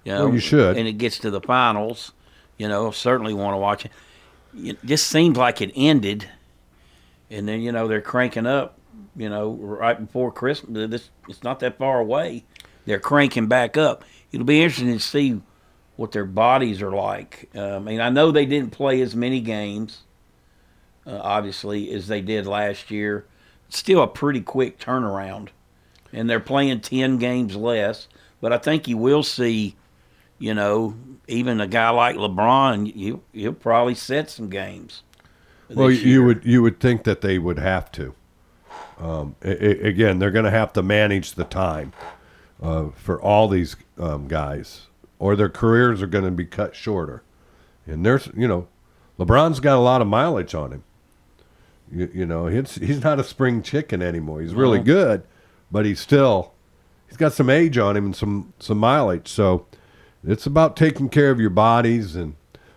You 0.03 0.13
know, 0.13 0.25
Well, 0.25 0.33
you 0.33 0.39
should. 0.39 0.77
And 0.77 0.87
it 0.87 0.93
gets 0.93 1.19
to 1.19 1.29
the 1.29 1.41
finals, 1.41 2.11
you 2.57 2.67
know, 2.67 2.91
certainly 2.91 3.33
want 3.33 3.53
to 3.53 3.57
watch 3.57 3.85
it. 3.85 3.91
It 4.55 4.85
just 4.85 5.07
seems 5.07 5.37
like 5.37 5.61
it 5.61 5.71
ended, 5.75 6.29
and 7.29 7.47
then 7.47 7.61
you 7.61 7.71
know 7.71 7.87
they're 7.87 8.01
cranking 8.01 8.45
up. 8.45 8.77
You 9.15 9.29
know, 9.29 9.51
right 9.51 9.99
before 9.99 10.31
Christmas. 10.31 10.89
This 10.89 11.09
it's 11.29 11.43
not 11.43 11.59
that 11.61 11.77
far 11.77 11.99
away. 11.99 12.43
They're 12.85 12.99
cranking 12.99 13.47
back 13.47 13.77
up. 13.77 14.03
It'll 14.31 14.45
be 14.45 14.61
interesting 14.61 14.93
to 14.93 14.99
see 14.99 15.41
what 15.95 16.11
their 16.11 16.25
bodies 16.25 16.81
are 16.81 16.91
like. 16.91 17.49
Uh, 17.55 17.75
I 17.75 17.79
mean, 17.79 18.01
I 18.01 18.09
know 18.09 18.31
they 18.31 18.45
didn't 18.45 18.71
play 18.71 19.01
as 19.01 19.15
many 19.15 19.39
games, 19.39 20.01
uh, 21.05 21.19
obviously, 21.21 21.91
as 21.93 22.07
they 22.07 22.21
did 22.21 22.47
last 22.47 22.89
year. 22.91 23.25
still 23.69 24.01
a 24.01 24.07
pretty 24.07 24.41
quick 24.41 24.79
turnaround, 24.79 25.49
and 26.11 26.29
they're 26.29 26.39
playing 26.39 26.81
ten 26.81 27.17
games 27.17 27.55
less. 27.55 28.07
But 28.41 28.51
I 28.51 28.57
think 28.57 28.87
you 28.87 28.97
will 28.97 29.23
see, 29.23 29.75
you 30.41 30.53
know, 30.55 30.95
even 31.27 31.61
a 31.61 31.67
guy 31.67 31.89
like 31.91 32.15
LeBron, 32.15 32.93
you 32.95 33.21
he'll 33.31 33.53
probably 33.53 33.93
set 33.95 34.29
some 34.29 34.49
games. 34.49 35.03
Well, 35.69 35.91
you 35.91 36.23
would 36.25 36.43
you 36.43 36.61
would 36.63 36.79
think 36.79 37.03
that 37.03 37.21
they 37.21 37.37
would 37.37 37.59
have 37.59 37.91
to. 37.93 38.15
Um, 38.99 39.35
again, 39.41 40.19
they're 40.19 40.31
going 40.31 40.45
to 40.45 40.51
have 40.51 40.73
to 40.73 40.83
manage 40.83 41.33
the 41.33 41.43
time 41.43 41.93
uh, 42.61 42.89
for 42.95 43.19
all 43.21 43.47
these 43.47 43.75
um, 43.97 44.27
guys, 44.27 44.87
or 45.17 45.35
their 45.35 45.49
careers 45.49 46.01
are 46.01 46.07
going 46.07 46.25
to 46.25 46.31
be 46.31 46.45
cut 46.45 46.75
shorter. 46.75 47.23
And 47.87 48.05
there's, 48.05 48.29
you 48.35 48.47
know, 48.47 48.67
LeBron's 49.17 49.59
got 49.59 49.75
a 49.77 49.79
lot 49.79 50.01
of 50.01 50.07
mileage 50.07 50.53
on 50.53 50.71
him. 50.71 50.83
You, 51.91 52.11
you 52.13 52.25
know, 52.25 52.47
he's 52.47 52.75
he's 52.75 53.03
not 53.03 53.19
a 53.19 53.23
spring 53.23 53.61
chicken 53.61 54.01
anymore. 54.01 54.41
He's 54.41 54.53
really 54.53 54.79
No. 54.79 54.83
good, 54.85 55.23
but 55.71 55.85
he's 55.85 55.99
still 55.99 56.53
he's 57.07 57.17
got 57.17 57.33
some 57.33 57.49
age 57.49 57.77
on 57.77 57.95
him 57.97 58.05
and 58.05 58.15
some 58.15 58.53
some 58.59 58.77
mileage. 58.77 59.27
So 59.29 59.65
it's 60.23 60.45
about 60.45 60.75
taking 60.75 61.09
care 61.09 61.31
of 61.31 61.39
your 61.39 61.49
bodies 61.49 62.15
and 62.15 62.35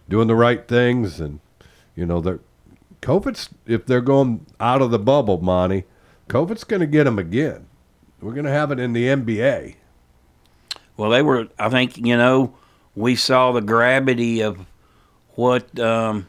doing 0.08 0.28
the 0.28 0.34
right 0.34 0.66
things 0.68 1.20
and 1.20 1.40
you 1.94 2.04
know 2.04 2.20
they're 2.20 2.40
COVID's 3.04 3.50
if 3.66 3.84
they're 3.84 4.00
going 4.00 4.46
out 4.58 4.80
of 4.80 4.90
the 4.90 4.98
bubble, 4.98 5.38
Monty, 5.38 5.84
COVID's 6.28 6.64
going 6.64 6.80
to 6.80 6.86
get 6.86 7.04
them 7.04 7.18
again. 7.18 7.66
We're 8.20 8.32
going 8.32 8.46
to 8.46 8.50
have 8.50 8.70
it 8.70 8.80
in 8.80 8.94
the 8.94 9.08
NBA. 9.08 9.74
Well, 10.96 11.10
they 11.10 11.20
were. 11.20 11.48
I 11.58 11.68
think 11.68 11.98
you 11.98 12.16
know 12.16 12.54
we 12.96 13.14
saw 13.14 13.52
the 13.52 13.60
gravity 13.60 14.40
of 14.40 14.64
what 15.34 15.78
um, 15.78 16.28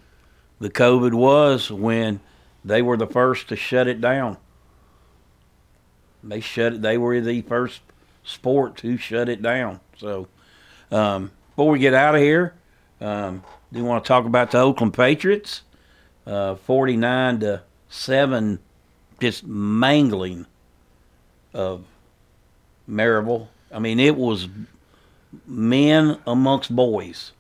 the 0.59 0.70
COVID 0.70 1.13
was 1.13 1.72
when 1.72 2.20
they 2.66 2.82
were 2.82 2.97
the 2.97 3.07
first 3.07 3.47
to 3.49 3.55
shut 3.55 3.88
it 3.88 4.01
down. 4.01 4.36
They 6.24 6.41
shut 6.41 6.74
it. 6.74 6.82
They 6.82 6.97
were 6.97 7.22
the 7.22 7.41
first 7.43 7.82
sport 8.24 8.76
to 8.78 8.97
shut 8.97 9.30
it 9.30 9.41
down. 9.41 9.80
So, 9.97 10.28
um, 10.91 11.31
before 11.49 11.69
we 11.69 11.79
get 11.79 11.93
out 11.93 12.15
of 12.15 12.21
here, 12.21 12.53
um, 13.01 13.43
do 13.71 13.79
you 13.79 13.86
want 13.86 14.03
to 14.03 14.07
talk 14.07 14.25
about 14.25 14.51
the 14.51 14.59
Oakland 14.59 14.93
Patriots? 14.93 15.61
Uh, 16.25 16.55
Forty-nine 16.55 17.39
to 17.41 17.61
seven, 17.89 18.59
just 19.19 19.45
mangling 19.45 20.45
of 21.53 21.86
Maryville. 22.89 23.47
I 23.71 23.79
mean, 23.79 23.99
it 23.99 24.15
was 24.15 24.47
men 25.45 26.19
amongst 26.25 26.75
boys. 26.75 27.31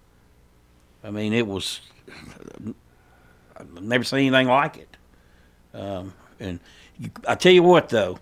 I 1.03 1.11
mean, 1.11 1.33
it 1.33 1.47
was. 1.47 1.81
I've 3.57 3.81
never 3.81 4.03
seen 4.03 4.19
anything 4.19 4.47
like 4.47 4.77
it. 4.77 4.97
Um, 5.73 6.13
and 6.39 6.59
I 7.27 7.35
tell 7.35 7.51
you 7.51 7.63
what, 7.63 7.89
though, 7.89 8.19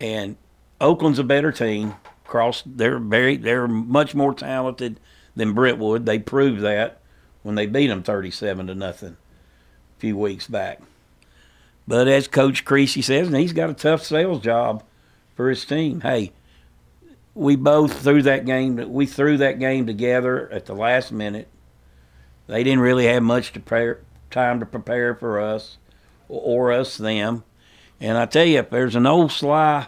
and 0.00 0.36
Oakland's 0.80 1.18
a 1.18 1.24
better 1.24 1.52
team. 1.52 1.94
Cross, 2.30 2.62
they're 2.64 2.98
very, 2.98 3.36
they're 3.36 3.68
much 3.68 4.14
more 4.14 4.32
talented 4.32 4.98
than 5.36 5.52
Brentwood. 5.52 6.06
They 6.06 6.18
proved 6.18 6.62
that 6.62 7.00
when 7.42 7.56
they 7.56 7.66
beat 7.66 7.88
them 7.88 8.02
thirty-seven 8.02 8.68
to 8.68 8.74
nothing 8.74 9.18
a 9.96 10.00
few 10.00 10.16
weeks 10.16 10.46
back. 10.46 10.80
But 11.86 12.08
as 12.08 12.28
Coach 12.28 12.64
Creasy 12.64 13.02
says, 13.02 13.26
and 13.26 13.36
he's 13.36 13.52
got 13.52 13.68
a 13.68 13.74
tough 13.74 14.04
sales 14.04 14.40
job 14.40 14.82
for 15.34 15.50
his 15.50 15.64
team. 15.64 16.00
Hey, 16.02 16.32
we 17.34 17.56
both 17.56 18.02
threw 18.02 18.22
that 18.22 18.46
game. 18.46 18.92
We 18.92 19.06
threw 19.06 19.36
that 19.38 19.58
game 19.58 19.86
together 19.86 20.50
at 20.52 20.66
the 20.66 20.74
last 20.74 21.12
minute. 21.12 21.48
They 22.46 22.62
didn't 22.64 22.80
really 22.80 23.06
have 23.06 23.22
much 23.22 23.52
to 23.52 23.60
prepare, 23.60 24.00
time 24.30 24.60
to 24.60 24.66
prepare 24.66 25.14
for 25.14 25.40
us, 25.40 25.78
or 26.28 26.72
us 26.72 26.96
them. 26.96 27.44
And 28.00 28.18
I 28.18 28.26
tell 28.26 28.44
you, 28.44 28.58
if 28.58 28.70
there's 28.70 28.96
an 28.96 29.06
old 29.06 29.32
sly 29.32 29.86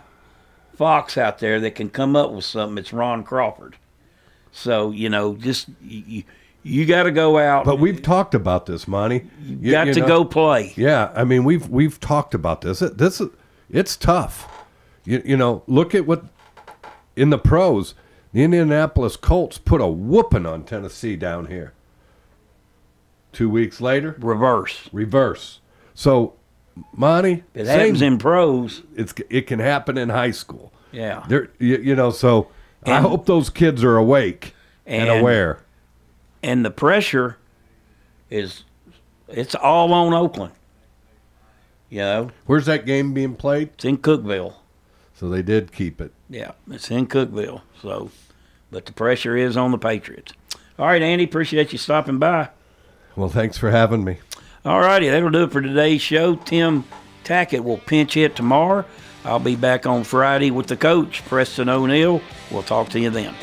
fox 0.74 1.16
out 1.16 1.38
there 1.38 1.60
that 1.60 1.74
can 1.74 1.90
come 1.90 2.16
up 2.16 2.32
with 2.32 2.44
something, 2.44 2.78
it's 2.78 2.92
Ron 2.92 3.24
Crawford. 3.24 3.76
So 4.50 4.90
you 4.90 5.08
know, 5.08 5.34
just 5.34 5.68
you, 5.82 6.24
you 6.62 6.86
got 6.86 7.04
to 7.04 7.10
go 7.10 7.38
out. 7.38 7.64
But 7.64 7.78
we've 7.78 8.02
talked 8.02 8.34
about 8.34 8.66
this, 8.66 8.86
Monty. 8.86 9.28
You 9.44 9.72
got 9.72 9.84
to 9.84 10.00
go 10.00 10.24
play. 10.24 10.72
Yeah, 10.76 11.12
I 11.14 11.24
mean 11.24 11.44
we've 11.44 11.68
we've 11.68 11.98
talked 11.98 12.34
about 12.34 12.60
this. 12.60 12.82
It, 12.82 12.98
this 12.98 13.20
is 13.20 13.30
it's 13.70 13.96
tough. 13.96 14.64
You 15.04 15.22
you 15.24 15.36
know, 15.36 15.62
look 15.66 15.94
at 15.94 16.06
what 16.06 16.24
in 17.16 17.30
the 17.30 17.38
pros, 17.38 17.94
the 18.32 18.42
Indianapolis 18.42 19.16
Colts 19.16 19.58
put 19.58 19.80
a 19.80 19.86
whooping 19.86 20.46
on 20.46 20.64
Tennessee 20.64 21.16
down 21.16 21.46
here. 21.46 21.72
Two 23.32 23.48
weeks 23.48 23.80
later, 23.80 24.16
reverse, 24.18 24.88
reverse. 24.92 25.60
So, 25.94 26.34
Monty, 26.94 27.44
It 27.54 27.66
happens 27.66 28.00
in 28.02 28.18
pros. 28.18 28.82
It's 28.96 29.14
it 29.30 29.46
can 29.46 29.58
happen 29.58 29.98
in 29.98 30.08
high 30.08 30.30
school. 30.30 30.72
Yeah. 30.90 31.24
There, 31.28 31.48
you, 31.58 31.76
you 31.78 31.94
know. 31.94 32.10
So 32.10 32.48
I 32.86 33.00
hope 33.00 33.26
those 33.26 33.50
kids 33.50 33.82
are 33.84 33.96
awake 33.96 34.54
and, 34.86 35.08
And- 35.08 35.20
aware. 35.20 35.60
and 36.42 36.64
the 36.64 36.70
pressure 36.70 37.36
is 38.30 38.64
it's 39.28 39.54
all 39.54 39.92
on 39.92 40.12
Oakland. 40.14 40.52
You 41.90 41.98
know, 41.98 42.30
Where's 42.46 42.64
that 42.66 42.86
game 42.86 43.12
being 43.12 43.34
played? 43.34 43.68
It's 43.74 43.84
in 43.84 43.98
Cookeville. 43.98 44.54
So 45.14 45.28
they 45.28 45.42
did 45.42 45.72
keep 45.72 46.00
it. 46.00 46.12
Yeah, 46.30 46.52
it's 46.70 46.90
in 46.90 47.06
Cookeville. 47.06 47.60
So, 47.82 48.10
but 48.70 48.86
the 48.86 48.92
pressure 48.92 49.36
is 49.36 49.56
on 49.58 49.70
the 49.72 49.78
Patriots. 49.78 50.32
All 50.78 50.86
right, 50.86 51.02
Andy, 51.02 51.24
appreciate 51.24 51.70
you 51.72 51.78
stopping 51.78 52.18
by. 52.18 52.48
Well, 53.14 53.28
thanks 53.28 53.58
for 53.58 53.70
having 53.70 54.04
me. 54.04 54.18
All 54.64 54.80
righty, 54.80 55.08
that'll 55.08 55.30
do 55.30 55.44
it 55.44 55.52
for 55.52 55.60
today's 55.60 56.00
show. 56.00 56.36
Tim 56.36 56.84
Tackett 57.24 57.64
will 57.64 57.78
pinch 57.78 58.14
hit 58.14 58.36
tomorrow. 58.36 58.84
I'll 59.24 59.40
be 59.40 59.56
back 59.56 59.86
on 59.86 60.04
Friday 60.04 60.50
with 60.50 60.68
the 60.68 60.76
coach, 60.76 61.24
Preston 61.24 61.68
O'Neill. 61.68 62.20
We'll 62.50 62.62
talk 62.62 62.88
to 62.90 63.00
you 63.00 63.10
then. 63.10 63.34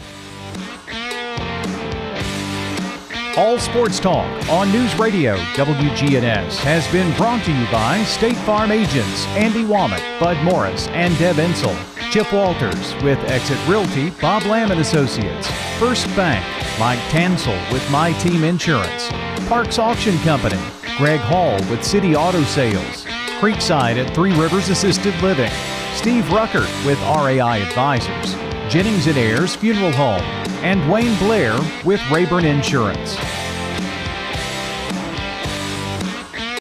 All 3.37 3.59
Sports 3.59 3.99
Talk 3.99 4.49
on 4.49 4.71
News 4.71 4.93
Radio 4.99 5.37
WGNS 5.53 6.57
has 6.57 6.85
been 6.91 7.15
brought 7.15 7.43
to 7.45 7.53
you 7.53 7.65
by 7.71 8.03
State 8.03 8.35
Farm 8.37 8.71
agents 8.71 9.25
Andy 9.27 9.63
Womack, 9.63 10.19
Bud 10.19 10.41
Morris, 10.43 10.87
and 10.89 11.17
Deb 11.17 11.37
Ensel. 11.37 11.98
Chip 12.11 12.33
Walters 12.33 12.95
with 13.03 13.19
Exit 13.29 13.59
Realty, 13.67 14.09
Bob 14.19 14.41
Lamb 14.45 14.71
and 14.71 14.81
Associates. 14.81 15.47
First 15.77 16.07
Bank, 16.15 16.43
Mike 16.79 16.97
Tansel 17.11 17.55
with 17.71 17.87
My 17.91 18.13
Team 18.13 18.43
Insurance. 18.43 19.09
Parks 19.47 19.77
Auction 19.77 20.17
Company, 20.19 20.59
Greg 20.97 21.19
Hall 21.19 21.53
with 21.69 21.83
City 21.83 22.15
Auto 22.15 22.41
Sales. 22.45 23.05
Creekside 23.39 24.03
at 24.03 24.15
Three 24.15 24.33
Rivers 24.33 24.69
Assisted 24.69 25.13
Living. 25.21 25.51
Steve 25.93 26.23
Ruckert 26.25 26.67
with 26.83 26.99
RAI 27.01 27.61
Advisors. 27.61 28.33
Jennings 28.73 29.05
and 29.05 29.17
Ayers 29.17 29.55
Funeral 29.55 29.91
Home, 29.91 30.23
and 30.63 30.91
Wayne 30.91 31.15
Blair 31.19 31.59
with 31.85 32.01
Rayburn 32.09 32.43
Insurance. 32.43 33.17